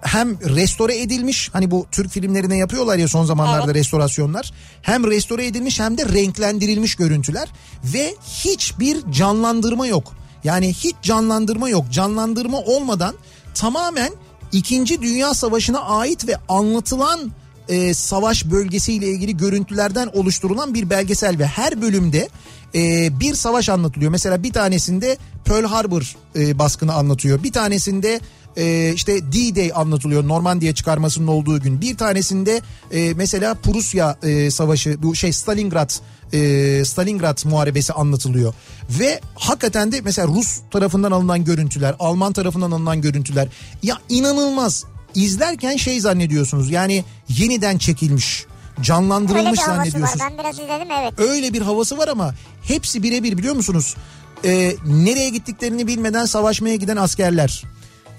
[0.06, 3.76] hem restore edilmiş hani bu Türk filmlerine yapıyorlar ya son zamanlarda Evet.
[3.76, 4.52] restorasyonlar.
[4.82, 7.50] Hem restore edilmiş hem de renklendirilmiş görüntüler
[7.84, 10.14] ve hiçbir canlandırma yok.
[10.44, 11.86] Yani hiç canlandırma yok.
[11.92, 13.16] Canlandırma olmadan
[13.54, 14.12] tamamen
[14.52, 17.32] İkinci Dünya Savaşı'na ait ve anlatılan
[17.70, 22.30] e, savaş bölgesiyle ilgili görüntülerden oluşturulan bir belgesel ve her bölümde
[22.76, 24.12] e, bir savaş anlatılıyor.
[24.12, 27.44] Mesela bir tanesinde Pearl Harbor e, baskını anlatıyor.
[27.44, 28.20] Bir tanesinde
[28.58, 31.82] e, işte D-Day anlatılıyor Normandiya çıkarmasının olduğu gün.
[31.82, 32.62] Bir tanesinde
[32.92, 35.92] e, mesela Prusya e, savaşı bu şey Stalingrad
[36.34, 38.54] e, Stalingrad muharebesi anlatılıyor.
[38.90, 43.48] Ve hakikaten de mesela Rus tarafından alınan görüntüler, Alman tarafından alınan görüntüler
[43.84, 44.84] ya inanılmaz.
[45.16, 48.46] İzlerken şey zannediyorsunuz yani yeniden çekilmiş,
[48.82, 50.10] canlandırılmış bir havası var.
[50.20, 51.20] Ben biraz izledim evet.
[51.20, 53.96] öyle bir havası var ama hepsi birebir biliyor musunuz?
[54.46, 57.64] Ee, nereye gittiklerini bilmeden savaşmaya giden askerler.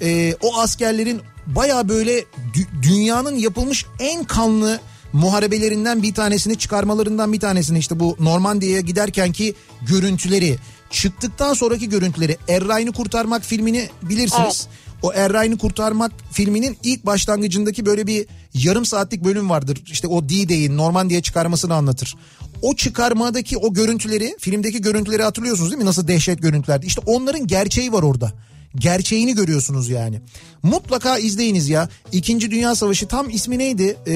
[0.03, 2.21] Ee, o askerlerin baya böyle
[2.55, 4.81] dü- dünyanın yapılmış en kanlı
[5.13, 10.59] muharebelerinden bir tanesini çıkarmalarından bir tanesini işte bu Normandiya'ya giderkenki görüntüleri
[10.91, 14.69] çıktıktan sonraki görüntüleri Errain'i kurtarmak filmini bilirsiniz.
[15.03, 19.83] O Errain'i kurtarmak filminin ilk başlangıcındaki böyle bir yarım saatlik bölüm vardır.
[19.87, 22.15] İşte o D-Day'in Normandiya çıkarmasını anlatır.
[22.63, 25.89] O çıkarmadaki o görüntüleri, filmdeki görüntüleri hatırlıyorsunuz değil mi?
[25.89, 26.87] Nasıl dehşet görüntülerdi.
[26.87, 28.33] İşte onların gerçeği var orada.
[28.77, 30.21] Gerçeğini görüyorsunuz yani.
[30.63, 31.89] Mutlaka izleyiniz ya.
[32.13, 33.97] İkinci Dünya Savaşı tam ismi neydi?
[34.07, 34.13] Ee,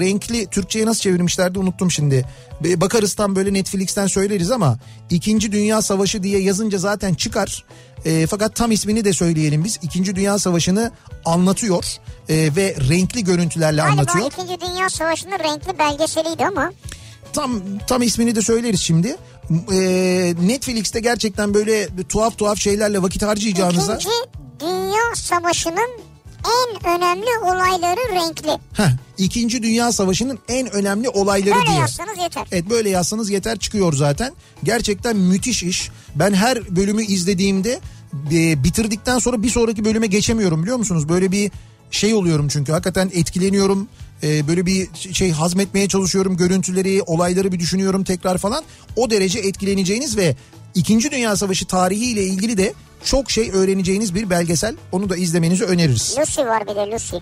[0.00, 2.24] renkli Türkçe'ye nasıl çevirmişlerdi unuttum şimdi.
[2.76, 4.78] Bakarız tam böyle Netflix'ten söyleriz ama
[5.10, 7.64] İkinci Dünya Savaşı diye yazınca zaten çıkar.
[8.04, 9.78] Ee, fakat tam ismini de söyleyelim biz.
[9.82, 10.90] İkinci Dünya Savaşı'nı
[11.24, 11.84] anlatıyor
[12.28, 14.26] ee, ve renkli görüntülerle Galiba anlatıyor.
[14.32, 16.72] İkinci Dünya Savaşı'nın renkli belgeseliydi ama.
[17.32, 19.16] Tam tam ismini de söyleriz şimdi.
[19.72, 23.94] Ee, Netflix'te gerçekten böyle tuhaf tuhaf şeylerle vakit harcayacağınıza.
[23.96, 24.10] İkinci
[24.60, 25.90] Dünya Savaşı'nın
[26.44, 28.50] en önemli olayları renkli.
[28.72, 31.78] Heh, İkinci Dünya Savaşı'nın en önemli olayları Böyle diye.
[31.78, 32.46] yazsanız yeter.
[32.52, 34.32] Evet böyle yazsanız yeter çıkıyor zaten.
[34.64, 35.90] Gerçekten müthiş iş.
[36.14, 37.80] Ben her bölümü izlediğimde
[38.32, 41.08] e, bitirdikten sonra bir sonraki bölüme geçemiyorum biliyor musunuz?
[41.08, 41.50] Böyle bir
[41.90, 43.88] şey oluyorum çünkü hakikaten etkileniyorum.
[44.22, 48.64] E, böyle bir şey hazmetmeye çalışıyorum görüntüleri, olayları bir düşünüyorum tekrar falan.
[48.96, 50.36] O derece etkileneceğiniz ve
[50.74, 54.76] İkinci Dünya Savaşı tarihiyle ilgili de çok şey öğreneceğiniz bir belgesel.
[54.92, 56.16] Onu da izlemenizi öneririz.
[56.18, 57.16] Lucy var bir de Lucy.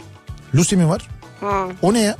[0.55, 1.09] Lucy mi var?
[1.41, 1.67] Ha.
[1.83, 2.17] O ne ya?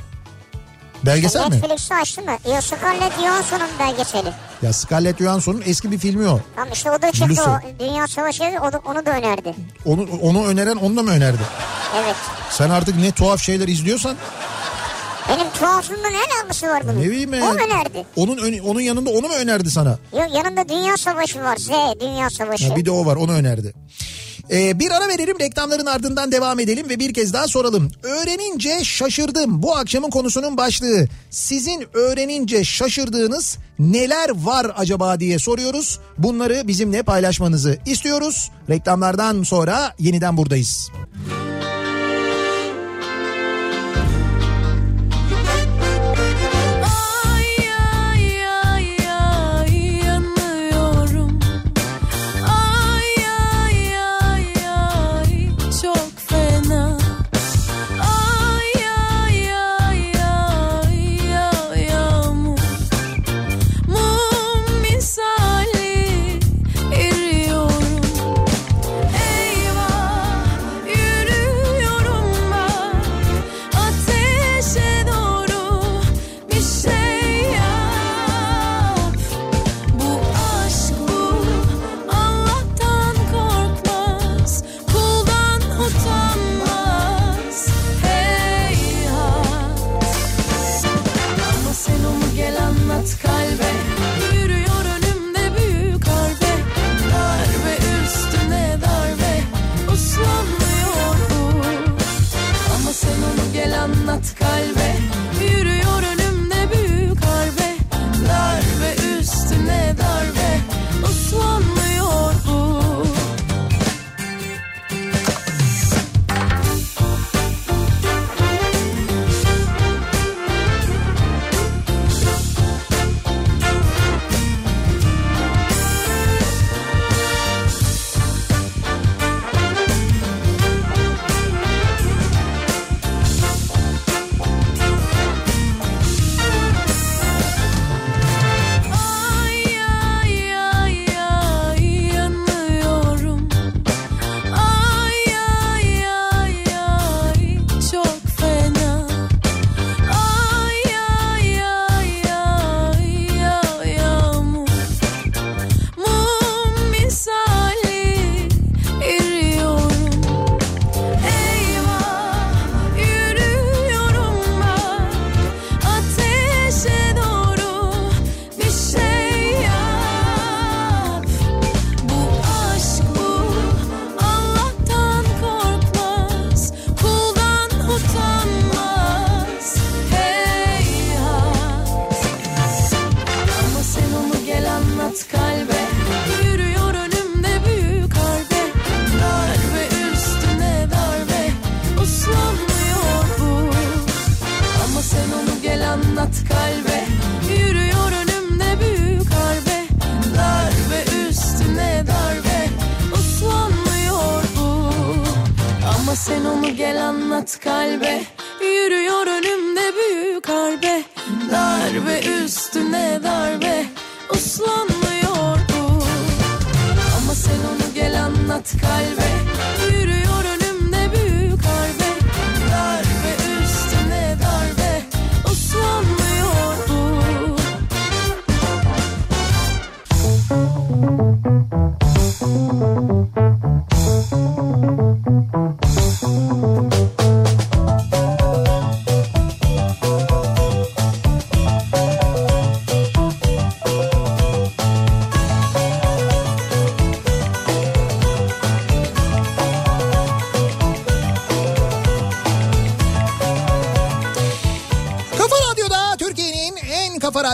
[1.05, 1.55] Belgesel mi?
[1.55, 2.31] Netflix'i açtın mı?
[2.31, 4.33] Yok Scarlett Johansson'un belgeseli.
[4.61, 6.39] Ya Scarlett Johansson'un eski bir filmi o.
[6.55, 7.41] Tamam işte o da çıktı Lucy.
[7.41, 7.59] o.
[7.79, 9.55] Dünya Savaşı o da, onu da önerdi.
[9.85, 11.41] Onu, onu öneren onu da mı önerdi?
[12.03, 12.15] Evet.
[12.49, 14.15] Sen artık ne tuhaf şeyler izliyorsan
[15.29, 17.01] Benim tuhaflığımla ne alakası var bunun?
[17.01, 17.41] ne bileyim ben.
[17.41, 18.05] O önerdi.
[18.15, 19.89] Onun, ön- onun yanında onu mu önerdi sana?
[20.13, 21.57] Yok yanında Dünya Savaşı var.
[21.57, 21.69] Z
[22.01, 22.69] Dünya Savaşı.
[22.69, 23.73] Ha, bir de o var onu önerdi.
[24.51, 27.91] Ee, bir ara verelim reklamların ardından devam edelim ve bir kez daha soralım.
[28.03, 29.63] Öğrenince şaşırdım.
[29.63, 31.07] Bu akşamın konusunun başlığı.
[31.29, 35.99] Sizin öğrenince şaşırdığınız neler var acaba diye soruyoruz.
[36.17, 38.51] Bunları bizimle paylaşmanızı istiyoruz.
[38.69, 40.89] Reklamlardan sonra yeniden buradayız.
[40.95, 41.50] Ay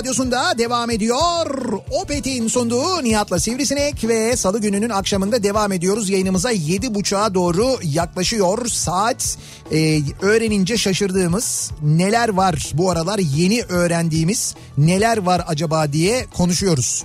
[0.07, 1.73] radyosunda devam ediyor.
[1.91, 6.09] Opet'in sunduğu Nihat'la Sivrisinek ve salı gününün akşamında devam ediyoruz.
[6.09, 9.37] Yayınımıza 7.30'a doğru yaklaşıyor saat.
[9.71, 17.03] Ee, öğrenince şaşırdığımız neler var bu aralar yeni öğrendiğimiz neler var acaba diye konuşuyoruz.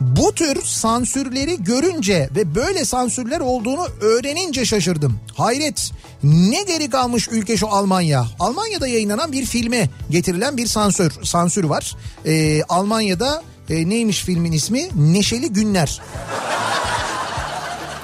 [0.00, 5.20] Bu tür sansürleri görünce ve böyle sansürler olduğunu öğrenince şaşırdım.
[5.34, 5.90] Hayret
[6.22, 8.26] ne geri kalmış ülke şu Almanya.
[8.40, 11.96] Almanya'da yayınlanan bir filme getirilen bir sansür sansür var.
[12.26, 14.88] Ee, Almanya'da e, neymiş filmin ismi?
[14.96, 16.00] Neşeli Günler.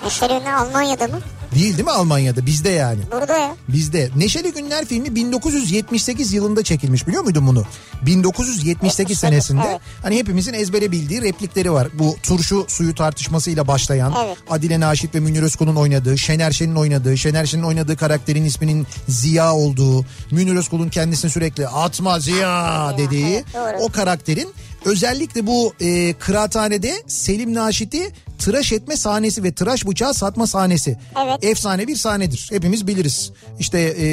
[0.05, 1.21] Neşeli Almanya'da mı?
[1.55, 2.47] Değil değil mi Almanya'da?
[2.47, 3.01] Bizde yani.
[3.13, 3.57] Burada ya.
[3.69, 4.11] Bizde.
[4.17, 7.65] Neşeli Günler filmi 1978 yılında çekilmiş biliyor muydun bunu?
[8.07, 9.63] 1978 senesinde.
[9.69, 9.81] evet.
[10.03, 11.89] Hani hepimizin ezbere bildiği replikleri var.
[11.95, 14.15] Bu turşu suyu tartışmasıyla başlayan.
[14.25, 14.37] Evet.
[14.51, 19.55] Adile Naşit ve Münir Özkul'un oynadığı, Şener Şen'in oynadığı, Şener Şen'in oynadığı karakterin isminin Ziya
[19.55, 23.85] olduğu, Münir Özkul'un kendisini sürekli atma Ziya dediği evet, doğru.
[23.85, 24.49] o karakterin
[24.89, 30.99] özellikle bu e, kıraathanede Selim Naşit'i tıraş etme sahnesi ve tıraş bıçağı satma sahnesi.
[31.25, 31.45] Evet.
[31.45, 32.49] Efsane bir sahnedir.
[32.51, 33.33] Hepimiz biliriz.
[33.59, 34.07] İşte e,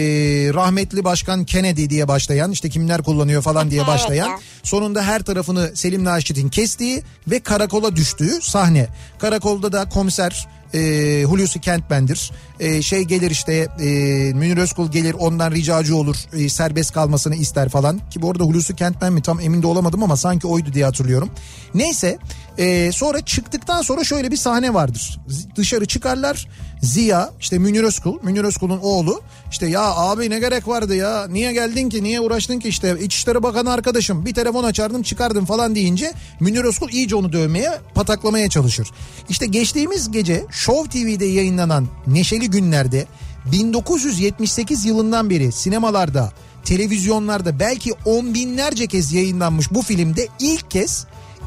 [0.53, 4.39] rahmetli başkan Kennedy diye başlayan işte kimler kullanıyor falan diye Evet başlayan ya.
[4.64, 8.88] sonunda her tarafını Selim Naşit'in kestiği ve karakola düştüğü sahne.
[9.19, 12.31] Karakolda da komiser e, Hulusi Kentmen'dir.
[12.60, 13.85] E, şey gelir işte e,
[14.34, 18.02] Münir Özkul gelir ondan ricacı olur e, serbest kalmasını ister falan.
[18.10, 21.30] Ki bu arada Hulusi Kentmen mi tam emin de olamadım ama sanki oydu diye hatırlıyorum.
[21.73, 22.18] Neyse
[22.57, 25.19] e, sonra çıktıktan sonra şöyle bir sahne vardır.
[25.56, 26.48] Dışarı çıkarlar.
[26.82, 28.18] Ziya işte Münir Özkul.
[28.23, 29.22] Münir Özkul'un oğlu.
[29.52, 31.27] İşte ya abi ne gerek vardı ya?
[31.27, 32.03] Niye geldin ki?
[32.03, 32.68] Niye uğraştın ki?
[32.68, 37.72] İşte İçişleri Bakanı arkadaşım bir telefon açardım çıkardım falan deyince Münir Özkul iyice onu dövmeye
[37.95, 38.91] pataklamaya çalışır.
[39.30, 43.06] İşte geçtiğimiz gece Show TV'de yayınlanan Neşeli Günler'de
[43.52, 46.32] 1978 yılından beri sinemalarda
[46.64, 51.06] televizyonlarda belki on binlerce kez yayınlanmış bu filmde ilk kez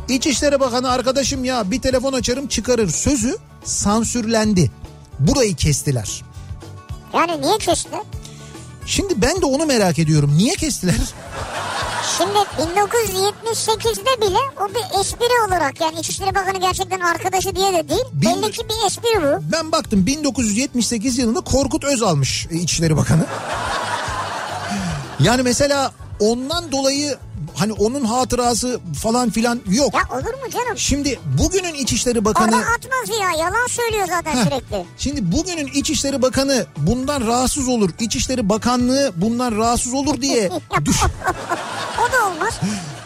[0.08, 4.70] İçişleri Bakanı arkadaşım ya bir telefon açarım çıkarır sözü sansürlendi.
[5.18, 6.22] Burayı kestiler.
[7.14, 8.00] Yani niye kestiler?
[8.86, 10.34] Şimdi ben de onu merak ediyorum.
[10.36, 10.94] Niye kestiler?
[12.18, 12.38] Şimdi
[12.78, 18.04] 1978'de bile o bir espri olarak yani İçişleri Bakanı gerçekten arkadaşı diye de değil.
[18.12, 19.52] Bin- Belli ki bir espri bu.
[19.52, 23.26] Ben baktım 1978 yılında Korkut Özal'mış e, İçişleri Bakanı.
[25.20, 27.16] Yani mesela ondan dolayı
[27.58, 29.94] hani onun hatırası falan filan yok.
[29.94, 30.78] Ya olur mu canım?
[30.78, 32.56] Şimdi bugünün İçişleri Bakanı...
[32.56, 34.84] Orada atmaz ya yalan söylüyor zaten Heh, sürekli.
[34.98, 37.90] Şimdi bugünün İçişleri Bakanı bundan rahatsız olur.
[38.00, 40.50] İçişleri Bakanlığı bundan rahatsız olur diye
[40.84, 40.96] düş.
[42.08, 42.54] O da olmaz.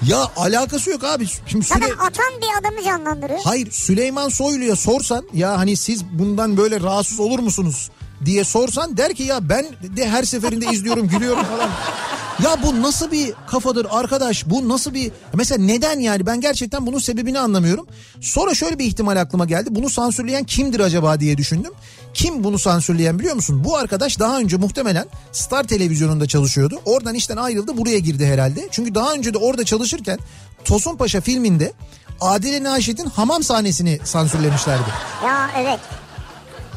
[0.06, 1.26] Ya alakası yok abi.
[1.46, 1.94] Şimdi Zaten Süle...
[1.94, 3.40] atan bir adamı canlandırıyor.
[3.44, 7.90] Hayır Süleyman Soylu'ya sorsan ya hani siz bundan böyle rahatsız olur musunuz
[8.24, 11.70] diye sorsan der ki ya ben de her seferinde izliyorum gülüyorum falan.
[12.44, 16.98] Ya bu nasıl bir kafadır arkadaş bu nasıl bir mesela neden yani ben gerçekten bunun
[16.98, 17.86] sebebini anlamıyorum.
[18.20, 21.72] Sonra şöyle bir ihtimal aklıma geldi bunu sansürleyen kimdir acaba diye düşündüm.
[22.14, 23.64] Kim bunu sansürleyen biliyor musun?
[23.64, 26.80] Bu arkadaş daha önce muhtemelen Star Televizyonu'nda çalışıyordu.
[26.84, 28.68] Oradan işten ayrıldı buraya girdi herhalde.
[28.70, 30.18] Çünkü daha önce de orada çalışırken
[30.64, 31.72] Tosun Paşa filminde
[32.20, 34.90] Adile Naşit'in hamam sahnesini sansürlemişlerdi.
[35.26, 35.80] Ya evet.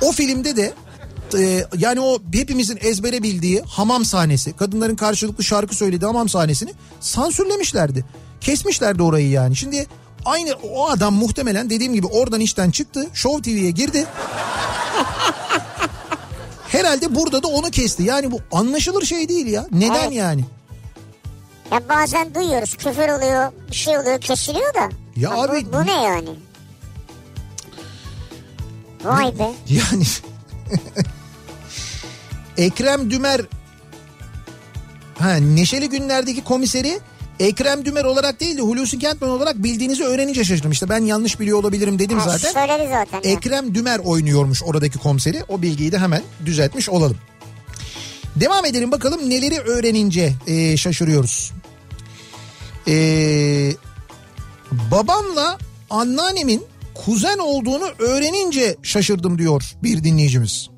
[0.02, 0.74] O filmde de
[1.34, 8.06] e, yani o hepimizin ezbere bildiği hamam sahnesi, kadınların karşılıklı şarkı söylediği hamam sahnesini sansürlemişlerdi.
[8.42, 9.56] Kesmişlerdi orayı yani.
[9.56, 9.88] Şimdi
[10.26, 13.08] aynı o adam muhtemelen dediğim gibi oradan işten çıktı.
[13.14, 14.06] Show TV'ye girdi.
[16.68, 18.04] Herhalde burada da onu kesti.
[18.04, 19.68] Yani bu anlaşılır şey değil ya.
[19.72, 20.14] Neden Evet.
[20.14, 20.46] yani?
[21.72, 24.90] Ya bazen duyuyoruz küfür oluyor bir şey oluyor kesiliyor da.
[25.16, 26.30] Ya bu, abi- Bu ne yani?
[29.04, 29.52] Vay be.
[29.70, 30.04] Yani
[32.58, 33.42] Ekrem Dümer
[35.20, 37.00] ha, Neşeli Günler'deki komiseri
[37.40, 40.72] Ekrem Dümer olarak değil de Hulusi Kentmen olarak bildiğinizi öğrenince şaşırdım.
[40.72, 42.68] İşte ben yanlış biliyor olabilirim dedim Ha, zaten.
[42.68, 43.30] Söyledi zaten.
[43.30, 45.44] Ekrem Dümer oynuyormuş oradaki komiseri.
[45.48, 47.18] O bilgiyi de hemen düzeltmiş olalım.
[48.36, 51.52] Devam edelim bakalım neleri öğrenince e, şaşırıyoruz.
[52.88, 52.94] E,
[54.72, 55.58] babamla
[55.90, 56.64] anneannemin
[56.96, 60.70] kuzen olduğunu öğrenince şaşırdım diyor bir dinleyicimiz.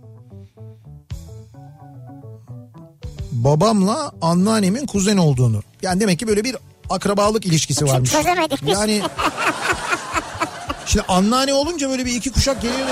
[3.47, 5.63] Babamla anneannemin kuzen olduğunu.
[5.81, 6.55] Yani demek ki böyle bir
[6.89, 8.11] akrabalık ilişkisi varmış.
[8.11, 8.73] Çözemedik biz.
[8.73, 9.01] Yani
[10.85, 12.87] şimdi anneanne olunca böyle bir iki kuşak geliyor.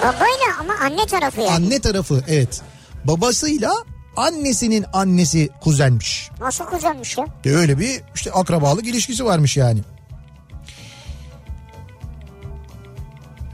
[0.00, 1.50] Babayla ama anne tarafı yani.
[1.50, 2.62] Anne tarafı evet.
[3.04, 3.72] Babasıyla
[4.16, 6.30] annesinin annesi kuzenmiş.
[6.40, 7.26] Nasıl kuzenmiş ya?
[7.44, 9.80] De öyle bir işte akrabalık ilişkisi varmış yani.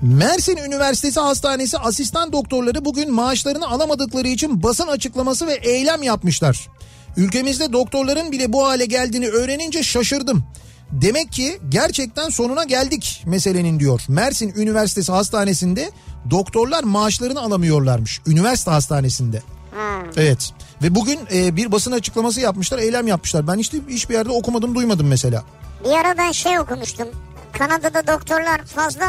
[0.02, 6.68] Mersin Üniversitesi Hastanesi asistan doktorları bugün maaşlarını alamadıkları için basın açıklaması ve eylem yapmışlar.
[7.16, 10.44] Ülkemizde doktorların bile bu hale geldiğini öğrenince şaşırdım.
[10.92, 14.00] Demek ki gerçekten sonuna geldik meselenin diyor.
[14.08, 15.90] Mersin Üniversitesi Hastanesi'nde
[16.30, 18.20] doktorlar maaşlarını alamıyorlarmış.
[18.26, 19.42] Üniversite hastanesinde.
[19.74, 20.02] Ha.
[20.16, 20.50] Evet.
[20.82, 23.46] Ve bugün e, bir basın açıklaması yapmışlar, eylem yapmışlar.
[23.46, 25.44] Ben işte hiçbir yerde okumadım, duymadım mesela.
[25.84, 27.08] Bir ara ben şey okumuştum.
[27.52, 29.04] Kanada'da doktorlar fazla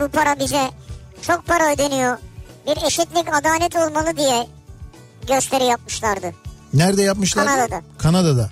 [0.00, 0.70] bu para bize
[1.22, 2.18] çok para ödeniyor.
[2.66, 4.46] Bir eşitlik adalet olmalı diye
[5.28, 6.32] gösteri yapmışlardı.
[6.74, 7.46] Nerede yapmışlar?
[7.46, 7.82] Kanada'da.
[7.98, 8.50] Kanada'da.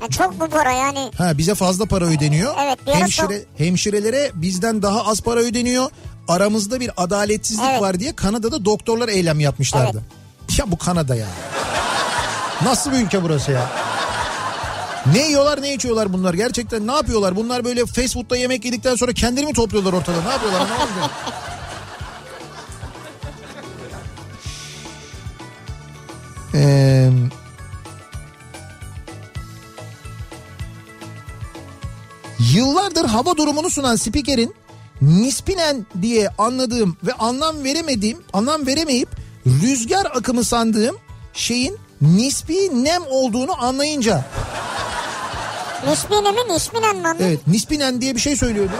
[0.00, 1.10] Yani çok bu para yani.
[1.18, 2.54] Ha bize fazla para ödeniyor.
[2.64, 5.90] Evet, Hemşire, hemşirelere bizden daha az para ödeniyor.
[6.28, 7.80] Aramızda bir adaletsizlik Evet.
[7.80, 10.02] var diye Kanada'da doktorlar eylem yapmışlardı.
[10.58, 11.26] Ya bu Kanada ya.
[12.62, 13.70] Nasıl bir ülke burası ya?
[15.12, 17.36] Ne yiyorlar ne içiyorlar bunlar gerçekten ne yapıyorlar?
[17.36, 20.22] Bunlar böyle fast food'da yemek yedikten sonra kendini mi topluyorlar ortada?
[20.22, 20.60] Ne yapıyorlar?
[20.60, 21.10] Ne oluyor?
[26.54, 27.12] Eee
[32.54, 34.54] Yıllardır hava durumunu sunan spikerin
[35.02, 39.08] nispinen diye anladığım ve anlam veremediğim, anlam veremeyip
[39.46, 40.96] rüzgar akımı sandığım
[41.32, 44.24] şeyin nispi nem olduğunu anlayınca
[45.86, 47.16] Nisbine mi nisbinen mi?
[47.20, 48.72] evet nispinen diye bir şey söylüyordu.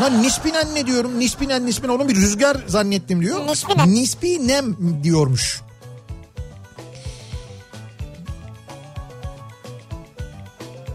[0.00, 1.18] Lan nispinen ne diyorum?
[1.18, 3.46] Nispinen nispinen onun bir rüzgar zannettim diyor.
[3.46, 3.94] Nispinen.
[3.94, 5.60] Nispi nem diyormuş.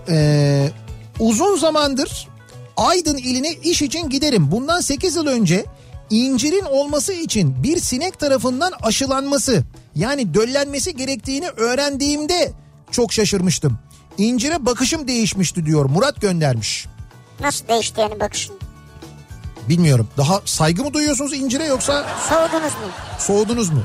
[0.09, 0.71] Ee,
[1.19, 2.27] uzun zamandır
[2.77, 4.51] Aydın iline iş için giderim.
[4.51, 5.65] Bundan 8 yıl önce
[6.09, 9.63] incirin olması için bir sinek tarafından aşılanması
[9.95, 12.51] yani döllenmesi gerektiğini öğrendiğimde
[12.91, 13.79] çok şaşırmıştım.
[14.17, 16.87] İncire bakışım değişmişti diyor Murat göndermiş.
[17.39, 18.55] Nasıl değişti yani bakışın?
[19.69, 20.07] Bilmiyorum.
[20.17, 22.79] Daha saygı mı duyuyorsunuz incire yoksa Soğudunuz mu?
[23.19, 23.81] soğudunuz mu?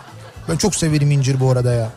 [0.49, 1.91] Ben çok severim incir bu arada ya.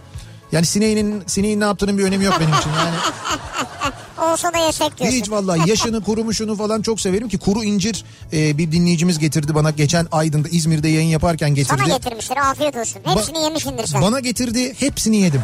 [0.51, 2.69] Yani sineğinin sineğin ne yaptığının bir önemi yok benim için.
[2.69, 2.95] Yani
[4.23, 5.17] Olsa da yesek diyorsun.
[5.19, 9.71] hiç vallahi yaşını kurumuşunu falan çok severim ki kuru incir e, bir dinleyicimiz getirdi bana
[9.71, 11.81] geçen Aydın'da İzmir'de yayın yaparken getirdi.
[11.83, 13.01] Sana getirmişler afiyet olsun.
[13.05, 14.01] Hepsini yemişindir sen.
[14.01, 15.41] Bana getirdi hepsini yedim.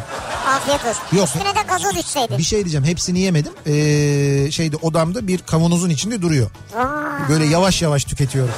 [0.48, 1.16] Afiyet olsun.
[1.16, 1.26] Yok.
[1.26, 2.38] Üstüne de gazoz içseydin.
[2.38, 3.52] Bir şey diyeceğim hepsini yemedim.
[3.66, 6.50] Ee, şeyde odamda bir kavanozun içinde duruyor.
[6.74, 7.28] Vay.
[7.28, 8.54] Böyle yavaş yavaş tüketiyorum.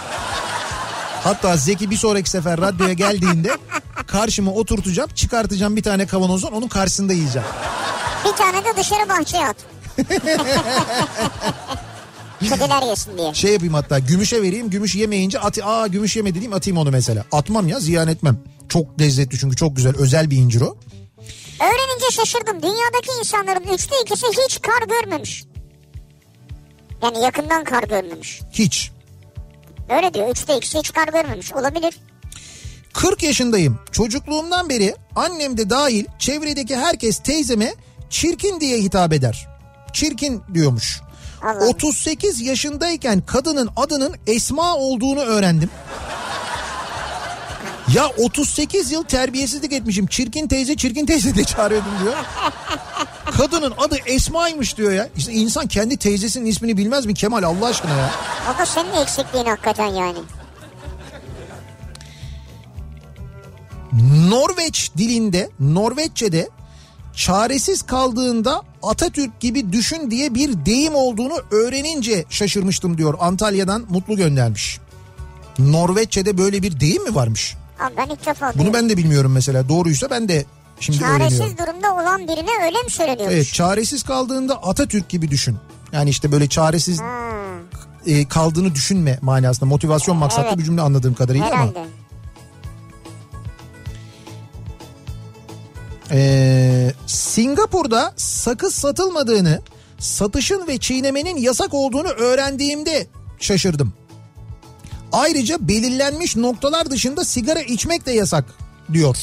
[1.24, 3.50] Hatta Zeki bir sonraki sefer radyoya geldiğinde
[4.06, 7.48] karşıma oturtacağım çıkartacağım bir tane kavanozdan onun karşısında yiyeceğim.
[8.24, 9.56] Bir tane de dışarı bahçeye at.
[12.40, 13.34] Kediler yesin diye.
[13.34, 17.24] Şey yapayım hatta gümüşe vereyim gümüş yemeyince at, aa gümüş yeme dediğim atayım onu mesela.
[17.32, 18.38] Atmam ya ziyan etmem.
[18.68, 20.76] Çok lezzetli çünkü çok güzel özel bir incir o.
[21.60, 22.62] Öğrenince şaşırdım.
[22.62, 25.44] Dünyadaki insanların üçte ikisi hiç kar görmemiş.
[27.02, 28.40] Yani yakından kar görmemiş.
[28.52, 28.90] Hiç.
[29.88, 30.30] Öyle diyor.
[30.30, 31.52] Üçte ikisi hiç kar görmemiş.
[31.52, 31.94] Olabilir.
[32.92, 33.78] 40 yaşındayım.
[33.92, 37.74] Çocukluğumdan beri annem de dahil çevredeki herkes teyzeme
[38.10, 39.51] çirkin diye hitap eder.
[39.92, 41.00] Çirkin diyormuş.
[41.42, 41.66] Allah.
[41.66, 45.70] 38 yaşındayken kadının adının Esma olduğunu öğrendim.
[47.94, 50.06] Ya 38 yıl terbiyesizlik etmişim.
[50.06, 52.14] Çirkin teyze çirkin teyze de çağırıyordum diyor.
[53.36, 55.08] Kadının adı Esma'ymış diyor ya.
[55.16, 58.10] İşte insan kendi teyzesinin ismini bilmez mi Kemal Allah aşkına ya.
[58.54, 60.18] O da senin eksikliğin hakikaten yani.
[64.28, 66.48] Norveç dilinde, Norveççe'de
[67.16, 73.14] çaresiz kaldığında Atatürk gibi düşün diye bir deyim olduğunu öğrenince şaşırmıştım diyor.
[73.20, 74.78] Antalya'dan Mutlu göndermiş.
[75.58, 77.54] Norveççe'de böyle bir deyim mi varmış?
[77.80, 79.68] Abi ben ilk defa Bunu ben de bilmiyorum mesela.
[79.68, 80.44] Doğruysa ben de
[80.80, 81.66] şimdi Çaresiz öğreniyorum.
[81.66, 83.34] durumda olan birine öyle mi söyleniyormuş?
[83.34, 85.56] Evet, çaresiz kaldığında Atatürk gibi düşün.
[85.92, 87.00] Yani işte böyle çaresiz
[88.06, 90.58] e, kaldığını düşünme manasında motivasyon maksatlı Evet.
[90.58, 91.72] bir cümle anladığım kadarıyla ama.
[96.12, 99.60] Ee, Singapur'da sakız satılmadığını,
[99.98, 103.06] satışın ve çiğnemenin yasak olduğunu öğrendiğimde
[103.40, 103.92] şaşırdım.
[105.12, 108.44] Ayrıca belirlenmiş noktalar dışında sigara içmek de yasak
[108.92, 109.16] diyor.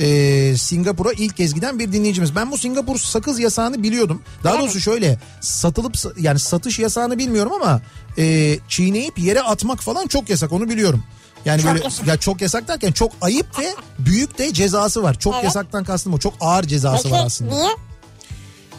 [0.00, 2.36] Ee, Singapur'a ilk kez giden bir dinleyicimiz.
[2.36, 4.22] Ben bu Singapur sakız yasağını biliyordum.
[4.44, 4.62] Daha Evet.
[4.62, 7.80] doğrusu şöyle satılıp yani satış yasağını bilmiyorum ama
[8.18, 11.04] e, çiğneyip yere atmak falan çok yasak onu biliyorum.
[11.44, 12.06] Yani Çok böyle yasak.
[12.06, 15.18] ya çok yasak derken çok ayıp ve büyük de cezası var.
[15.18, 15.44] Çok Evet.
[15.44, 16.18] yasaktan kastım o.
[16.18, 17.54] Çok ağır cezası Peki var aslında.
[17.54, 17.70] niye?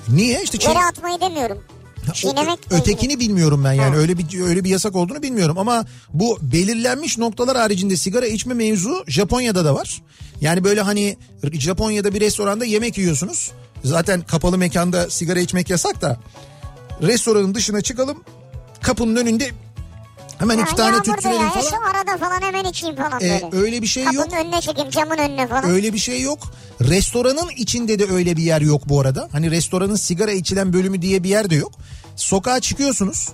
[0.10, 0.44] Niye?
[0.44, 1.64] İşte Yere atmayı demiyorum.
[2.14, 4.02] Çiğnemek ötekini bilmiyorum ben yani Ha.
[4.02, 9.04] öyle bir öyle bir yasak olduğunu bilmiyorum ama bu belirlenmiş noktalar haricinde sigara içme mevzu
[9.08, 10.02] Japonya'da da var.
[10.42, 11.18] Yani böyle hani
[11.54, 13.52] Japonya'da bir restoranda yemek yiyorsunuz.
[13.84, 16.18] Zaten kapalı mekanda sigara içmek yasak da
[17.02, 18.24] restoranın dışına çıkalım
[18.82, 19.52] kapının önünde
[20.42, 21.62] hemen iki Ha, tane tüttürelim ya, falan.
[21.70, 23.64] Şu arada falan hemen içeyim falan Ee, böyle.
[23.66, 24.16] öyle bir şey yok.
[24.16, 25.70] Kapının önüne çekeyim camın önüne falan.
[25.70, 26.40] Öyle bir şey yok.
[26.82, 29.30] Restoranın içinde de öyle bir yer yok bu arada.
[29.32, 31.72] Hani restoranın sigara içilen bölümü diye bir yer de yok.
[32.16, 33.30] Sokağa çıkıyorsunuz.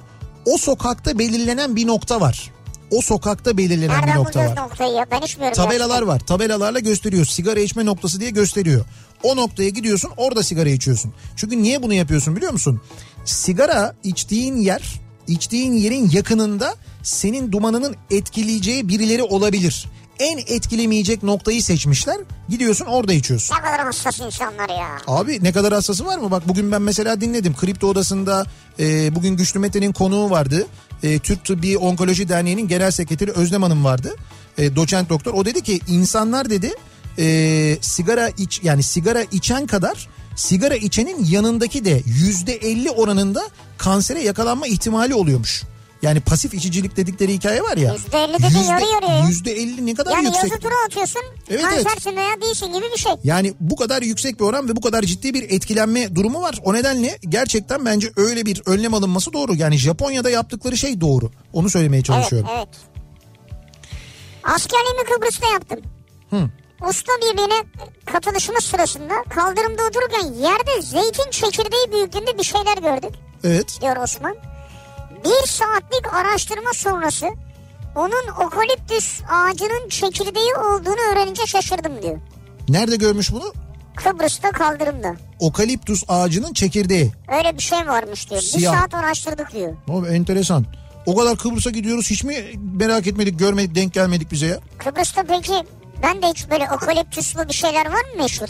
[0.46, 2.52] O sokakta belirlenen bir nokta var.
[2.92, 4.64] O sokakta belirlenen bir Nereden nokta bulacağız var.
[4.64, 5.06] noktayı ya?
[5.12, 5.56] Ben içmiyorum.
[5.56, 6.08] Tabelalar gerçekten.
[6.08, 6.20] var.
[6.20, 7.26] Tabelalarla gösteriyor.
[7.26, 8.86] Sigara içme noktası diye gösteriyor.
[9.24, 11.14] O noktaya gidiyorsun orada sigara içiyorsun.
[11.36, 12.82] Çünkü niye bunu yapıyorsun biliyor musun?
[13.26, 19.88] Sigara içtiğin yer, içtiğin yerin yakınında senin dumanının etkileyeceği birileri olabilir.
[20.20, 22.18] En etkilemeyecek noktayı seçmişler.
[22.50, 23.56] Gidiyorsun orada içiyorsun.
[23.56, 24.98] Ne kadar hassas insanlar ya.
[25.08, 26.32] Abi ne kadar hassası var mı?
[26.32, 27.56] Bak bugün ben mesela dinledim.
[27.56, 28.46] Kripto Odası'nda
[28.80, 30.68] e, bugün Güçlü Mete'nin konuğu vardı.
[31.04, 34.16] E, Türk Tıbbi Onkoloji Derneği'nin genel sekreteri Özlem Hanım vardı.
[34.58, 35.34] E, doçent doktor.
[35.34, 36.74] O dedi ki insanlar dedi
[37.20, 40.08] e, sigara iç yani sigara içen kadar
[40.38, 43.42] sigara içenin yanındaki de yüzde elli oranında
[43.78, 45.64] kansere yakalanma ihtimali oluyormuş.
[46.02, 47.96] Yani pasif içicilik dedikleri hikaye var ya.
[47.96, 49.28] %50 dediğin yarı yarıya ya.
[49.28, 50.44] Yüzde elli ne kadar Yani yüksek.
[50.44, 51.22] yazı tura atıyorsun.
[51.50, 53.12] Evet, kansersin veya değilsin gibi bir şey.
[53.24, 56.60] Yani bu kadar yüksek bir oran ve bu kadar ciddi bir etkilenme durumu var.
[56.64, 59.56] O nedenle gerçekten bence öyle bir önlem alınması doğru.
[59.56, 61.32] Yani Japonya'da yaptıkları şey doğru.
[61.54, 62.50] Onu söylemeye Evet çalışıyorum.
[62.58, 62.68] evet.
[64.44, 65.80] Askerliğimi Kıbrıs'ta yaptım.
[66.30, 66.50] Hı.
[66.82, 67.64] Usta birliğine
[68.06, 73.82] katılışımız sırasında kaldırımda otururken yerde zeytin çekirdeği büyüklüğünde bir şeyler gördük Evet.
[73.82, 74.36] diyor Osman.
[75.26, 77.26] Bir saatlik araştırma sonrası
[77.96, 82.18] onun okaliptüs ağacının çekirdeği olduğunu öğrenince şaşırdım diyor.
[82.70, 83.54] Nerede görmüş bunu?
[83.96, 85.16] Kıbrıs'ta kaldırımda.
[85.40, 87.12] Okaliptus ağacının çekirdeği.
[87.38, 88.42] Öyle bir şey varmış diyor.
[88.42, 88.74] Siyah.
[88.74, 89.74] Bir saat araştırdık diyor.
[89.90, 90.66] O enteresan.
[91.06, 92.46] O kadar Kıbrıs'a gidiyoruz hiç mi
[92.80, 94.60] merak etmedik görmedik denk gelmedik bize ya?
[94.78, 95.54] Kıbrıs'ta peki
[96.04, 98.48] ben de hiç böyle okaliptüslü bir şeyler var mı meşhur?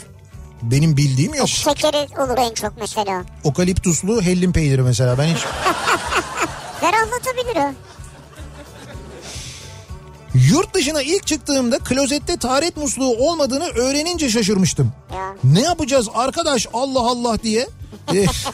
[0.62, 1.48] Benim bildiğim yok.
[1.48, 3.22] Şekeri olur en çok mesela.
[3.44, 5.38] Okaliptuslu hellim peyniri mesela ben hiç...
[6.80, 7.72] Ferahlatabilir o.
[10.34, 14.92] Yurt dışına ilk çıktığımda klozette taharet musluğu olmadığını öğrenince şaşırmıştım.
[15.14, 15.34] Ya.
[15.44, 17.68] Ne yapacağız arkadaş Allah Allah diye.
[18.14, 18.26] Eh,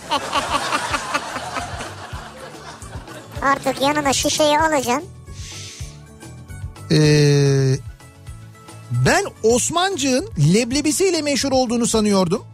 [3.43, 5.05] Artık yanına şişeyi alacaksın.
[6.91, 7.77] Ee,
[9.07, 12.45] ben Osmancık'ın leblebisiyle meşhur olduğunu sanıyordum.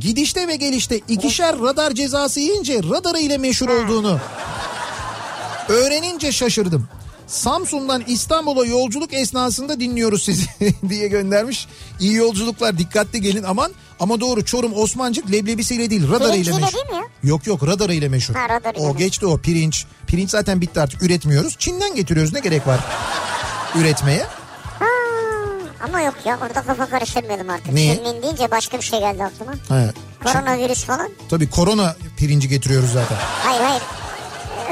[0.00, 4.18] Gidişte ve gelişte ikişer radar cezası yiyince radarı ile meşhur olduğunu
[5.68, 6.88] öğrenince şaşırdım.
[7.26, 10.46] Samsun'dan İstanbul'a yolculuk esnasında dinliyoruz sizi
[10.88, 11.66] diye göndermiş.
[12.00, 13.72] İyi yolculuklar dikkatli gelin aman.
[14.00, 16.72] Ama doğru Çorum Osmancık leblebisiyle değil radarıyla Pirinciyle meşhur.
[16.78, 17.06] değil mi?
[17.22, 18.34] Yok yok radarıyla meşhur.
[18.34, 18.98] Ha, radarıyla o meşhur.
[18.98, 19.84] geçti o pirinç.
[20.06, 21.56] Pirinç zaten bitti artık üretmiyoruz.
[21.58, 22.80] Çin'den getiriyoruz ne gerek var
[23.74, 24.26] üretmeye.
[25.88, 27.72] Ama yok ya orada kafa karıştırmayalım artık.
[27.72, 27.94] Niye?
[27.94, 29.52] Çinmin deyince başka bir şey geldi aklıma.
[29.52, 29.92] He.
[30.24, 31.08] Koronavirüs falan.
[31.30, 33.16] Tabii korona pirinci getiriyoruz zaten.
[33.20, 33.82] Hayır hayır.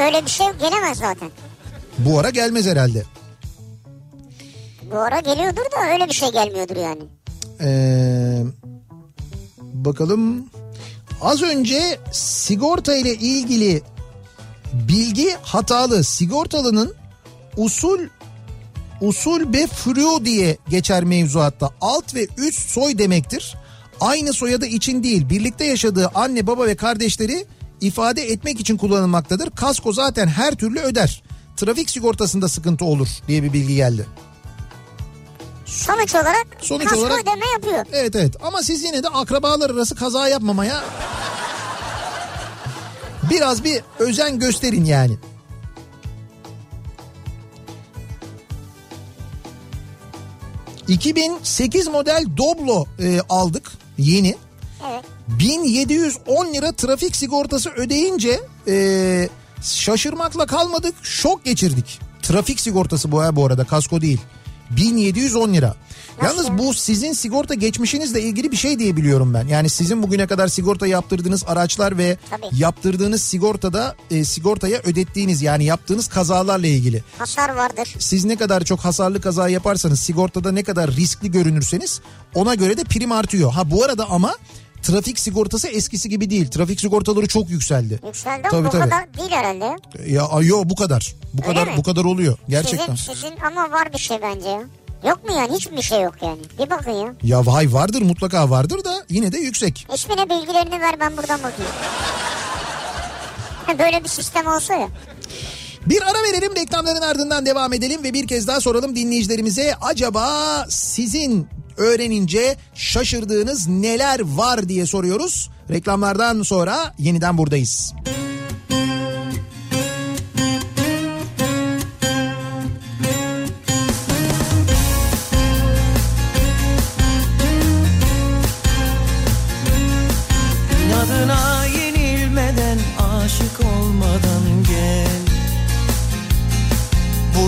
[0.07, 1.31] Öyle bir şey gelemez zaten.
[1.99, 3.03] Bu ara gelmez herhalde.
[4.93, 7.03] Bu ara geliyordur da öyle bir şey gelmiyordur yani.
[7.61, 8.43] Ee,
[9.61, 10.47] bakalım.
[11.23, 13.83] Az önce sigorta ile ilgili
[14.73, 16.05] bilgi hatalı.
[16.05, 16.95] Sigortalının
[17.57, 18.01] usul
[19.09, 21.71] usul be flu diye geçer mevzuatta.
[21.81, 23.55] Alt ve üst soy demektir.
[24.01, 27.47] Aynı soyadı için değil birlikte yaşadığı anne baba ve kardeşleri
[27.81, 29.51] ifade etmek için kullanılmaktadır.
[29.51, 31.23] Kasko zaten her türlü öder.
[31.57, 34.07] Trafik sigortasında sıkıntı olur diye bir bilgi geldi.
[35.67, 37.85] Sonuç olarak Sonuç kasko olarak- ödeme yapıyor.
[37.93, 40.85] Evet evet ama siz yine de akrabalar arası kaza yapmamaya
[43.31, 45.19] biraz bir özen gösterin yani.
[50.89, 54.37] ...2008 model Doblo e, aldık yeni.
[54.91, 55.05] Evet.
[55.29, 59.29] 1710 lira trafik sigortası ödeyince e,
[59.63, 62.01] şaşırmakla kalmadık şok geçirdik.
[62.23, 64.21] Trafik sigortası bu bu arada kasko değil.
[64.71, 65.75] 1710 lira.
[66.23, 66.59] Yalnız ya?
[66.59, 69.47] bu sizin sigorta geçmişinizle ilgili bir şey diye biliyorum ben.
[69.49, 72.47] Yani sizin bugüne kadar sigorta yaptırdığınız araçlar ve Tabii.
[72.53, 77.03] yaptırdığınız sigortada e, sigortaya ödettiğiniz yani yaptığınız kazalarla ilgili.
[77.19, 77.95] Hasar vardır.
[77.99, 82.01] Siz ne kadar çok hasarlı kaza yaparsanız sigortada ne kadar riskli görünürseniz
[82.35, 83.53] ona göre de prim artıyor.
[83.53, 84.35] Ha bu arada ama
[84.83, 86.49] trafik sigortası eskisi gibi değil.
[86.51, 88.01] Trafik sigortaları çok yükseldi.
[88.07, 88.83] Yükseldi ama Tabii, bu tabii.
[88.91, 89.77] kadar değil herhalde.
[90.07, 91.15] Ya yo bu kadar.
[91.35, 91.77] Bu Öyle kadar mi?
[91.77, 92.95] bu kadar oluyor gerçekten.
[92.95, 94.61] Sizin, sizin ama var bir şey bence.
[95.09, 95.57] Yok mu yani?
[95.57, 96.39] Hiçbir şey yok yani.
[96.59, 97.15] Bir bakın ya.
[97.23, 99.87] Ya vay vardır mutlaka vardır da yine de yüksek.
[99.95, 101.73] İsmine bilgilerini ver ben buradan bakayım.
[103.79, 104.89] Böyle bir sistem olsa ya.
[105.87, 111.49] Bir ara verelim reklamların ardından devam edelim ve bir kez daha soralım dinleyicilerimize acaba sizin
[111.77, 115.51] öğrenince şaşırdığınız neler var diye soruyoruz.
[115.71, 117.95] Reklamlardan sonra yeniden buradayız.
[117.97, 118.34] İnadına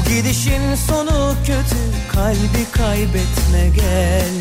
[0.08, 4.32] gidişin sonu kötü kalbi kaybetme gel.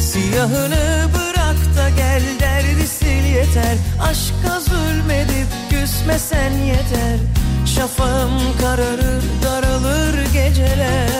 [0.00, 3.76] Siyahını bırak da gel derdi sil yeter.
[4.02, 7.18] Aşka zulmedip küsmesen yeter.
[7.66, 11.10] Şafağım kararır daralır geceler.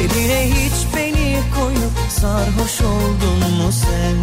[0.00, 4.16] Eline hiç beni koyup sarhoş oldun mu sen?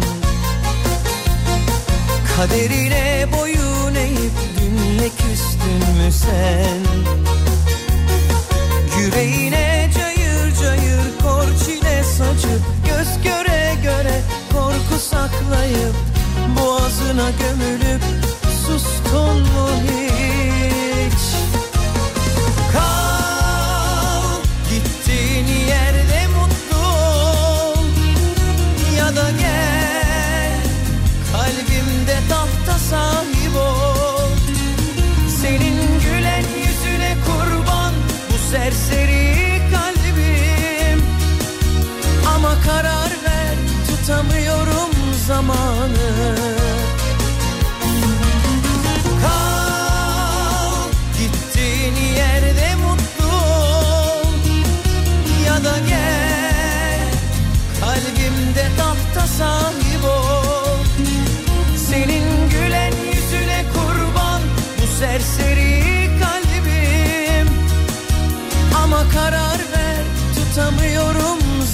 [2.36, 5.08] Kaderine boyun eğip dünle
[5.72, 6.82] küstün mü sen?
[8.98, 14.20] Yüreğine cayır cayır kor çile saçıp Göz göre göre
[14.52, 15.94] korku saklayıp
[16.56, 18.02] Boğazına gömülüp
[18.66, 21.22] sustun mu hiç?
[22.72, 27.86] Kal gittiğin yerde mutlu ol
[28.98, 30.60] Ya da gel
[31.32, 33.41] kalbimde tahta sahip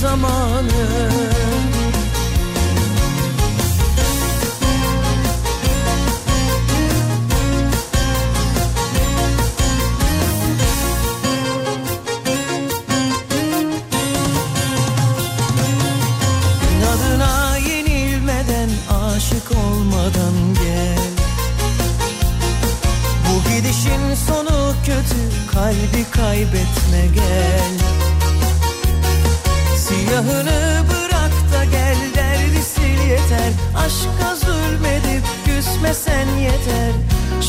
[0.08, 0.72] zamanı.
[16.72, 20.98] İnadına yenilmeden aşık olmadan gel.
[23.24, 27.47] Bu gidişin sonu kötü kalbi kaybetme gel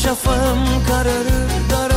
[0.02, 1.89] Şafağım kararır daralır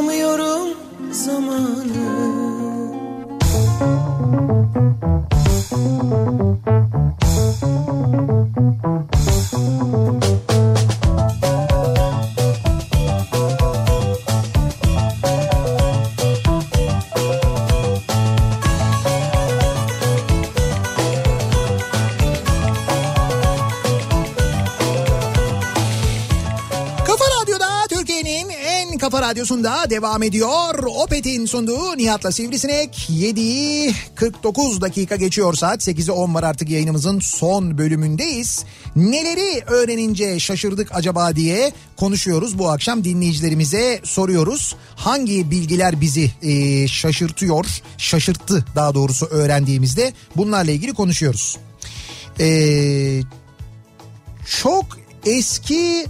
[0.00, 0.76] tutamıyorum
[1.12, 1.90] zamanı
[29.40, 30.74] Radyosu'nda devam ediyor.
[30.84, 37.78] Opet'in sunduğu Nihat'la Sivrisinek 7'yi 49 dakika geçiyor saat 8'i 10 var artık yayınımızın son
[37.78, 38.64] bölümündeyiz.
[38.96, 42.58] Neleri öğrenince şaşırdık acaba diye konuşuyoruz.
[42.58, 44.76] Bu akşam dinleyicilerimize soruyoruz.
[44.96, 47.66] Hangi bilgiler bizi e, şaşırtıyor,
[47.98, 51.58] şaşırttı daha doğrusu öğrendiğimizde bunlarla ilgili konuşuyoruz.
[52.38, 53.22] Eee
[54.62, 54.86] çok
[55.26, 56.06] eski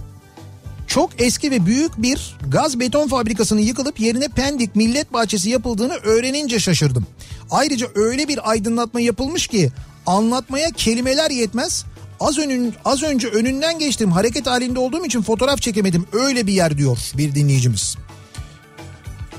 [0.91, 6.59] çok eski ve büyük bir gaz beton fabrikasının yıkılıp yerine Pendik Millet Bahçesi yapıldığını öğrenince
[6.59, 7.07] şaşırdım.
[7.51, 9.71] Ayrıca öyle bir aydınlatma yapılmış ki
[10.05, 11.85] anlatmaya kelimeler yetmez.
[12.19, 14.11] Az önün az önce önünden geçtim.
[14.11, 16.05] Hareket halinde olduğum için fotoğraf çekemedim.
[16.11, 17.97] Öyle bir yer diyor bir dinleyicimiz.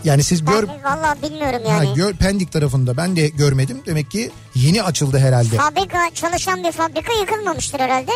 [0.04, 1.94] Yani siz gör Ben valla bilmiyorum ha, yani.
[1.94, 3.82] gör Pendik tarafında ben de görmedim.
[3.86, 5.56] Demek ki yeni açıldı herhalde.
[5.56, 8.12] Fabrika çalışan bir fabrika yıkılmamıştır herhalde.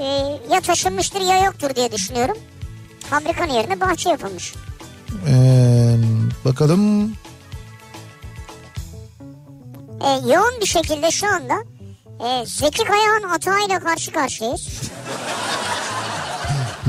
[0.00, 0.04] Ee,
[0.54, 2.36] ya taşınmıştır ya yoktur diye düşünüyorum.
[3.10, 4.54] Fabrikanın yerine bahçe yapılmış.
[5.28, 5.96] Ee,
[6.44, 7.12] bakalım
[10.04, 11.54] Ee, yoğun bir şekilde şu anda
[12.26, 14.68] e, Zeki Kayağan hatayla karşı karşıyayız.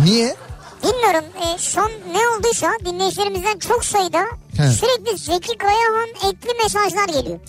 [0.04, 0.36] niye?
[0.84, 4.24] Bilmiyorum e, son ne olduysa dinleyicilerimizden çok sayıda
[4.58, 4.68] He.
[4.72, 7.40] sürekli Zeki Kayağan ekli mesajlar geliyor.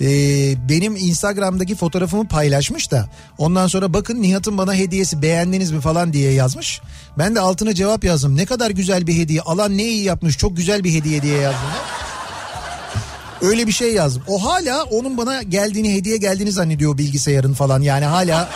[0.00, 3.08] Ee, benim Instagram'daki fotoğrafımı paylaşmış da
[3.38, 6.80] ondan sonra bakın Nihat'ın bana hediyesi beğendiniz mi falan diye yazmış.
[7.18, 8.36] Ben de altına cevap yazdım.
[8.36, 9.40] Ne kadar güzel bir hediye.
[9.40, 10.38] Alan ne iyi yapmış.
[10.38, 11.68] Çok güzel bir hediye diye yazdım.
[13.42, 14.22] Öyle bir şey yazdım.
[14.28, 17.80] O hala onun bana geldiğini hediye geldiğini zannediyor bilgisayarın falan.
[17.82, 18.48] Yani hala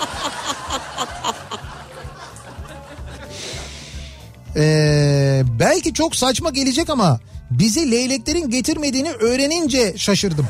[4.58, 10.46] Ee, belki çok saçma gelecek ama bizi leyleklerin getirmediğini öğrenince şaşırdım.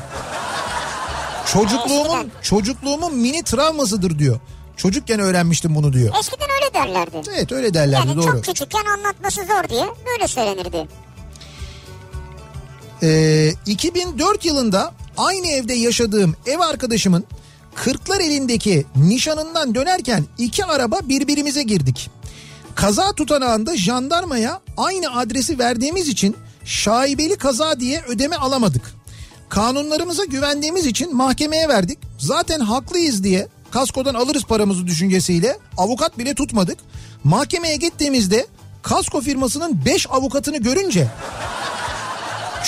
[1.53, 4.39] Çocukluğumun çocukluğumun mini travmasıdır diyor.
[4.77, 6.15] Çocukken öğrenmiştim bunu diyor.
[6.19, 7.29] Eskiden öyle derlerdi.
[7.35, 8.31] Evet öyle derlerdi Yani doğru.
[8.31, 10.87] çok küçükken anlatması zor diye böyle söylenirdi.
[13.03, 17.25] Ee, 2004 yılında aynı evde yaşadığım ev arkadaşımın
[17.75, 22.09] kırklar elindeki nişanından dönerken iki araba birbirimize girdik.
[22.75, 28.93] Kaza tutanağında jandarmaya aynı adresi verdiğimiz için şaibeli kaza diye ödeme alamadık.
[29.49, 31.99] Kanunlarımıza güvendiğimiz için mahkemeye verdik.
[32.19, 36.77] Zaten haklıyız diye kaskodan alırız paramızı düşüncesiyle avukat bile tutmadık.
[37.23, 38.47] Mahkemeye gittiğimizde
[38.81, 41.07] kasko firmasının 5 avukatını görünce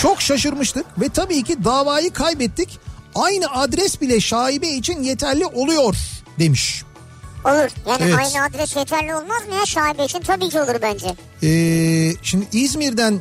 [0.02, 2.80] çok şaşırmıştık ve tabii ki davayı kaybettik.
[3.16, 5.96] Aynı adres bile şaibe için yeterli oluyor
[6.40, 6.84] demiş.
[7.46, 7.70] Olur.
[7.88, 8.16] Yani Evet.
[8.18, 10.20] aynı adres yeterli olmaz mı ya şaibe için?
[10.22, 11.08] Tabii ki olur bence.
[11.44, 13.20] Ee, şimdi İzmir'den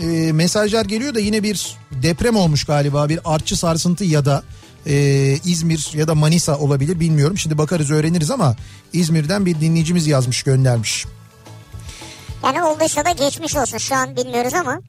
[0.00, 4.42] e, mesajlar geliyor da yine bir deprem olmuş galiba bir artçı sarsıntı ya da
[4.86, 4.94] e,
[5.44, 7.38] İzmir ya da Manisa olabilir bilmiyorum.
[7.38, 8.56] Şimdi bakarız öğreniriz ama
[8.92, 11.06] İzmir'den bir dinleyicimiz yazmış göndermiş.
[12.44, 13.78] Yani olduysa da geçmiş olsun.
[13.78, 14.80] Şu an bilmiyoruz ama.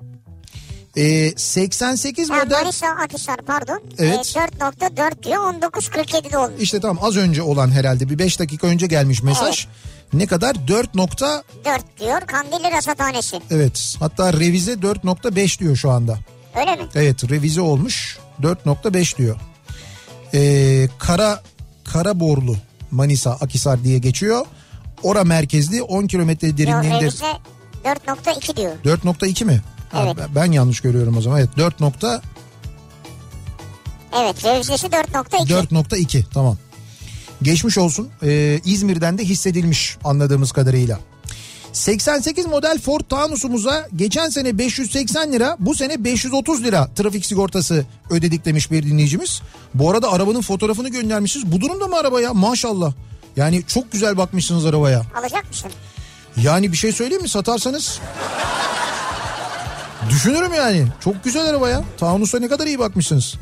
[0.98, 3.82] Ee, 88 Ha, model Manisa Akhisar pardon.
[3.98, 4.34] Evet.
[4.36, 6.62] Ee, 4.4 diyor 19.47'de olmuş.
[6.62, 9.68] işte tam az önce olan herhalde bir 5 dakika önce gelmiş mesaj.
[10.14, 13.40] Ne kadar 4 nokta 4 diyor Kandilli Rasathanesi.
[13.52, 16.18] evet hatta revize 4.5 diyor şu anda.
[16.60, 16.84] Öyle mi?
[16.96, 19.36] Evet revize olmuş 4.5 diyor.
[20.34, 21.44] Ee, Kara
[21.84, 22.56] Karaborlu
[22.92, 24.46] Manisa Akisar diye geçiyor.
[25.04, 27.26] Ora merkezli 10 kilometre Yok derinliğinde revize
[27.86, 28.72] 4.2 diyor.
[28.86, 29.62] 4.2 mi?
[29.94, 30.18] Evet.
[30.18, 31.40] ben- ben yanlış görüyorum o zaman.
[31.40, 31.80] Evet 4.
[31.80, 32.22] nokta-
[34.24, 35.50] Evet revizesi 4.2.
[35.50, 36.58] 4.2 tamam.
[37.42, 38.10] Geçmiş olsun.
[38.24, 41.00] Ee, İzmir'den de hissedilmiş anladığımız kadarıyla.
[41.74, 48.46] 88 model Ford Taunus'umuza geçen sene 580 lira bu sene 530 lira trafik sigortası ödedik
[48.46, 49.42] demiş bir dinleyicimiz.
[49.74, 51.52] Bu arada arabanın fotoğrafını göndermişsiniz.
[51.52, 52.94] Bu durumda mı araba ya maşallah.
[53.38, 55.02] Yani çok güzel bakmışsınız arabaya.
[55.22, 55.72] Alacak mısın?
[56.38, 58.00] Yani bir şey söyleyeyim mi satarsanız?
[60.10, 60.88] Düşünürüm yani.
[61.00, 61.84] Çok güzel araba ya.
[61.98, 63.36] Taunus'a ne kadar iyi bakmışsınız.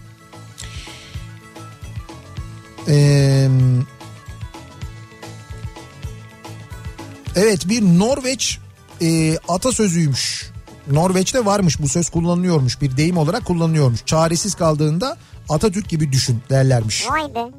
[2.88, 3.50] Ee,
[7.36, 8.60] evet bir Norveç
[9.02, 10.52] e, atasözüymüş.
[10.92, 12.82] Norveç'te varmış bu söz kullanılıyormuş.
[12.82, 14.06] Bir deyim olarak kullanılıyormuş.
[14.06, 15.18] Çaresiz kaldığında
[15.50, 17.06] Atatürk gibi düşün derlermiş.
[17.10, 17.52] Vay be.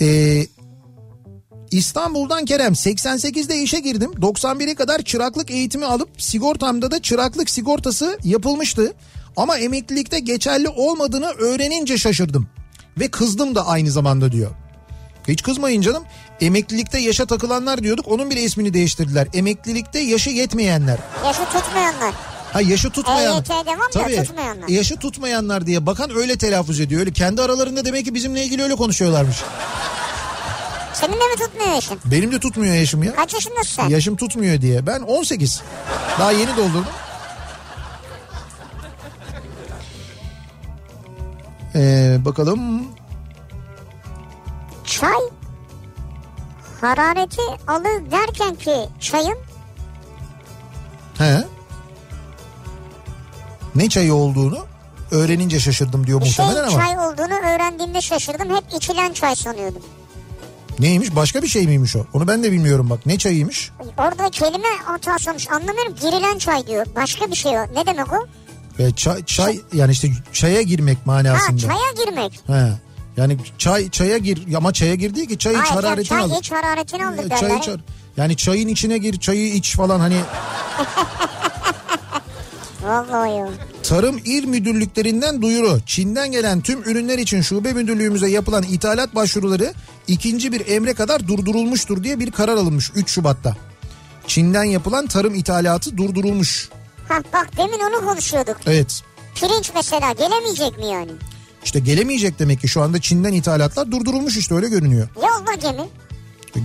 [0.00, 0.46] Ee,
[1.70, 4.10] İstanbul'dan Kerem 88'de işe girdim.
[4.20, 8.92] 91'e kadar çıraklık eğitimi alıp sigortamda da çıraklık sigortası yapılmıştı.
[9.36, 12.48] Ama emeklilikte geçerli olmadığını öğrenince şaşırdım.
[12.98, 14.50] Ve kızdım da aynı zamanda diyor.
[15.28, 16.04] Hiç kızmayın canım.
[16.40, 18.08] Emeklilikte yaşa takılanlar diyorduk.
[18.08, 19.28] Onun bile ismini değiştirdiler.
[19.34, 20.98] Emeklilikte yaşı yetmeyenler.
[21.24, 22.14] Yaşı tutmayanlar.
[22.52, 23.36] Ha yaşı tutmayan.
[23.36, 24.24] EYT'de var mı ya, Tabii.
[24.24, 24.68] tutmayanlar.
[24.68, 27.00] Yaşı tutmayanlar diye bakan öyle telaffuz ediyor.
[27.00, 29.36] Öyle kendi aralarında demek ki bizimle ilgili öyle konuşuyorlarmış.
[31.00, 31.98] Senin de mi tutmuyor yaşın?
[32.04, 33.14] Benim de tutmuyor yaşım ya.
[33.14, 33.88] Kaç yaşındasın sen?
[33.88, 34.86] Yaşım tutmuyor diye.
[34.86, 35.62] Ben 18.
[36.18, 36.86] Daha yeni doldurdum.
[41.74, 42.84] Ee, bakalım.
[44.84, 45.20] Çay
[46.80, 49.38] harareti alır derken ki çayın.
[51.18, 51.44] He.
[53.74, 54.58] Ne çayı olduğunu
[55.10, 56.86] öğrenince şaşırdım diyor bir muhtemelen şey, ama.
[56.86, 58.56] Çay olduğunu öğrendiğimde şaşırdım.
[58.56, 59.82] Hep içilen çay sanıyordum.
[60.80, 61.16] Neymiş?
[61.16, 62.06] Başka bir şey miymiş o?
[62.12, 63.06] Onu ben de bilmiyorum bak.
[63.06, 63.70] Ne çayıymış?
[63.98, 65.94] Orada kelime hatası olmuş anlamıyorum.
[66.00, 66.86] Girilen çay diyor.
[66.96, 67.62] Başka bir şey o.
[67.74, 68.26] Ne demek o?
[68.78, 71.58] Ee, çay, çay yani işte çaya girmek Ha manasında.
[71.58, 72.40] çaya girmek.
[72.46, 72.72] He.
[73.16, 76.38] Yani çay çaya gir ama çaya gir değil ki çay iç Hayır hararetini çay al.
[76.40, 77.62] iç hararetini alır Ee, derler.
[77.62, 77.76] Çay
[78.16, 80.16] yani çayın içine gir çayı iç falan hani
[82.82, 83.50] Vallahi.
[83.90, 85.80] Tarım İl Müdürlüklerinden duyuru.
[85.86, 89.74] Çin'den gelen tüm ürünler için şube müdürlüğümüze yapılan ithalat başvuruları
[90.08, 93.56] ikinci bir emre kadar durdurulmuştur diye bir karar alınmış 3 Şubat'ta.
[94.26, 96.68] Çin'den yapılan tarım ithalatı durdurulmuş.
[97.08, 98.56] Ha bak demin onu konuşuyorduk.
[98.66, 99.02] Evet.
[99.34, 101.12] Pirinç mesela gelemeyecek mi yani?
[101.64, 105.08] İşte gelemeyecek demek ki şu anda Çin'den ithalatlar durdurulmuş işte öyle görünüyor.
[105.16, 105.88] Yolda gemi.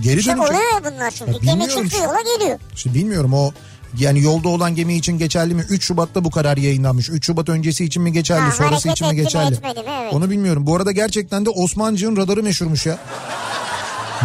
[0.02, 0.50] Geri İşte dönecek.
[0.50, 1.32] oluyor ya bunlar çünkü.
[1.32, 2.58] Ya gemi çıktı yola geliyor.
[2.74, 3.52] İşte bilmiyorum o
[3.98, 5.64] yani yolda olan gemi için geçerli mi?
[5.70, 7.10] 3 Şubat'ta bu karar yayınlanmış.
[7.10, 8.40] 3 Şubat öncesi için mi geçerli?
[8.40, 9.54] Ha, sonrası için mi mi, geçerli?
[9.54, 9.86] etmedi mi?
[10.02, 10.14] Evet.
[10.14, 10.66] Onu bilmiyorum.
[10.66, 12.98] Bu arada gerçekten de Osmancık'ın radarı meşhurmuş ya.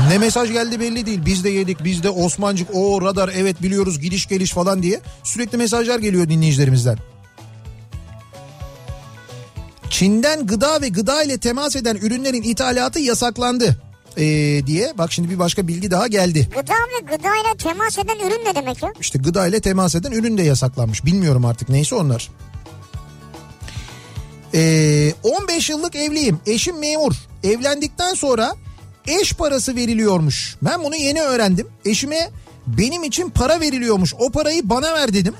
[0.10, 1.19] Ne mesaj geldi belli değil.
[1.26, 5.02] Biz de yedik, biz de Osmancık, o radar evet biliyoruz gidiş geliş falan diye.
[5.23, 6.98] Sürekli mesajlar geliyor dinleyicilerimizden.
[9.89, 13.90] Çin'den gıda ve gıda ile temas eden ürünlerin ithalatı yasaklandı.
[14.17, 16.49] Ee, diye bak şimdi bir başka bilgi daha geldi.
[16.55, 18.93] Gıda ve gıdayla temas eden ürün ne demek ya?
[18.99, 21.05] İşte gıda ile temas eden ürün de yasaklanmış.
[21.05, 22.29] Bilmiyorum artık neyse onlar.
[24.53, 26.39] Ee, 15 yıllık evliyim.
[26.45, 27.13] Eşim memur.
[27.43, 28.55] Evlendikten sonra
[29.07, 30.55] eş parası veriliyormuş.
[30.61, 31.67] Ben bunu yeni öğrendim.
[31.85, 32.29] Eşime
[32.67, 34.13] benim için para veriliyormuş.
[34.19, 35.33] O parayı bana ver dedim.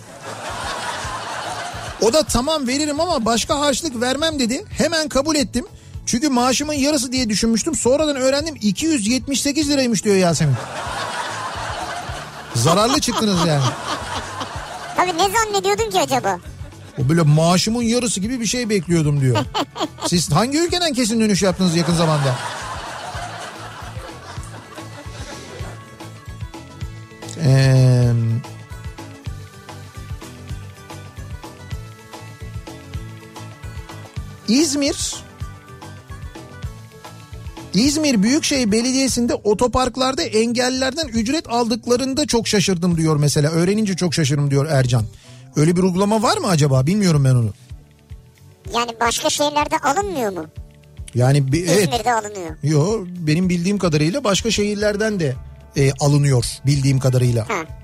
[2.02, 4.66] O da tamam veririm ama başka harçlık vermem dedi.
[4.70, 5.66] Hemen kabul ettim.
[6.12, 7.76] Çünkü maaşımın yarısı diye düşünmüştüm.
[7.76, 10.56] Sonradan öğrendim 278 liraymış diyor Yasemin.
[12.56, 13.64] Zararlı çıktınız yani.
[14.96, 16.40] Tabii ne zannediyordun ki acaba?
[16.98, 19.38] O böyle maaşımın yarısı gibi bir şey bekliyordum diyor.
[20.08, 22.36] Siz hangi ülkeden kesin dönüş yaptınız yakın zamanda?
[27.44, 28.12] Ee,
[34.48, 35.22] İzmir
[37.74, 43.52] İzmir Büyükşehir Belediyesi'nde otoparklarda engellilerden ücret aldıklarında çok şaşırdım diyor mesela.
[43.52, 45.04] Öğrenince çok şaşırdım diyor Ercan.
[45.56, 46.86] Öyle bir uygulama var mı acaba?
[46.86, 47.54] Bilmiyorum ben onu.
[48.76, 50.46] Yani başka şehirlerde alınmıyor mu?
[51.16, 51.84] Yani bir, evet.
[51.84, 52.56] İzmir'de alınıyor.
[52.64, 55.36] Yo benim bildiğim kadarıyla başka şehirlerden de
[55.78, 57.50] e, alınıyor bildiğim kadarıyla.
[57.50, 57.81] Ha.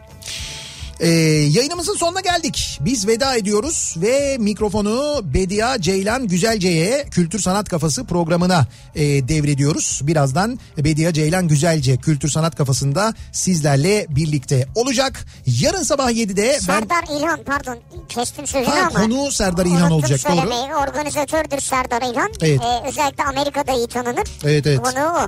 [0.99, 1.07] Ee,
[1.49, 2.79] yayınımızın sonuna geldik.
[2.81, 10.01] Biz veda ediyoruz ve mikrofonu Bedia Ceylan Güzelce'ye Kültür Sanat Kafası programına e, devrediyoruz.
[10.03, 15.25] Birazdan Bedia Ceylan Güzelce Kültür Sanat Kafası'nda sizlerle birlikte olacak.
[15.61, 16.59] Yarın sabah 7'de ben...
[16.59, 17.77] Serdar İlhan pardon
[18.09, 19.01] kestim sözünü Ha, ama.
[19.01, 20.35] konu Serdar İlhan olacak, doğru.
[20.35, 20.75] söylemeyi.
[20.75, 22.31] Organizatördür Serdar İlhan.
[22.41, 22.61] Evet.
[22.61, 24.27] Ee, özellikle Amerika'da iyi tanınır.
[24.43, 24.79] Evet, evet.
[24.81, 25.27] Konuğu o.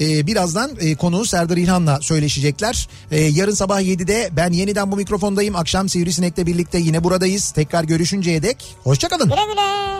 [0.00, 2.88] Ee, birazdan e, konuğu Serdar İlhan'la söyleşecekler.
[3.10, 5.56] Ee, yarın sabah 7'de ben yeniden bu mikrofondayım.
[5.56, 7.50] Akşam Sivrisinek'le birlikte yine buradayız.
[7.50, 9.28] Tekrar görüşünceye dek hoşçakalın.
[9.28, 9.94] Güle güle.